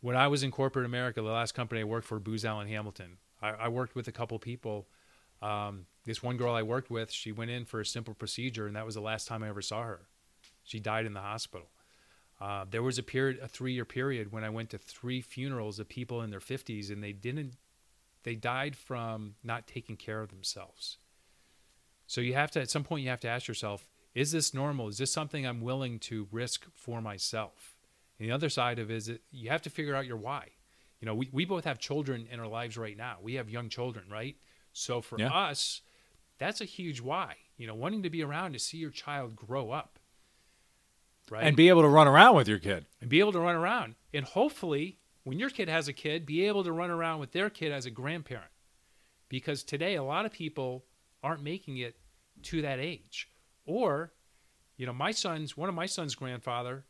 when 0.03 0.17
I 0.17 0.27
was 0.27 0.43
in 0.43 0.51
corporate 0.51 0.85
America, 0.85 1.21
the 1.21 1.29
last 1.29 1.53
company 1.53 1.79
I 1.79 1.85
worked 1.85 2.05
for, 2.05 2.19
Booz 2.19 2.43
Allen 2.43 2.67
Hamilton, 2.67 3.19
I, 3.41 3.51
I 3.51 3.67
worked 3.69 3.95
with 3.95 4.09
a 4.09 4.11
couple 4.11 4.37
people. 4.37 4.89
Um, 5.41 5.85
this 6.03 6.21
one 6.21 6.35
girl 6.35 6.53
I 6.53 6.61
worked 6.61 6.91
with, 6.91 7.09
she 7.09 7.31
went 7.31 7.51
in 7.51 7.63
for 7.63 7.79
a 7.79 7.85
simple 7.85 8.13
procedure, 8.13 8.67
and 8.67 8.75
that 8.75 8.85
was 8.85 8.95
the 8.95 9.01
last 9.01 9.29
time 9.29 9.43
I 9.43 9.47
ever 9.47 9.61
saw 9.61 9.81
her. 9.83 10.01
She 10.61 10.81
died 10.81 11.05
in 11.05 11.13
the 11.13 11.21
hospital. 11.21 11.67
Uh, 12.43 12.65
there 12.69 12.83
was 12.83 12.97
a 12.97 13.03
period, 13.03 13.39
a 13.41 13.47
three-year 13.47 13.85
period, 13.85 14.33
when 14.33 14.43
I 14.43 14.49
went 14.49 14.69
to 14.71 14.77
three 14.77 15.21
funerals 15.21 15.79
of 15.79 15.87
people 15.87 16.21
in 16.21 16.29
their 16.29 16.41
50s, 16.41 16.91
and 16.91 17.01
they 17.01 17.13
didn't, 17.13 17.55
they 18.23 18.35
died 18.35 18.75
from 18.75 19.35
not 19.45 19.65
taking 19.65 19.95
care 19.95 20.19
of 20.19 20.29
themselves. 20.29 20.97
So 22.05 22.19
you 22.19 22.33
have 22.33 22.51
to, 22.51 22.59
at 22.59 22.69
some 22.69 22.83
point, 22.83 23.05
you 23.05 23.09
have 23.11 23.21
to 23.21 23.29
ask 23.29 23.47
yourself, 23.47 23.87
is 24.13 24.33
this 24.33 24.53
normal? 24.53 24.89
Is 24.89 24.97
this 24.97 25.09
something 25.09 25.47
I'm 25.47 25.61
willing 25.61 25.99
to 25.99 26.27
risk 26.31 26.65
for 26.75 27.01
myself? 27.01 27.77
And 28.19 28.27
the 28.27 28.33
other 28.33 28.49
side 28.49 28.77
of 28.77 28.91
it 28.91 28.95
is 28.95 29.05
that 29.05 29.21
you 29.31 29.49
have 29.49 29.61
to 29.61 29.69
figure 29.69 29.95
out 29.95 30.05
your 30.05 30.17
why. 30.17 30.49
You 30.99 31.05
know, 31.05 31.15
we, 31.15 31.29
we 31.31 31.45
both 31.45 31.63
have 31.63 31.79
children 31.79 32.27
in 32.29 32.41
our 32.41 32.47
lives 32.47 32.77
right 32.77 32.97
now. 32.97 33.19
We 33.21 33.35
have 33.35 33.49
young 33.49 33.69
children, 33.69 34.05
right? 34.11 34.35
So 34.73 34.99
for 34.99 35.17
yeah. 35.17 35.29
us, 35.29 35.81
that's 36.39 36.59
a 36.59 36.65
huge 36.65 36.99
why. 36.99 37.35
You 37.55 37.67
know, 37.67 37.75
wanting 37.75 38.03
to 38.03 38.09
be 38.09 38.21
around 38.21 38.51
to 38.51 38.59
see 38.59 38.79
your 38.79 38.91
child 38.91 39.33
grow 39.33 39.71
up. 39.71 39.97
Right. 41.29 41.43
And 41.43 41.55
be 41.55 41.69
able 41.69 41.81
to 41.81 41.87
run 41.87 42.07
around 42.07 42.35
with 42.35 42.47
your 42.47 42.59
kid. 42.59 42.85
And 43.01 43.09
be 43.09 43.19
able 43.19 43.31
to 43.31 43.39
run 43.39 43.55
around. 43.55 43.95
And 44.13 44.25
hopefully, 44.25 44.99
when 45.23 45.39
your 45.39 45.49
kid 45.49 45.69
has 45.69 45.87
a 45.87 45.93
kid, 45.93 46.25
be 46.25 46.45
able 46.45 46.63
to 46.63 46.71
run 46.71 46.89
around 46.89 47.19
with 47.19 47.31
their 47.31 47.49
kid 47.49 47.71
as 47.71 47.85
a 47.85 47.91
grandparent. 47.91 48.51
Because 49.29 49.63
today, 49.63 49.95
a 49.95 50.03
lot 50.03 50.25
of 50.25 50.31
people 50.31 50.85
aren't 51.23 51.41
making 51.41 51.77
it 51.77 51.95
to 52.43 52.61
that 52.61 52.79
age. 52.79 53.29
Or, 53.65 54.11
you 54.77 54.85
know, 54.85 54.93
my 54.93 55.11
son's, 55.11 55.55
one 55.55 55.69
of 55.69 55.75
my 55.75 55.85
son's 55.85 56.13
grandfather 56.13 56.83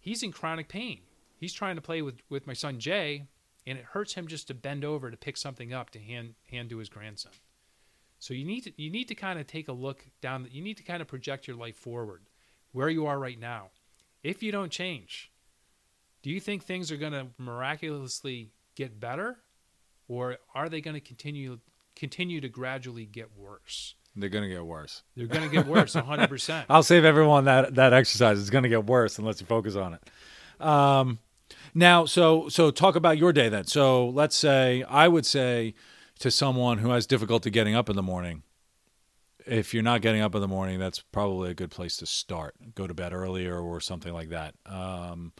he's 0.00 0.22
in 0.22 0.32
chronic 0.32 0.68
pain. 0.68 1.00
He's 1.36 1.52
trying 1.52 1.76
to 1.76 1.82
play 1.82 2.02
with, 2.02 2.20
with 2.28 2.46
my 2.46 2.52
son 2.52 2.78
Jay, 2.78 3.26
and 3.66 3.78
it 3.78 3.84
hurts 3.84 4.14
him 4.14 4.26
just 4.26 4.48
to 4.48 4.54
bend 4.54 4.84
over 4.84 5.10
to 5.10 5.16
pick 5.16 5.36
something 5.36 5.72
up 5.72 5.90
to 5.90 6.00
hand 6.00 6.34
hand 6.50 6.70
to 6.70 6.78
his 6.78 6.88
grandson. 6.88 7.32
So 8.18 8.34
you 8.34 8.44
need 8.44 8.62
to 8.62 8.72
you 8.82 8.90
need 8.90 9.08
to 9.08 9.14
kind 9.14 9.38
of 9.38 9.46
take 9.46 9.68
a 9.68 9.72
look 9.72 10.04
down. 10.20 10.48
You 10.50 10.62
need 10.62 10.78
to 10.78 10.82
kind 10.82 11.02
of 11.02 11.08
project 11.08 11.46
your 11.46 11.56
life 11.56 11.76
forward, 11.76 12.22
where 12.78 12.88
you 12.88 13.06
are 13.06 13.18
right 13.18 13.40
now. 13.40 13.70
If 14.22 14.40
you 14.40 14.52
don't 14.52 14.70
change, 14.70 15.32
do 16.22 16.30
you 16.30 16.38
think 16.38 16.62
things 16.62 16.92
are 16.92 16.96
going 16.96 17.12
to 17.12 17.26
miraculously 17.36 18.52
get 18.76 19.00
better, 19.00 19.38
or 20.06 20.36
are 20.54 20.68
they 20.68 20.80
going 20.80 20.94
to 20.94 21.00
continue 21.00 21.58
continue 21.96 22.40
to 22.40 22.48
gradually 22.48 23.04
get 23.04 23.36
worse. 23.36 23.96
They're 24.14 24.28
going 24.28 24.44
to 24.44 24.54
get 24.54 24.64
worse. 24.64 25.02
They're 25.16 25.26
going 25.26 25.42
to 25.42 25.54
get 25.54 25.66
worse 25.66 25.94
100%. 25.94 26.66
I'll 26.70 26.84
save 26.84 27.04
everyone 27.04 27.46
that 27.46 27.74
that 27.74 27.92
exercise. 27.92 28.40
It's 28.40 28.50
going 28.50 28.62
to 28.62 28.68
get 28.68 28.86
worse 28.86 29.18
unless 29.18 29.40
you 29.40 29.46
focus 29.48 29.74
on 29.74 29.94
it. 29.94 30.64
Um, 30.64 31.18
now, 31.74 32.04
so 32.04 32.48
so 32.48 32.70
talk 32.70 32.94
about 32.94 33.18
your 33.18 33.32
day 33.32 33.48
then. 33.48 33.64
So 33.64 34.08
let's 34.08 34.36
say 34.36 34.84
I 34.84 35.08
would 35.08 35.26
say 35.26 35.74
to 36.20 36.30
someone 36.30 36.78
who 36.78 36.90
has 36.90 37.06
difficulty 37.06 37.50
getting 37.50 37.74
up 37.74 37.90
in 37.90 37.96
the 37.96 38.02
morning, 38.02 38.44
if 39.48 39.74
you're 39.74 39.82
not 39.82 40.02
getting 40.02 40.20
up 40.20 40.34
in 40.34 40.40
the 40.40 40.48
morning, 40.48 40.78
that's 40.78 41.00
probably 41.00 41.50
a 41.50 41.54
good 41.54 41.70
place 41.70 41.96
to 41.98 42.06
start. 42.06 42.54
Go 42.74 42.86
to 42.86 42.94
bed 42.94 43.12
earlier 43.12 43.58
or 43.58 43.80
something 43.80 44.12
like 44.12 44.28
that. 44.30 44.54
Um, 44.66 45.32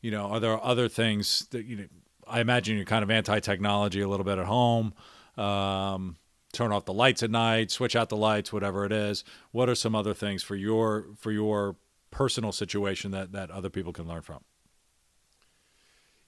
you 0.00 0.10
know, 0.10 0.26
are 0.26 0.40
there 0.40 0.62
other 0.62 0.88
things 0.88 1.46
that 1.50 1.64
you 1.64 1.76
know? 1.76 1.86
I 2.26 2.40
imagine 2.40 2.76
you're 2.76 2.86
kind 2.86 3.02
of 3.02 3.10
anti-technology 3.10 4.00
a 4.00 4.08
little 4.08 4.24
bit 4.24 4.38
at 4.38 4.46
home. 4.46 4.94
Um, 5.36 6.16
turn 6.52 6.72
off 6.72 6.86
the 6.86 6.92
lights 6.92 7.22
at 7.22 7.30
night, 7.30 7.70
switch 7.70 7.94
out 7.94 8.08
the 8.08 8.16
lights, 8.16 8.52
whatever 8.52 8.86
it 8.86 8.92
is. 8.92 9.24
What 9.50 9.68
are 9.68 9.74
some 9.74 9.94
other 9.94 10.14
things 10.14 10.42
for 10.42 10.56
your 10.56 11.06
for 11.18 11.30
your 11.30 11.76
personal 12.10 12.52
situation 12.52 13.10
that 13.10 13.32
that 13.32 13.50
other 13.50 13.70
people 13.70 13.92
can 13.92 14.06
learn 14.08 14.22
from? 14.22 14.44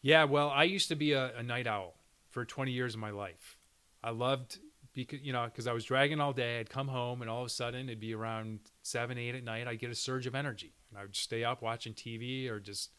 Yeah, 0.02 0.24
well, 0.24 0.50
I 0.50 0.64
used 0.64 0.88
to 0.88 0.94
be 0.96 1.12
a, 1.12 1.36
a 1.36 1.42
night 1.42 1.66
owl 1.66 1.94
for 2.30 2.44
20 2.44 2.70
years 2.70 2.94
of 2.94 3.00
my 3.00 3.10
life. 3.10 3.58
I 4.04 4.10
loved 4.10 4.58
because 4.96 5.20
you 5.20 5.32
know 5.32 5.44
because 5.44 5.66
I 5.66 5.72
was 5.72 5.84
dragging 5.84 6.20
all 6.20 6.32
day. 6.32 6.58
I'd 6.58 6.70
come 6.70 6.88
home 6.88 7.20
and 7.20 7.30
all 7.30 7.42
of 7.42 7.46
a 7.46 7.50
sudden 7.50 7.88
it'd 7.88 8.00
be 8.00 8.14
around 8.14 8.60
seven, 8.82 9.18
eight 9.18 9.34
at 9.34 9.44
night. 9.44 9.68
I'd 9.68 9.78
get 9.78 9.90
a 9.90 9.94
surge 9.94 10.26
of 10.26 10.34
energy 10.34 10.72
and 10.90 10.98
I 10.98 11.02
would 11.02 11.14
stay 11.14 11.44
up 11.44 11.62
watching 11.62 11.92
TV 11.92 12.50
or 12.50 12.58
just 12.58 12.90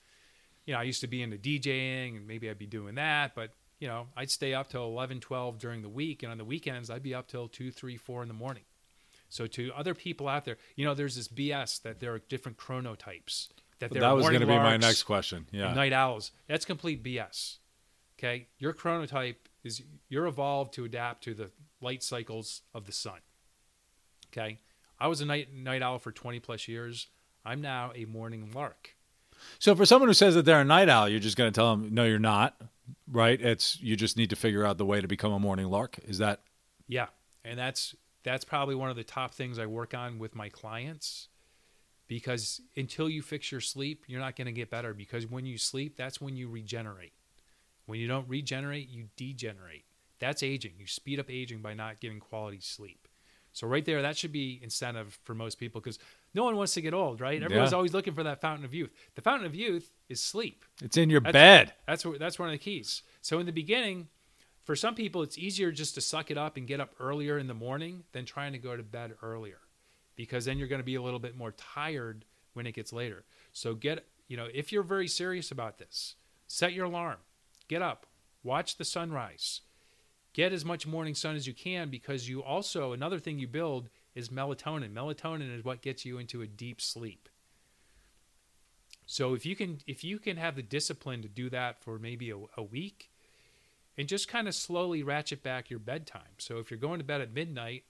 you 0.66 0.74
know 0.74 0.80
I 0.80 0.84
used 0.84 1.02
to 1.02 1.08
be 1.08 1.22
into 1.22 1.38
DJing 1.38 2.16
and 2.16 2.28
maybe 2.28 2.50
I'd 2.50 2.60
be 2.60 2.68
doing 2.68 2.96
that, 2.96 3.36
but 3.36 3.52
you 3.80 3.88
know 3.88 4.08
I'd 4.16 4.32
stay 4.32 4.54
up 4.54 4.70
till 4.70 4.86
11, 4.86 5.20
12 5.20 5.58
during 5.58 5.82
the 5.82 5.90
week, 5.90 6.24
and 6.24 6.32
on 6.32 6.38
the 6.38 6.46
weekends 6.46 6.90
I'd 6.90 7.04
be 7.04 7.16
up 7.16 7.28
till 7.28 7.48
two, 7.48 7.72
three, 7.72 7.98
four 7.98 8.22
in 8.22 8.28
the 8.28 8.34
morning. 8.34 8.64
So 9.30 9.46
to 9.48 9.72
other 9.76 9.94
people 9.94 10.30
out 10.30 10.46
there, 10.46 10.58
you 10.78 10.86
know, 10.86 10.94
there's 10.94 11.18
this 11.18 11.28
BS 11.28 11.82
that 11.82 12.00
there 12.00 12.14
are 12.14 12.20
different 12.20 12.58
chronotypes. 12.58 13.50
That 13.80 13.92
there 13.92 14.02
that 14.02 14.08
are 14.08 14.16
was 14.16 14.30
going 14.30 14.40
to 14.40 14.48
be 14.48 14.56
my 14.56 14.78
next 14.78 15.04
question. 15.04 15.48
Yeah. 15.52 15.74
night 15.74 15.94
owls. 15.94 16.32
That's 16.48 16.64
complete 16.64 17.04
BS. 17.04 17.58
Okay, 18.18 18.48
your 18.58 18.74
chronotype 18.74 19.36
is 19.64 19.84
you're 20.10 20.26
evolved 20.26 20.74
to 20.74 20.86
adapt 20.86 21.24
to 21.26 21.36
the 21.36 21.52
light 21.82 22.04
cycles 22.04 22.62
of 22.74 22.86
the 22.86 22.92
sun. 22.92 23.20
Okay, 24.32 24.60
I 25.00 25.08
was 25.08 25.22
a 25.22 25.26
night 25.26 25.54
night 25.54 25.82
owl 25.82 26.00
for 26.00 26.12
20 26.12 26.40
plus 26.40 26.68
years. 26.68 27.08
I'm 27.46 27.62
now 27.62 27.92
a 27.96 28.06
morning 28.06 28.52
lark. 28.54 28.96
So 29.60 29.76
for 29.76 29.86
someone 29.86 30.10
who 30.10 30.14
says 30.14 30.36
that 30.36 30.46
they're 30.46 30.62
a 30.62 30.66
night 30.66 30.90
owl, 30.90 31.08
you're 31.08 31.20
just 31.20 31.38
going 31.38 31.52
to 31.52 31.56
tell 31.56 31.76
them, 31.76 31.94
no, 31.94 32.04
you're 32.04 32.20
not. 32.20 32.60
Right? 33.10 33.40
It's 33.40 33.80
you 33.82 33.96
just 33.96 34.18
need 34.18 34.30
to 34.30 34.36
figure 34.36 34.66
out 34.66 34.78
the 34.78 34.86
way 34.86 35.02
to 35.02 35.08
become 35.08 35.32
a 35.34 35.40
morning 35.40 35.68
lark. 35.68 36.00
Is 36.06 36.20
that 36.20 36.42
Yeah, 36.88 37.08
and 37.44 37.60
that's 37.60 37.96
that's 38.24 38.46
probably 38.46 38.76
one 38.76 38.90
of 38.90 38.96
the 38.96 39.04
top 39.04 39.34
things 39.34 39.60
I 39.60 39.66
work 39.66 39.94
on 39.94 40.20
with 40.20 40.36
my 40.36 40.50
clients 40.50 41.28
because 42.08 42.62
until 42.76 43.10
you 43.10 43.22
fix 43.22 43.52
your 43.52 43.62
sleep, 43.62 44.06
you're 44.08 44.22
not 44.22 44.36
going 44.36 44.48
to 44.48 44.52
get 44.52 44.70
better 44.70 44.94
because 44.94 45.28
when 45.28 45.46
you 45.46 45.58
sleep, 45.58 45.98
that's 45.98 46.22
when 46.22 46.36
you 46.36 46.50
regenerate. 46.50 47.14
When 47.86 48.00
you 48.00 48.08
don't 48.08 48.28
regenerate, 48.28 48.90
you 48.90 49.08
degenerate. 49.16 49.86
That's 50.20 50.44
aging. 50.44 50.74
You 50.80 50.88
speed 50.88 51.20
up 51.20 51.30
aging 51.30 51.60
by 51.62 51.74
not 51.74 52.00
getting 52.00 52.20
quality 52.20 52.60
sleep. 52.60 53.08
So 53.54 53.68
right 53.68 53.84
there, 53.86 54.02
that 54.04 54.18
should 54.18 54.32
be 54.32 54.60
incentive 54.62 55.18
for 55.24 55.34
most 55.34 55.56
people 55.56 55.82
because 55.82 55.98
no 56.36 56.44
one 56.44 56.56
wants 56.56 56.74
to 56.76 56.82
get 56.82 56.94
old, 56.94 57.20
right? 57.22 57.42
Everyone's 57.42 57.72
Yeah. 57.72 57.78
always 57.78 57.94
looking 57.94 58.14
for 58.14 58.24
that 58.24 58.40
fountain 58.40 58.66
of 58.66 58.74
youth. 58.74 58.94
The 59.16 59.22
fountain 59.22 59.48
of 59.48 59.56
youth 59.56 59.92
is 60.10 60.22
sleep. 60.22 60.64
it's 60.82 60.96
in 60.98 61.10
your 61.10 61.22
That's- 61.22 61.34
bed? 61.68 61.74
That's 61.88 62.06
that's 62.20 62.38
one 62.38 62.50
of 62.50 62.54
the 62.54 62.58
keys. 62.60 63.02
So 63.22 63.40
in 63.40 63.48
the 63.48 63.52
beginning, 63.52 64.10
for 64.64 64.76
some 64.76 64.94
people, 64.94 65.24
it's 65.24 65.38
easier 65.40 65.72
just 65.72 65.96
to 65.96 66.02
suck 66.02 66.30
it 66.30 66.38
up 66.38 66.56
and 66.58 66.68
get 66.68 66.80
up 66.80 66.94
earlier 67.00 67.40
in 67.40 67.48
the 67.48 67.54
morning 67.56 68.04
than 68.12 68.26
trying 68.26 68.52
to 68.54 68.60
go 68.60 68.78
to 68.78 68.84
bed 68.84 69.16
earlier, 69.24 69.62
because 70.16 70.46
then 70.46 70.60
you're 70.60 70.68
going 70.68 70.82
to 70.82 70.86
be 70.86 70.96
a 70.96 71.02
little 71.02 71.20
bit 71.20 71.36
more 71.36 71.54
tired 71.54 72.26
when 72.54 72.68
it 72.68 72.74
gets 72.74 72.94
later. 72.94 73.26
So 73.54 73.74
get 73.74 74.08
you 74.28 74.38
know 74.38 74.50
if 74.54 74.72
you're 74.72 74.84
very 74.84 75.08
serious 75.08 75.50
about 75.52 75.80
this, 75.80 76.16
set 76.46 76.74
your 76.74 76.86
alarm, 76.86 77.18
get 77.68 77.82
up, 77.82 78.06
watch 78.44 78.76
the 78.78 78.86
sunrise, 78.86 79.62
get 80.38 80.54
as 80.54 80.64
much 80.64 80.86
morning 80.86 81.16
sun 81.16 81.36
as 81.36 81.48
you 81.48 81.54
can 81.54 81.90
because 81.90 82.30
you 82.30 82.44
also 82.44 82.94
another 82.94 83.18
thing 83.18 83.40
you 83.40 83.48
build 83.48 83.90
is 84.14 84.30
melatonin. 84.30 84.94
Melatonin 84.94 85.54
is 85.54 85.66
what 85.66 85.82
gets 85.82 86.06
you 86.06 86.20
into 86.20 86.44
a 86.44 86.48
deep 86.48 86.80
sleep. 86.80 87.28
So 89.08 89.34
if 89.34 89.48
you 89.48 89.56
can 89.56 89.80
if 89.88 90.04
you 90.04 90.20
can 90.20 90.38
have 90.38 90.56
the 90.56 90.62
discipline 90.62 91.24
to 91.24 91.28
do 91.28 91.50
that 91.50 91.82
for 91.82 91.98
maybe 91.98 92.30
a, 92.30 92.38
a 92.56 92.62
week 92.62 93.10
and 93.98 94.08
just 94.08 94.28
kind 94.28 94.48
of 94.48 94.54
slowly 94.54 95.02
ratchet 95.02 95.42
back 95.42 95.72
your 95.72 95.80
bedtime. 95.80 96.38
So 96.38 96.60
if 96.60 96.70
you're 96.70 96.80
going 96.80 97.00
to 97.00 97.04
bed 97.04 97.22
at 97.22 97.34
midnight, 97.34 97.86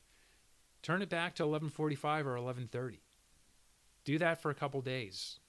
turn 0.81 1.01
it 1.01 1.09
back 1.09 1.35
to 1.35 1.43
11:45 1.43 2.25
or 2.25 2.35
11:30. 2.37 2.99
Do 4.05 4.17
that 4.19 4.41
for 4.41 4.51
a 4.51 4.55
couple 4.55 4.79
days. 4.81 5.39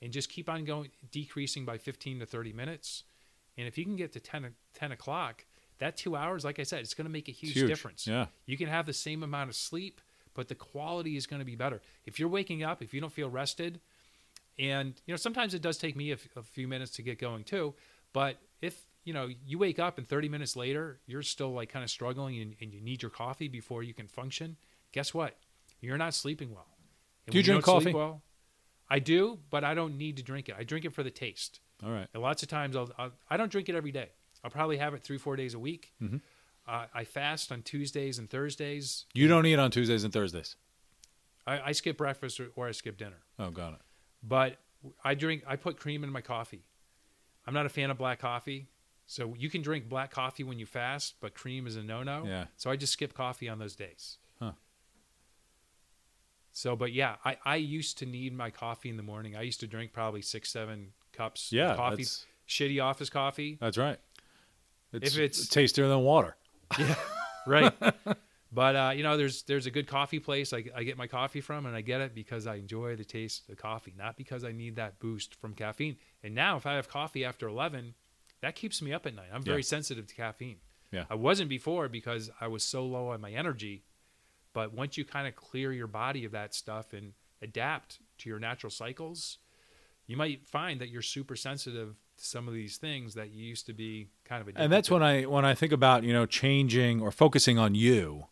And 0.00 0.14
just 0.14 0.30
keep 0.30 0.48
on 0.48 0.64
going 0.64 0.92
decreasing 1.10 1.66
by 1.66 1.76
15 1.76 2.20
to 2.20 2.26
30 2.26 2.54
minutes. 2.54 3.04
And 3.58 3.68
if 3.68 3.76
you 3.76 3.84
can 3.84 3.96
get 3.96 4.12
to 4.14 4.20
10 4.20 4.46
o- 4.46 4.48
10 4.72 4.92
o'clock, 4.92 5.44
that 5.82 5.96
2 5.96 6.16
hours 6.16 6.44
like 6.44 6.58
I 6.58 6.62
said, 6.62 6.80
it's 6.80 6.94
going 6.94 7.06
to 7.06 7.12
make 7.12 7.28
a 7.28 7.32
huge, 7.32 7.52
huge. 7.52 7.68
difference. 7.68 8.06
Yeah. 8.06 8.26
You 8.46 8.56
can 8.56 8.68
have 8.68 8.86
the 8.86 8.92
same 8.92 9.22
amount 9.22 9.50
of 9.50 9.56
sleep, 9.56 10.00
but 10.34 10.48
the 10.48 10.54
quality 10.54 11.16
is 11.16 11.26
going 11.26 11.40
to 11.40 11.46
be 11.46 11.56
better. 11.56 11.80
If 12.06 12.18
you're 12.18 12.28
waking 12.28 12.62
up, 12.62 12.82
if 12.82 12.94
you 12.94 13.00
don't 13.00 13.12
feel 13.12 13.28
rested, 13.28 13.80
and 14.58 14.94
you 15.06 15.12
know 15.12 15.16
sometimes 15.16 15.54
it 15.54 15.62
does 15.62 15.78
take 15.78 15.96
me 15.96 16.10
a, 16.10 16.14
f- 16.14 16.28
a 16.36 16.42
few 16.42 16.68
minutes 16.68 16.92
to 16.92 17.02
get 17.02 17.18
going 17.18 17.44
too, 17.44 17.74
but 18.12 18.36
if 18.60 18.86
you 19.04 19.12
know 19.12 19.28
you 19.46 19.58
wake 19.58 19.78
up 19.78 19.98
and 19.98 20.06
30 20.06 20.28
minutes 20.28 20.56
later 20.56 21.00
you're 21.06 21.22
still 21.22 21.52
like 21.52 21.70
kind 21.70 21.82
of 21.82 21.90
struggling 21.90 22.40
and, 22.40 22.54
and 22.60 22.72
you 22.72 22.80
need 22.80 23.02
your 23.02 23.10
coffee 23.10 23.48
before 23.48 23.82
you 23.82 23.94
can 23.94 24.06
function, 24.06 24.56
guess 24.92 25.12
what? 25.14 25.36
You're 25.80 25.98
not 25.98 26.14
sleeping 26.14 26.50
well. 26.52 26.68
And 27.26 27.32
Do 27.32 27.38
you 27.38 27.44
drink 27.44 27.64
sleep 27.64 27.74
coffee? 27.74 27.92
Well, 27.94 28.22
I 28.88 28.98
do, 28.98 29.38
but 29.50 29.64
I 29.64 29.74
don't 29.74 29.96
need 29.96 30.18
to 30.18 30.22
drink 30.22 30.48
it. 30.48 30.54
I 30.58 30.64
drink 30.64 30.84
it 30.84 30.92
for 30.92 31.02
the 31.02 31.10
taste. 31.10 31.60
All 31.84 31.90
right. 31.90 32.06
And 32.12 32.22
lots 32.22 32.42
of 32.42 32.48
times 32.48 32.76
I'll, 32.76 32.90
I'll 32.98 33.12
I 33.28 33.36
don't 33.36 33.50
drink 33.50 33.68
it 33.68 33.74
every 33.74 33.92
day. 33.92 34.10
I'll 34.44 34.50
probably 34.50 34.76
have 34.78 34.94
it 34.94 35.02
three 35.02 35.18
four 35.18 35.36
days 35.36 35.54
a 35.54 35.58
week. 35.58 35.92
Mhm. 36.02 36.20
Uh, 36.66 36.86
I 36.94 37.04
fast 37.04 37.50
on 37.50 37.62
Tuesdays 37.62 38.18
and 38.18 38.30
Thursdays. 38.30 39.06
You 39.14 39.26
don't 39.28 39.46
eat 39.46 39.58
on 39.58 39.70
Tuesdays 39.70 40.04
and 40.04 40.12
Thursdays. 40.12 40.56
I, 41.46 41.60
I 41.60 41.72
skip 41.72 41.96
breakfast 41.96 42.38
or, 42.38 42.50
or 42.54 42.68
I 42.68 42.70
skip 42.72 42.96
dinner. 42.96 43.18
Oh, 43.38 43.50
got 43.50 43.72
it. 43.74 43.80
But 44.22 44.58
I 45.04 45.14
drink. 45.14 45.42
I 45.46 45.56
put 45.56 45.76
cream 45.76 46.04
in 46.04 46.10
my 46.10 46.20
coffee. 46.20 46.64
I'm 47.46 47.54
not 47.54 47.66
a 47.66 47.68
fan 47.68 47.90
of 47.90 47.98
black 47.98 48.20
coffee. 48.20 48.68
So 49.06 49.34
you 49.36 49.50
can 49.50 49.62
drink 49.62 49.88
black 49.88 50.12
coffee 50.12 50.44
when 50.44 50.58
you 50.60 50.66
fast, 50.66 51.16
but 51.20 51.34
cream 51.34 51.66
is 51.66 51.76
a 51.76 51.82
no-no. 51.82 52.24
Yeah. 52.24 52.46
So 52.56 52.70
I 52.70 52.76
just 52.76 52.92
skip 52.92 53.12
coffee 53.12 53.48
on 53.48 53.58
those 53.58 53.74
days. 53.74 54.18
Huh. 54.38 54.52
So, 56.52 56.76
but 56.76 56.92
yeah, 56.92 57.16
I, 57.24 57.36
I 57.44 57.56
used 57.56 57.98
to 57.98 58.06
need 58.06 58.32
my 58.34 58.50
coffee 58.50 58.88
in 58.88 58.96
the 58.96 59.02
morning. 59.02 59.36
I 59.36 59.42
used 59.42 59.60
to 59.60 59.66
drink 59.66 59.92
probably 59.92 60.22
six, 60.22 60.50
seven 60.50 60.92
cups 61.12 61.52
Yeah, 61.52 61.72
of 61.72 61.76
coffee, 61.76 62.06
shitty 62.48 62.82
office 62.82 63.10
coffee. 63.10 63.58
That's 63.60 63.76
right. 63.76 63.98
It's, 64.92 65.14
If 65.14 65.18
it's- 65.20 65.48
tastier 65.48 65.88
than 65.88 66.00
water. 66.00 66.36
Yeah, 66.78 66.94
right 67.46 67.74
but 68.50 68.76
uh, 68.76 68.92
you 68.96 69.02
know 69.02 69.16
there's 69.18 69.42
there's 69.42 69.66
a 69.66 69.70
good 69.70 69.86
coffee 69.86 70.20
place 70.20 70.52
I, 70.54 70.64
I 70.74 70.84
get 70.84 70.96
my 70.96 71.06
coffee 71.06 71.42
from 71.42 71.66
and 71.66 71.76
i 71.76 71.82
get 71.82 72.00
it 72.00 72.14
because 72.14 72.46
i 72.46 72.54
enjoy 72.54 72.96
the 72.96 73.04
taste 73.04 73.48
of 73.50 73.58
coffee 73.58 73.92
not 73.98 74.16
because 74.16 74.42
i 74.42 74.52
need 74.52 74.76
that 74.76 74.98
boost 74.98 75.34
from 75.34 75.52
caffeine 75.54 75.96
and 76.22 76.34
now 76.34 76.56
if 76.56 76.64
i 76.64 76.74
have 76.74 76.88
coffee 76.88 77.24
after 77.26 77.46
11 77.48 77.92
that 78.40 78.54
keeps 78.54 78.80
me 78.80 78.92
up 78.94 79.04
at 79.06 79.14
night 79.14 79.28
i'm 79.34 79.42
very 79.42 79.58
Yeah. 79.58 79.64
sensitive 79.64 80.06
to 80.06 80.14
caffeine 80.14 80.56
Yeah. 80.90 81.04
i 81.10 81.14
wasn't 81.14 81.50
before 81.50 81.88
because 81.90 82.30
i 82.40 82.46
was 82.46 82.64
so 82.64 82.86
low 82.86 83.08
on 83.08 83.20
my 83.20 83.32
energy 83.32 83.84
but 84.54 84.72
once 84.72 84.96
you 84.96 85.04
kind 85.04 85.26
of 85.28 85.34
clear 85.36 85.72
your 85.72 85.88
body 85.88 86.24
of 86.24 86.32
that 86.32 86.54
stuff 86.54 86.94
and 86.94 87.12
adapt 87.42 87.98
to 88.18 88.30
your 88.30 88.38
natural 88.38 88.70
cycles 88.70 89.38
you 90.06 90.16
might 90.16 90.46
find 90.46 90.80
that 90.80 90.88
you're 90.88 91.02
super 91.02 91.36
sensitive 91.36 91.96
some 92.22 92.48
of 92.48 92.54
these 92.54 92.76
things 92.76 93.14
that 93.14 93.32
you 93.32 93.44
used 93.44 93.66
to 93.66 93.72
be 93.72 94.08
kind 94.24 94.40
of 94.46 94.54
and 94.56 94.72
that's 94.72 94.88
to. 94.88 94.94
when 94.94 95.02
I 95.02 95.22
when 95.22 95.44
I 95.44 95.54
think 95.54 95.72
about 95.72 96.04
you 96.04 96.12
know 96.12 96.26
changing 96.26 97.00
or 97.00 97.10
focusing 97.10 97.58
on 97.58 97.74
you 97.74 98.26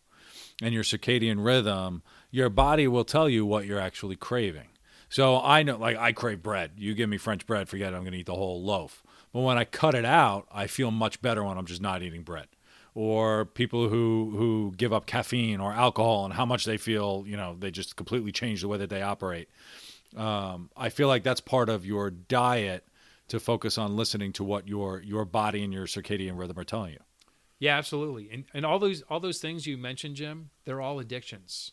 and 0.61 0.73
your 0.73 0.83
circadian 0.83 1.43
rhythm, 1.43 2.03
your 2.29 2.49
body 2.49 2.87
will 2.87 3.03
tell 3.03 3.27
you 3.27 3.45
what 3.45 3.65
you're 3.65 3.79
actually 3.79 4.15
craving. 4.15 4.67
So 5.09 5.41
I 5.41 5.63
know, 5.63 5.77
like 5.77 5.97
I 5.97 6.13
crave 6.13 6.41
bread. 6.41 6.71
You 6.77 6.93
give 6.93 7.09
me 7.09 7.17
French 7.17 7.45
bread, 7.45 7.67
forget 7.67 7.93
it. 7.93 7.97
I'm 7.97 8.03
going 8.03 8.13
to 8.13 8.19
eat 8.19 8.27
the 8.27 8.35
whole 8.35 8.63
loaf. 8.63 9.03
But 9.33 9.41
when 9.41 9.57
I 9.57 9.65
cut 9.65 9.93
it 9.93 10.05
out, 10.05 10.47
I 10.51 10.67
feel 10.67 10.91
much 10.91 11.21
better 11.21 11.43
when 11.43 11.57
I'm 11.57 11.65
just 11.65 11.81
not 11.81 12.01
eating 12.01 12.23
bread. 12.23 12.47
Or 12.93 13.45
people 13.45 13.89
who 13.89 14.33
who 14.37 14.73
give 14.77 14.93
up 14.93 15.05
caffeine 15.05 15.59
or 15.59 15.73
alcohol 15.73 16.25
and 16.25 16.33
how 16.33 16.45
much 16.45 16.63
they 16.63 16.77
feel, 16.77 17.25
you 17.27 17.35
know, 17.35 17.55
they 17.59 17.71
just 17.71 17.95
completely 17.97 18.31
change 18.31 18.61
the 18.61 18.67
way 18.69 18.77
that 18.77 18.89
they 18.89 19.01
operate. 19.01 19.49
Um, 20.15 20.69
I 20.75 20.89
feel 20.89 21.07
like 21.07 21.23
that's 21.23 21.41
part 21.41 21.69
of 21.69 21.85
your 21.85 22.09
diet 22.09 22.85
to 23.31 23.39
focus 23.39 23.77
on 23.77 23.95
listening 23.95 24.33
to 24.33 24.43
what 24.43 24.67
your 24.67 25.01
your 25.01 25.23
body 25.23 25.63
and 25.63 25.71
your 25.71 25.85
circadian 25.85 26.37
rhythm 26.37 26.59
are 26.59 26.65
telling 26.65 26.91
you. 26.91 26.99
Yeah, 27.59 27.77
absolutely. 27.77 28.29
And 28.29 28.43
and 28.53 28.65
all 28.65 28.77
those 28.77 29.03
all 29.03 29.21
those 29.21 29.39
things 29.39 29.65
you 29.65 29.77
mentioned, 29.77 30.17
Jim, 30.17 30.49
they're 30.65 30.81
all 30.81 30.99
addictions. 30.99 31.71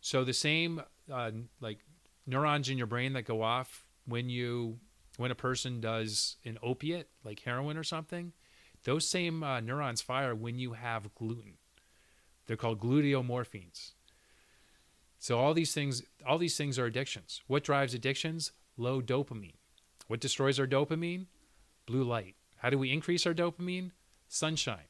So 0.00 0.24
the 0.24 0.32
same 0.32 0.82
uh, 1.10 1.30
like 1.60 1.78
neurons 2.26 2.68
in 2.68 2.76
your 2.76 2.88
brain 2.88 3.12
that 3.12 3.22
go 3.22 3.40
off 3.40 3.84
when 4.04 4.28
you 4.28 4.80
when 5.16 5.30
a 5.30 5.36
person 5.36 5.80
does 5.80 6.36
an 6.44 6.58
opiate 6.60 7.08
like 7.22 7.38
heroin 7.38 7.76
or 7.76 7.84
something, 7.84 8.32
those 8.82 9.08
same 9.08 9.44
uh, 9.44 9.60
neurons 9.60 10.02
fire 10.02 10.34
when 10.34 10.58
you 10.58 10.72
have 10.72 11.14
gluten. 11.14 11.54
They're 12.46 12.56
called 12.56 12.80
gluteomorphins. 12.80 13.92
So 15.20 15.38
all 15.38 15.54
these 15.54 15.72
things, 15.72 16.02
all 16.26 16.38
these 16.38 16.56
things 16.56 16.80
are 16.80 16.86
addictions. 16.86 17.42
What 17.46 17.62
drives 17.62 17.94
addictions? 17.94 18.50
Low 18.76 19.00
dopamine. 19.00 19.59
What 20.10 20.18
destroys 20.18 20.58
our 20.58 20.66
dopamine? 20.66 21.26
Blue 21.86 22.02
light. 22.02 22.34
How 22.56 22.68
do 22.68 22.76
we 22.76 22.90
increase 22.90 23.28
our 23.28 23.32
dopamine? 23.32 23.92
Sunshine. 24.26 24.88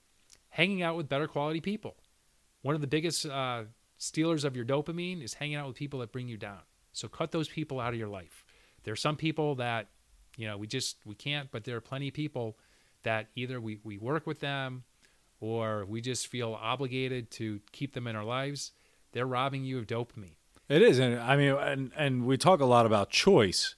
Hanging 0.49 0.81
out 0.81 0.97
with 0.97 1.11
better 1.11 1.29
quality 1.29 1.61
people. 1.61 1.97
One 2.63 2.75
of 2.75 2.81
the 2.81 2.87
biggest 2.87 3.27
uh, 3.27 3.65
stealers 3.99 4.45
of 4.45 4.57
your 4.57 4.65
dopamine 4.65 5.23
is 5.23 5.35
hanging 5.35 5.57
out 5.57 5.67
with 5.67 5.77
people 5.77 6.01
that 6.01 6.11
bring 6.11 6.27
you 6.27 6.39
down. 6.39 6.61
So 6.95 7.07
cut 7.07 7.33
those 7.33 7.51
people 7.51 7.81
out 7.81 7.93
of 7.93 7.99
your 7.99 8.09
life. 8.09 8.47
There 8.85 8.93
are 8.93 8.97
some 8.97 9.17
people 9.17 9.57
that, 9.57 9.89
you 10.39 10.47
know, 10.47 10.57
we 10.57 10.67
just 10.67 10.97
we 11.05 11.15
can't, 11.17 11.51
but 11.51 11.65
there 11.65 11.77
are 11.77 11.83
plenty 11.83 12.09
of 12.09 12.15
people 12.15 12.57
that 13.03 13.27
either 13.37 13.61
we, 13.61 13.79
we 13.85 13.99
work 13.99 14.27
with 14.27 14.41
them 14.41 14.85
or 15.39 15.85
we 15.85 16.01
just 16.01 16.29
feel 16.29 16.55
obligated 16.59 17.31
to 17.33 17.61
keep 17.73 17.93
them 17.93 18.07
in 18.07 18.17
our 18.17 18.25
lives. 18.25 18.73
They're 19.13 19.27
robbing 19.27 19.65
you 19.65 19.77
of 19.77 19.87
dopamine. 19.87 20.37
It 20.71 20.81
is, 20.81 20.99
and 20.99 21.21
I 21.21 21.37
mean, 21.37 21.53
and 21.57 21.91
and 21.95 22.25
we 22.25 22.39
talk 22.39 22.61
a 22.61 22.65
lot 22.65 22.87
about 22.87 23.11
choice. 23.11 23.75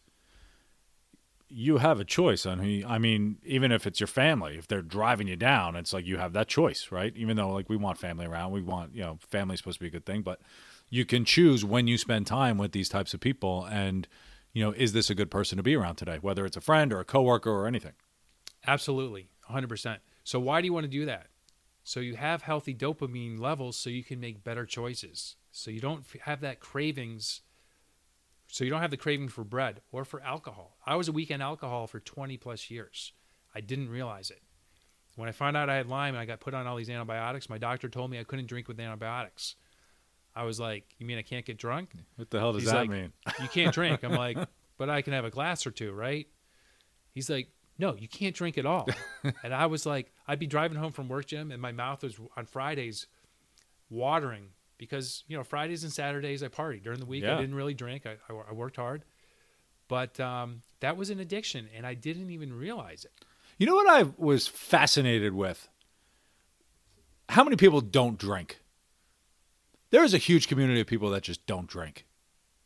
You 1.55 1.79
have 1.79 2.01
a 2.01 2.05
choice 2.05 2.47
on 2.47 2.61
who. 2.61 2.83
I 2.87 2.99
mean, 2.99 3.37
even 3.45 3.73
if 3.73 3.87
it's 3.87 4.01
your 4.01 4.07
family, 4.07 4.57
if 4.57 4.67
they're 4.67 4.81
driving 4.81 5.29
you 5.29 5.37
down, 5.37 5.77
it's 5.77 5.93
like 5.93 6.07
you 6.07 6.17
have 6.17 6.33
that 6.33 6.49
choice, 6.49 6.89
right? 6.91 7.15
Even 7.15 7.37
though 7.37 7.51
like 7.51 7.69
we 7.69 7.77
want 7.77 7.99
family 7.99 8.25
around, 8.25 8.53
we 8.53 8.63
want 8.63 8.95
you 8.95 9.03
know, 9.03 9.19
family's 9.29 9.59
supposed 9.61 9.79
to 9.79 9.85
be 9.85 9.89
a 9.89 9.91
good 9.91 10.07
thing, 10.07 10.23
but 10.23 10.41
you 10.89 11.05
can 11.05 11.25
choose 11.25 11.65
when 11.65 11.87
you 11.87 11.99
spend 11.99 12.27
time 12.27 12.59
with 12.59 12.73
these 12.73 12.89
types 12.89 13.13
of 13.13 13.21
people, 13.21 13.65
and 13.67 14.09
you 14.53 14.65
know, 14.65 14.73
is 14.73 14.93
this 14.93 15.11
a 15.11 15.15
good 15.15 15.31
person 15.31 15.57
to 15.57 15.63
be 15.63 15.75
around 15.75 15.97
today? 15.97 16.19
Whether 16.21 16.47
it's 16.47 16.57
a 16.57 16.61
friend 16.61 16.93
or 16.93 17.01
a 17.01 17.05
coworker 17.05 17.51
or 17.51 17.67
anything. 17.67 17.95
Absolutely, 18.67 19.29
100%. 19.51 19.99
So 20.25 20.39
why 20.39 20.61
do 20.61 20.67
you 20.67 20.73
want 20.73 20.85
to 20.85 20.91
do 20.91 21.07
that? 21.07 21.27
So 21.85 22.01
you 22.01 22.17
have 22.17 22.43
healthy 22.43 22.75
dopamine 22.75 23.41
levels 23.41 23.77
so 23.77 23.91
you 23.91 24.05
can 24.05 24.21
make 24.21 24.45
better 24.45 24.65
choices. 24.65 25.37
So 25.51 25.71
you 25.71 25.81
don't 25.81 26.05
have 26.23 26.41
that 26.41 26.61
cravings. 26.61 27.41
So 28.53 28.65
you 28.65 28.71
don't 28.71 28.83
have 28.83 28.91
the 28.91 28.99
craving 28.99 29.29
for 29.29 29.45
bread 29.45 29.81
or 29.93 30.05
for 30.05 30.23
alcohol. 30.23 30.77
I 30.85 30.97
was 30.97 31.09
a 31.09 31.13
weekend 31.13 31.43
alcohol 31.43 31.87
for 31.87 32.01
20 32.01 32.37
plus 32.37 32.71
years. 32.71 33.15
I 33.55 33.63
didn't 33.63 33.89
realize 33.89 34.31
it. 34.31 34.43
When 35.17 35.27
I 35.27 35.33
found 35.33 35.57
out 35.57 35.71
I 35.71 35.77
had 35.77 35.87
Lyme 35.87 36.15
and 36.15 36.21
I 36.21 36.27
got 36.27 36.41
put 36.41 36.53
on 36.53 36.67
all 36.67 36.77
these 36.77 36.91
antibiotics, 36.91 37.49
my 37.49 37.57
doctor 37.57 37.89
told 37.89 38.11
me 38.11 38.21
I 38.21 38.25
couldn't 38.25 38.49
drink 38.49 38.69
with 38.69 38.79
antibiotics. 38.79 39.57
I 40.37 40.45
was 40.45 40.61
like, 40.61 40.85
"You 40.99 41.07
mean 41.07 41.17
I 41.17 41.23
can't 41.23 41.47
get 41.47 41.57
drunk?" 41.57 41.93
What 42.17 42.29
the 42.29 42.41
hell 42.41 42.53
does 42.53 42.65
He's 42.65 42.71
that 42.71 42.77
like, 42.77 42.91
mean? 42.91 43.15
You 43.41 43.49
can't 43.49 43.73
drink. 43.73 44.03
I'm 44.03 44.13
like, 44.27 44.37
"But 44.77 44.91
I 44.91 45.01
can 45.01 45.15
have 45.15 45.25
a 45.25 45.31
glass 45.31 45.67
or 45.67 45.71
two, 45.71 45.93
right?" 45.93 46.27
He's 47.15 47.31
like, 47.31 47.49
"No, 47.79 47.95
you 47.95 48.07
can't 48.07 48.37
drink 48.37 48.59
at 48.59 48.67
all." 48.67 48.87
and 49.43 49.55
I 49.55 49.65
was 49.65 49.87
like, 49.87 50.13
I'd 50.29 50.39
be 50.39 50.47
driving 50.47 50.77
home 50.77 50.93
from 50.93 51.09
work, 51.09 51.25
Jim, 51.25 51.51
and 51.53 51.61
my 51.61 51.73
mouth 51.73 52.03
was 52.03 52.21
on 52.37 52.45
Fridays 52.45 53.07
watering 53.89 54.51
because 54.87 55.23
you 55.29 55.37
know 55.37 55.45
Fridays 55.45 55.85
and 55.85 55.93
Saturdays 55.93 56.43
I 56.43 56.49
party. 56.49 56.81
During 56.81 56.99
the 56.99 57.07
week 57.07 57.23
Yeah. 57.23 57.37
I 57.37 57.41
didn't 57.41 57.55
really 57.55 57.75
drink. 57.75 58.05
I, 58.05 58.17
I, 58.29 58.51
I 58.51 58.53
worked 58.53 58.77
hard, 58.77 59.05
but 59.87 60.19
um, 60.19 60.63
that 60.81 60.97
was 60.97 61.09
an 61.11 61.21
addiction, 61.21 61.69
and 61.77 61.87
I 61.87 61.95
didn't 61.95 62.31
even 62.31 62.53
realize 62.53 63.05
it. 63.05 63.25
You 63.59 63.67
know 63.67 63.77
what 63.77 63.89
I 63.89 64.11
was 64.17 64.49
fascinated 64.49 65.35
with? 65.35 65.69
How 67.29 67.45
many 67.45 67.57
people 67.57 67.81
don't 67.81 68.19
drink? 68.19 68.61
There 69.91 70.03
is 70.03 70.15
a 70.15 70.19
huge 70.19 70.49
community 70.49 70.81
of 70.81 70.87
people 70.89 71.11
that 71.11 71.23
just 71.23 71.47
don't 71.47 71.69
drink, 71.69 72.07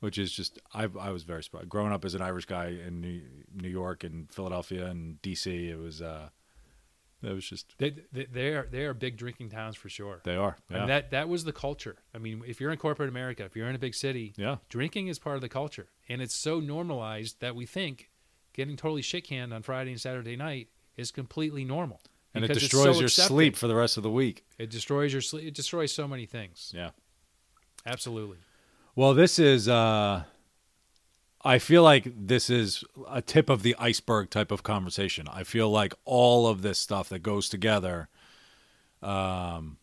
which 0.00 0.16
is 0.16 0.32
just 0.32 0.58
I, 0.72 0.88
I 0.98 1.10
was 1.10 1.22
very 1.24 1.42
surprised. 1.42 1.68
Growing 1.68 1.92
up 1.92 2.04
as 2.04 2.14
an 2.14 2.22
Irish 2.22 2.46
guy 2.46 2.68
in 2.68 3.02
New, 3.02 3.20
New 3.54 3.68
York 3.68 4.04
and 4.04 4.30
Philadelphia 4.32 4.86
and 4.86 5.20
DC, 5.20 5.46
it 5.68 5.76
was 5.76 6.00
uh, 6.00 6.30
it 7.22 7.32
was 7.32 7.48
just 7.48 7.74
They, 7.78 7.90
they, 8.12 8.26
they 8.26 8.48
are 8.54 8.68
they 8.70 8.84
are 8.84 8.94
big 8.94 9.16
drinking 9.16 9.50
towns 9.50 9.76
for 9.76 9.88
sure. 9.88 10.20
they 10.24 10.36
are 10.36 10.56
yeah 10.70 10.80
And 10.80 10.88
that 10.90 11.10
that 11.10 11.28
was 11.28 11.44
the 11.44 11.52
culture. 11.52 11.96
I 12.14 12.18
mean, 12.18 12.42
if 12.46 12.60
you're 12.60 12.70
in 12.70 12.78
corporate 12.78 13.08
America, 13.08 13.44
if 13.44 13.56
you're 13.56 13.68
in 13.68 13.74
a 13.74 13.78
big 13.78 13.94
city, 13.94 14.34
yeah 14.36 14.56
drinking 14.68 15.08
is 15.08 15.18
part 15.18 15.36
of 15.36 15.42
the 15.42 15.48
culture, 15.48 15.88
and 16.08 16.20
it's 16.22 16.34
so 16.34 16.60
normalized 16.60 17.40
that 17.40 17.54
we 17.54 17.66
think 17.66 18.10
getting 18.52 18.76
totally 18.76 19.02
shit 19.02 19.24
canned 19.24 19.52
on 19.52 19.62
Friday 19.62 19.90
and 19.92 20.00
Saturday 20.00 20.36
night 20.36 20.68
is 20.96 21.10
completely 21.10 21.64
normal. 21.64 22.00
and 22.34 22.44
it 22.44 22.52
destroys 22.54 22.94
so 22.94 23.00
your 23.00 23.06
accepted. 23.06 23.28
sleep 23.34 23.56
for 23.56 23.66
the 23.66 23.74
rest 23.74 23.96
of 23.96 24.02
the 24.02 24.10
week. 24.10 24.44
It 24.58 24.70
destroys 24.70 25.12
your 25.12 25.22
sleep. 25.22 25.46
It 25.46 25.54
destroys 25.54 25.92
so 25.92 26.06
many 26.08 26.26
things. 26.26 26.72
Yeah. 26.74 26.90
Absolutely. 27.84 28.38
Well, 28.94 29.14
this 29.14 29.38
is. 29.38 29.68
Uh, 29.68 30.24
I 31.46 31.60
feel 31.60 31.84
like 31.84 32.12
this 32.16 32.50
is 32.50 32.82
a 33.08 33.22
tip 33.22 33.48
of 33.48 33.62
the 33.62 33.76
iceberg 33.78 34.30
type 34.30 34.50
of 34.50 34.64
conversation. 34.64 35.28
I 35.32 35.44
feel 35.44 35.70
like 35.70 35.94
all 36.04 36.48
of 36.48 36.62
this 36.62 36.76
stuff 36.76 37.08
that 37.10 37.20
goes 37.20 37.48
together, 37.48 38.08
um, 39.00 39.78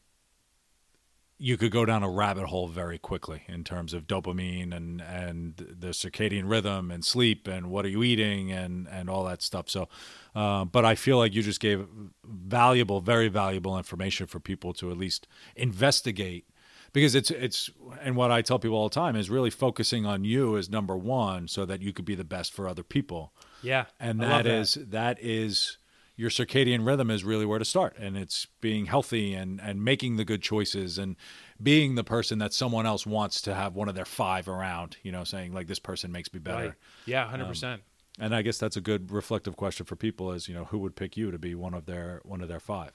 you 1.38 1.56
could 1.56 1.72
go 1.72 1.86
down 1.86 2.04
a 2.04 2.10
rabbit 2.10 2.48
hole 2.48 2.68
very 2.68 2.98
quickly 2.98 3.44
in 3.48 3.64
terms 3.64 3.94
of 3.94 4.08
dopamine 4.08 4.76
and 4.76 5.02
and 5.02 5.56
the 5.56 5.88
circadian 5.88 6.50
rhythm 6.50 6.92
and 6.92 7.06
sleep 7.06 7.48
and 7.48 7.68
what 7.68 7.86
are 7.86 7.90
you 7.90 8.04
eating 8.04 8.52
and 8.52 8.88
and 8.90 9.10
all 9.10 9.24
that 9.24 9.42
stuff. 9.42 9.70
So, 9.70 9.88
uh, 10.36 10.66
but 10.66 10.84
I 10.84 10.96
feel 10.96 11.18
like 11.18 11.34
you 11.34 11.42
just 11.42 11.62
gave 11.62 11.88
valuable, 12.26 13.00
very 13.00 13.30
valuable 13.30 13.78
information 13.78 14.28
for 14.28 14.42
people 14.42 14.74
to 14.74 14.92
at 14.92 14.98
least 14.98 15.28
investigate 15.56 16.46
because 16.94 17.16
it's 17.16 17.30
it's 17.32 17.70
and 18.02 18.16
what 18.16 18.32
I 18.32 18.42
tell 18.42 18.60
people 18.60 18.78
all 18.78 18.90
the 18.90 18.96
time 18.96 19.16
is 19.16 19.30
really 19.30 19.50
focusing 19.50 20.06
on 20.06 20.24
you 20.24 20.58
as 20.58 20.70
number 20.70 20.96
one 20.96 21.48
so 21.48 21.66
that 21.66 21.82
you 21.82 21.92
could 21.94 22.06
be 22.06 22.16
the 22.16 22.24
best 22.24 22.54
for 22.54 22.68
other 22.68 22.84
people 22.84 23.34
Yeah. 23.62 23.86
and 24.00 24.20
love 24.20 24.30
that 24.30 24.46
is 24.48 24.76
that 24.76 25.18
is 25.22 25.78
your 26.16 26.30
circadian 26.30 26.86
rhythm 26.86 27.10
is 27.10 27.24
really 27.24 27.46
where 27.46 27.58
to 27.60 27.66
start 27.66 27.96
and 27.98 28.16
it's 28.16 28.46
being 28.62 28.86
healthy 28.86 29.34
and 29.34 29.60
and 29.62 29.84
making 29.84 30.18
the 30.18 30.24
good 30.26 30.42
choices 30.44 30.98
and 31.00 31.16
being 31.62 31.96
the 31.96 32.04
person 32.04 32.38
that 32.40 32.54
someone 32.54 32.86
else 32.86 33.06
wants 33.06 33.42
to 33.42 33.54
have 33.56 33.74
one 33.76 33.90
of 33.90 33.96
their 33.96 34.06
five 34.06 34.48
around 34.48 34.98
you 35.02 35.12
know 35.12 35.24
saying 35.24 35.52
like 35.54 35.66
this 35.68 35.80
person 35.80 36.12
makes 36.12 36.32
me 36.34 36.40
better 36.40 36.66
Right. 36.68 36.74
Yeah. 37.06 37.28
Hundred 37.28 37.48
percent. 37.48 37.82
and 38.20 38.36
I 38.36 38.44
guess 38.44 38.60
that's 38.60 38.78
a 38.78 38.82
good 38.82 39.12
reflective 39.12 39.56
question 39.56 39.88
for 39.88 39.96
people 39.96 40.32
is 40.32 40.48
you 40.48 40.54
know 40.54 40.66
who 40.66 40.78
would 40.80 40.96
pick 40.96 41.18
you 41.18 41.32
to 41.32 41.40
be 41.40 41.56
one 41.56 41.74
of 41.74 41.88
their 41.88 42.22
one 42.24 42.42
of 42.42 42.48
their 42.48 42.60
five. 42.60 42.92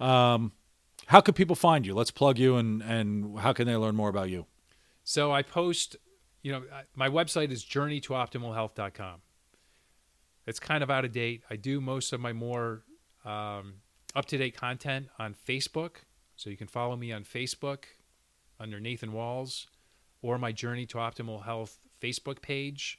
Um, 0.00 0.52
how 1.06 1.20
could 1.20 1.34
people 1.34 1.56
find 1.56 1.86
you? 1.86 1.94
Let's 1.94 2.10
plug 2.10 2.38
you 2.38 2.56
and 2.56 2.82
and 2.82 3.38
how 3.38 3.52
can 3.52 3.66
they 3.66 3.76
learn 3.76 3.96
more 3.96 4.08
about 4.08 4.30
you? 4.30 4.46
So 5.02 5.32
I 5.32 5.42
post. 5.42 5.96
You 6.42 6.52
know, 6.52 6.62
my 6.94 7.08
website 7.08 7.50
is 7.50 7.64
journeytooptimalhealth.com. 7.64 9.20
It's 10.46 10.60
kind 10.60 10.82
of 10.82 10.90
out 10.90 11.06
of 11.06 11.12
date. 11.12 11.42
I 11.48 11.56
do 11.56 11.80
most 11.80 12.12
of 12.12 12.20
my 12.20 12.34
more 12.34 12.82
um, 13.24 13.76
up 14.14 14.26
to 14.26 14.36
date 14.36 14.54
content 14.54 15.08
on 15.18 15.34
Facebook. 15.34 15.96
So 16.36 16.50
you 16.50 16.58
can 16.58 16.66
follow 16.66 16.96
me 16.96 17.12
on 17.12 17.24
Facebook 17.24 17.84
under 18.60 18.78
Nathan 18.78 19.12
Walls 19.12 19.68
or 20.20 20.38
my 20.38 20.52
Journey 20.52 20.84
to 20.86 20.98
Optimal 20.98 21.44
Health 21.44 21.78
Facebook 22.00 22.42
page. 22.42 22.98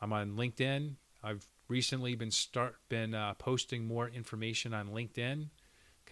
I'm 0.00 0.12
on 0.12 0.32
LinkedIn. 0.32 0.96
I've 1.22 1.46
recently 1.68 2.14
been 2.14 2.30
start 2.30 2.76
been 2.88 3.14
uh, 3.14 3.34
posting 3.34 3.86
more 3.86 4.08
information 4.08 4.74
on 4.74 4.88
LinkedIn, 4.88 5.48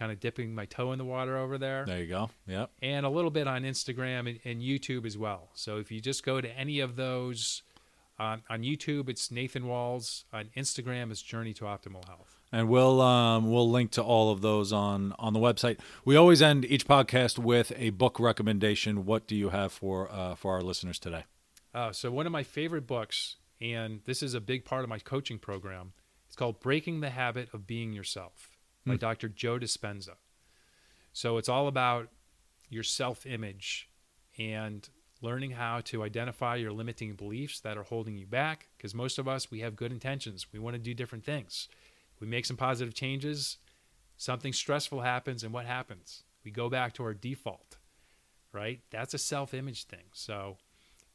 kind 0.01 0.11
of 0.11 0.19
dipping 0.19 0.55
my 0.55 0.65
toe 0.65 0.91
in 0.93 0.97
the 0.97 1.05
water 1.05 1.37
over 1.37 1.59
there 1.59 1.85
There 1.85 1.99
you 1.99 2.07
go. 2.07 2.31
Yep. 2.47 2.71
and 2.81 3.05
a 3.05 3.09
little 3.09 3.29
bit 3.29 3.47
on 3.47 3.61
Instagram 3.61 4.27
and, 4.27 4.39
and 4.43 4.59
YouTube 4.59 5.05
as 5.05 5.15
well. 5.15 5.49
So 5.53 5.77
if 5.77 5.91
you 5.91 6.01
just 6.01 6.25
go 6.25 6.41
to 6.41 6.49
any 6.57 6.79
of 6.79 6.95
those 6.95 7.61
on, 8.17 8.41
on 8.49 8.63
YouTube, 8.63 9.09
it's 9.09 9.29
Nathan 9.29 9.67
Walls. 9.67 10.25
On 10.33 10.49
Instagram, 10.57 11.11
it's 11.11 11.21
Journey 11.21 11.53
to 11.53 11.65
Optimal 11.65 12.07
Health. 12.07 12.39
And 12.51 12.67
we'll 12.67 12.99
um, 12.99 13.51
we'll 13.51 13.69
link 13.69 13.91
to 13.91 14.01
all 14.01 14.31
of 14.31 14.41
those 14.41 14.73
on 14.73 15.13
on 15.19 15.33
the 15.33 15.39
website. 15.39 15.77
We 16.03 16.15
always 16.15 16.41
end 16.41 16.65
each 16.65 16.87
podcast 16.87 17.37
with 17.37 17.71
a 17.77 17.91
book 17.91 18.19
recommendation. 18.19 19.05
What 19.05 19.27
do 19.27 19.35
you 19.35 19.49
have 19.49 19.71
for 19.71 20.11
uh, 20.11 20.33
for 20.33 20.53
our 20.55 20.61
listeners 20.61 20.97
today? 20.97 21.25
Uh, 21.75 21.91
so 21.91 22.09
one 22.09 22.25
of 22.25 22.31
my 22.31 22.43
favorite 22.43 22.87
books, 22.87 23.35
and 23.61 24.01
this 24.05 24.23
is 24.23 24.33
a 24.33 24.41
big 24.41 24.65
part 24.65 24.83
of 24.83 24.89
my 24.89 24.97
coaching 24.99 25.37
program, 25.37 25.93
it's 26.25 26.35
called 26.35 26.59
Breaking 26.59 27.01
the 27.01 27.11
Habit 27.11 27.49
of 27.53 27.67
Being 27.67 27.93
Yourself 27.93 28.49
by 28.85 28.93
hmm. 28.93 28.99
Dr. 28.99 29.29
Joe 29.29 29.59
Dispenza. 29.59 30.15
So 31.13 31.37
it's 31.37 31.49
all 31.49 31.67
about 31.67 32.09
your 32.69 32.83
self-image 32.83 33.89
and 34.37 34.87
learning 35.21 35.51
how 35.51 35.81
to 35.81 36.03
identify 36.03 36.55
your 36.55 36.71
limiting 36.71 37.13
beliefs 37.13 37.59
that 37.59 37.77
are 37.77 37.83
holding 37.83 38.17
you 38.17 38.25
back 38.25 38.69
because 38.77 38.95
most 38.95 39.19
of 39.19 39.27
us 39.27 39.51
we 39.51 39.59
have 39.59 39.75
good 39.75 39.91
intentions. 39.91 40.47
We 40.51 40.59
want 40.59 40.75
to 40.75 40.81
do 40.81 40.93
different 40.93 41.25
things. 41.25 41.67
We 42.19 42.27
make 42.27 42.45
some 42.45 42.57
positive 42.57 42.93
changes 42.93 43.57
something 44.17 44.53
stressful 44.53 45.01
happens 45.01 45.43
and 45.43 45.51
what 45.51 45.65
happens? 45.65 46.23
We 46.45 46.51
go 46.51 46.69
back 46.69 46.93
to 46.93 47.03
our 47.03 47.13
default 47.13 47.77
right? 48.53 48.81
That's 48.91 49.13
a 49.13 49.17
self-image 49.17 49.85
thing. 49.85 50.05
So 50.13 50.57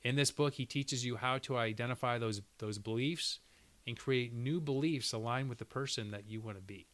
in 0.02 0.16
this 0.16 0.30
book 0.30 0.54
he 0.54 0.66
teaches 0.66 1.04
you 1.04 1.16
how 1.16 1.38
to 1.38 1.56
identify 1.56 2.18
those 2.18 2.42
those 2.58 2.78
beliefs 2.78 3.40
and 3.86 3.98
create 3.98 4.32
new 4.32 4.60
beliefs 4.60 5.12
aligned 5.12 5.48
with 5.48 5.58
the 5.58 5.64
person 5.64 6.10
that 6.10 6.28
you 6.28 6.40
want 6.40 6.56
to 6.56 6.62
be 6.62 6.86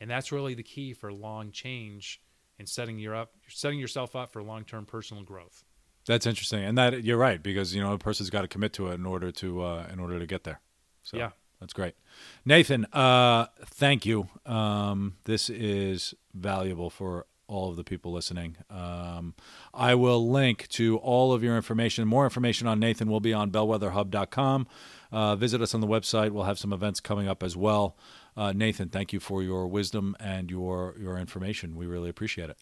and 0.00 0.10
that's 0.10 0.32
really 0.32 0.54
the 0.54 0.62
key 0.62 0.92
for 0.92 1.12
long 1.12 1.50
change 1.52 2.20
and 2.58 2.68
setting 2.68 2.98
your 2.98 3.14
up 3.14 3.32
setting 3.48 3.78
yourself 3.78 4.14
up 4.16 4.32
for 4.32 4.42
long-term 4.42 4.84
personal 4.86 5.22
growth 5.22 5.64
That's 6.06 6.26
interesting, 6.26 6.64
and 6.64 6.76
that 6.78 7.04
you're 7.04 7.18
right 7.18 7.42
because 7.42 7.74
you 7.74 7.82
know 7.82 7.92
a 7.92 7.98
person's 7.98 8.30
got 8.30 8.42
to 8.42 8.48
commit 8.48 8.72
to 8.74 8.88
it 8.88 8.94
in 8.94 9.06
order 9.06 9.30
to 9.32 9.62
uh, 9.62 9.86
in 9.92 10.00
order 10.00 10.18
to 10.18 10.26
get 10.26 10.44
there. 10.44 10.60
So 11.02 11.16
Yeah. 11.18 11.30
that's 11.60 11.72
great, 11.72 11.94
Nathan. 12.44 12.86
Uh, 12.92 13.46
thank 13.64 14.04
you. 14.06 14.28
Um, 14.46 15.16
this 15.24 15.48
is 15.50 16.14
valuable 16.34 16.90
for 16.90 17.26
all 17.46 17.68
of 17.70 17.76
the 17.76 17.82
people 17.84 18.12
listening. 18.12 18.56
Um, 18.70 19.34
I 19.74 19.94
will 19.96 20.30
link 20.30 20.68
to 20.68 20.98
all 20.98 21.32
of 21.32 21.42
your 21.42 21.56
information. 21.56 22.06
More 22.06 22.22
information 22.24 22.68
on 22.68 22.78
Nathan 22.78 23.08
will 23.10 23.18
be 23.20 23.32
on 23.34 23.50
bellwetherhub.com. 23.50 24.68
Uh, 25.10 25.34
visit 25.36 25.60
us 25.60 25.74
on 25.74 25.80
the 25.80 25.86
website. 25.88 26.30
We'll 26.30 26.44
have 26.44 26.58
some 26.60 26.72
events 26.72 27.00
coming 27.00 27.26
up 27.28 27.42
as 27.42 27.56
well. 27.56 27.96
Uh, 28.36 28.52
Nathan, 28.52 28.88
thank 28.88 29.12
you 29.12 29.20
for 29.20 29.42
your 29.42 29.66
wisdom 29.66 30.16
and 30.20 30.50
your 30.50 30.94
your 30.98 31.18
information. 31.18 31.76
We 31.76 31.86
really 31.86 32.08
appreciate 32.08 32.50
it. 32.50 32.58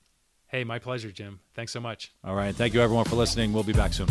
Hey, 0.47 0.65
my 0.65 0.79
pleasure, 0.79 1.13
Jim. 1.13 1.41
Thanks 1.55 1.73
so 1.73 1.81
much. 1.81 2.13
All 2.25 2.35
right. 2.35 2.55
Thank 2.55 2.73
you, 2.73 2.81
everyone, 2.81 3.05
for 3.05 3.17
listening. 3.17 3.53
We'll 3.53 3.65
be 3.65 3.75
back 3.75 3.93
soon. 3.93 4.09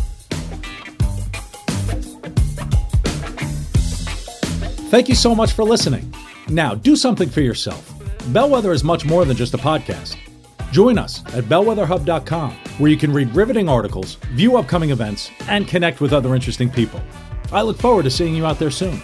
Thank 4.90 5.10
you 5.10 5.16
so 5.16 5.36
much 5.36 5.52
for 5.54 5.64
listening. 5.64 6.14
Now, 6.48 6.76
do 6.76 6.96
something 6.96 7.28
for 7.28 7.42
yourself. 7.42 7.92
Bellwether 8.28 8.72
is 8.72 8.84
much 8.84 9.06
more 9.06 9.26
than 9.26 9.36
just 9.36 9.54
a 9.54 9.58
podcast. 9.58 10.16
Join 10.72 10.98
us 10.98 11.26
at 11.34 11.46
bellwetherhub.com, 11.46 12.52
where 12.78 12.92
you 12.92 12.98
can 12.98 13.12
read 13.12 13.34
riveting 13.36 13.68
articles, 13.68 14.16
view 14.34 14.58
upcoming 14.58 14.92
events, 14.92 15.32
and 15.48 15.68
connect 15.68 16.02
with 16.02 16.14
other 16.14 16.36
interesting 16.36 16.70
people. 16.70 17.02
I 17.52 17.62
look 17.64 17.78
forward 17.78 18.04
to 18.04 18.12
seeing 18.12 18.36
you 18.36 18.46
out 18.46 18.60
there 18.60 18.72
soon. 18.72 19.02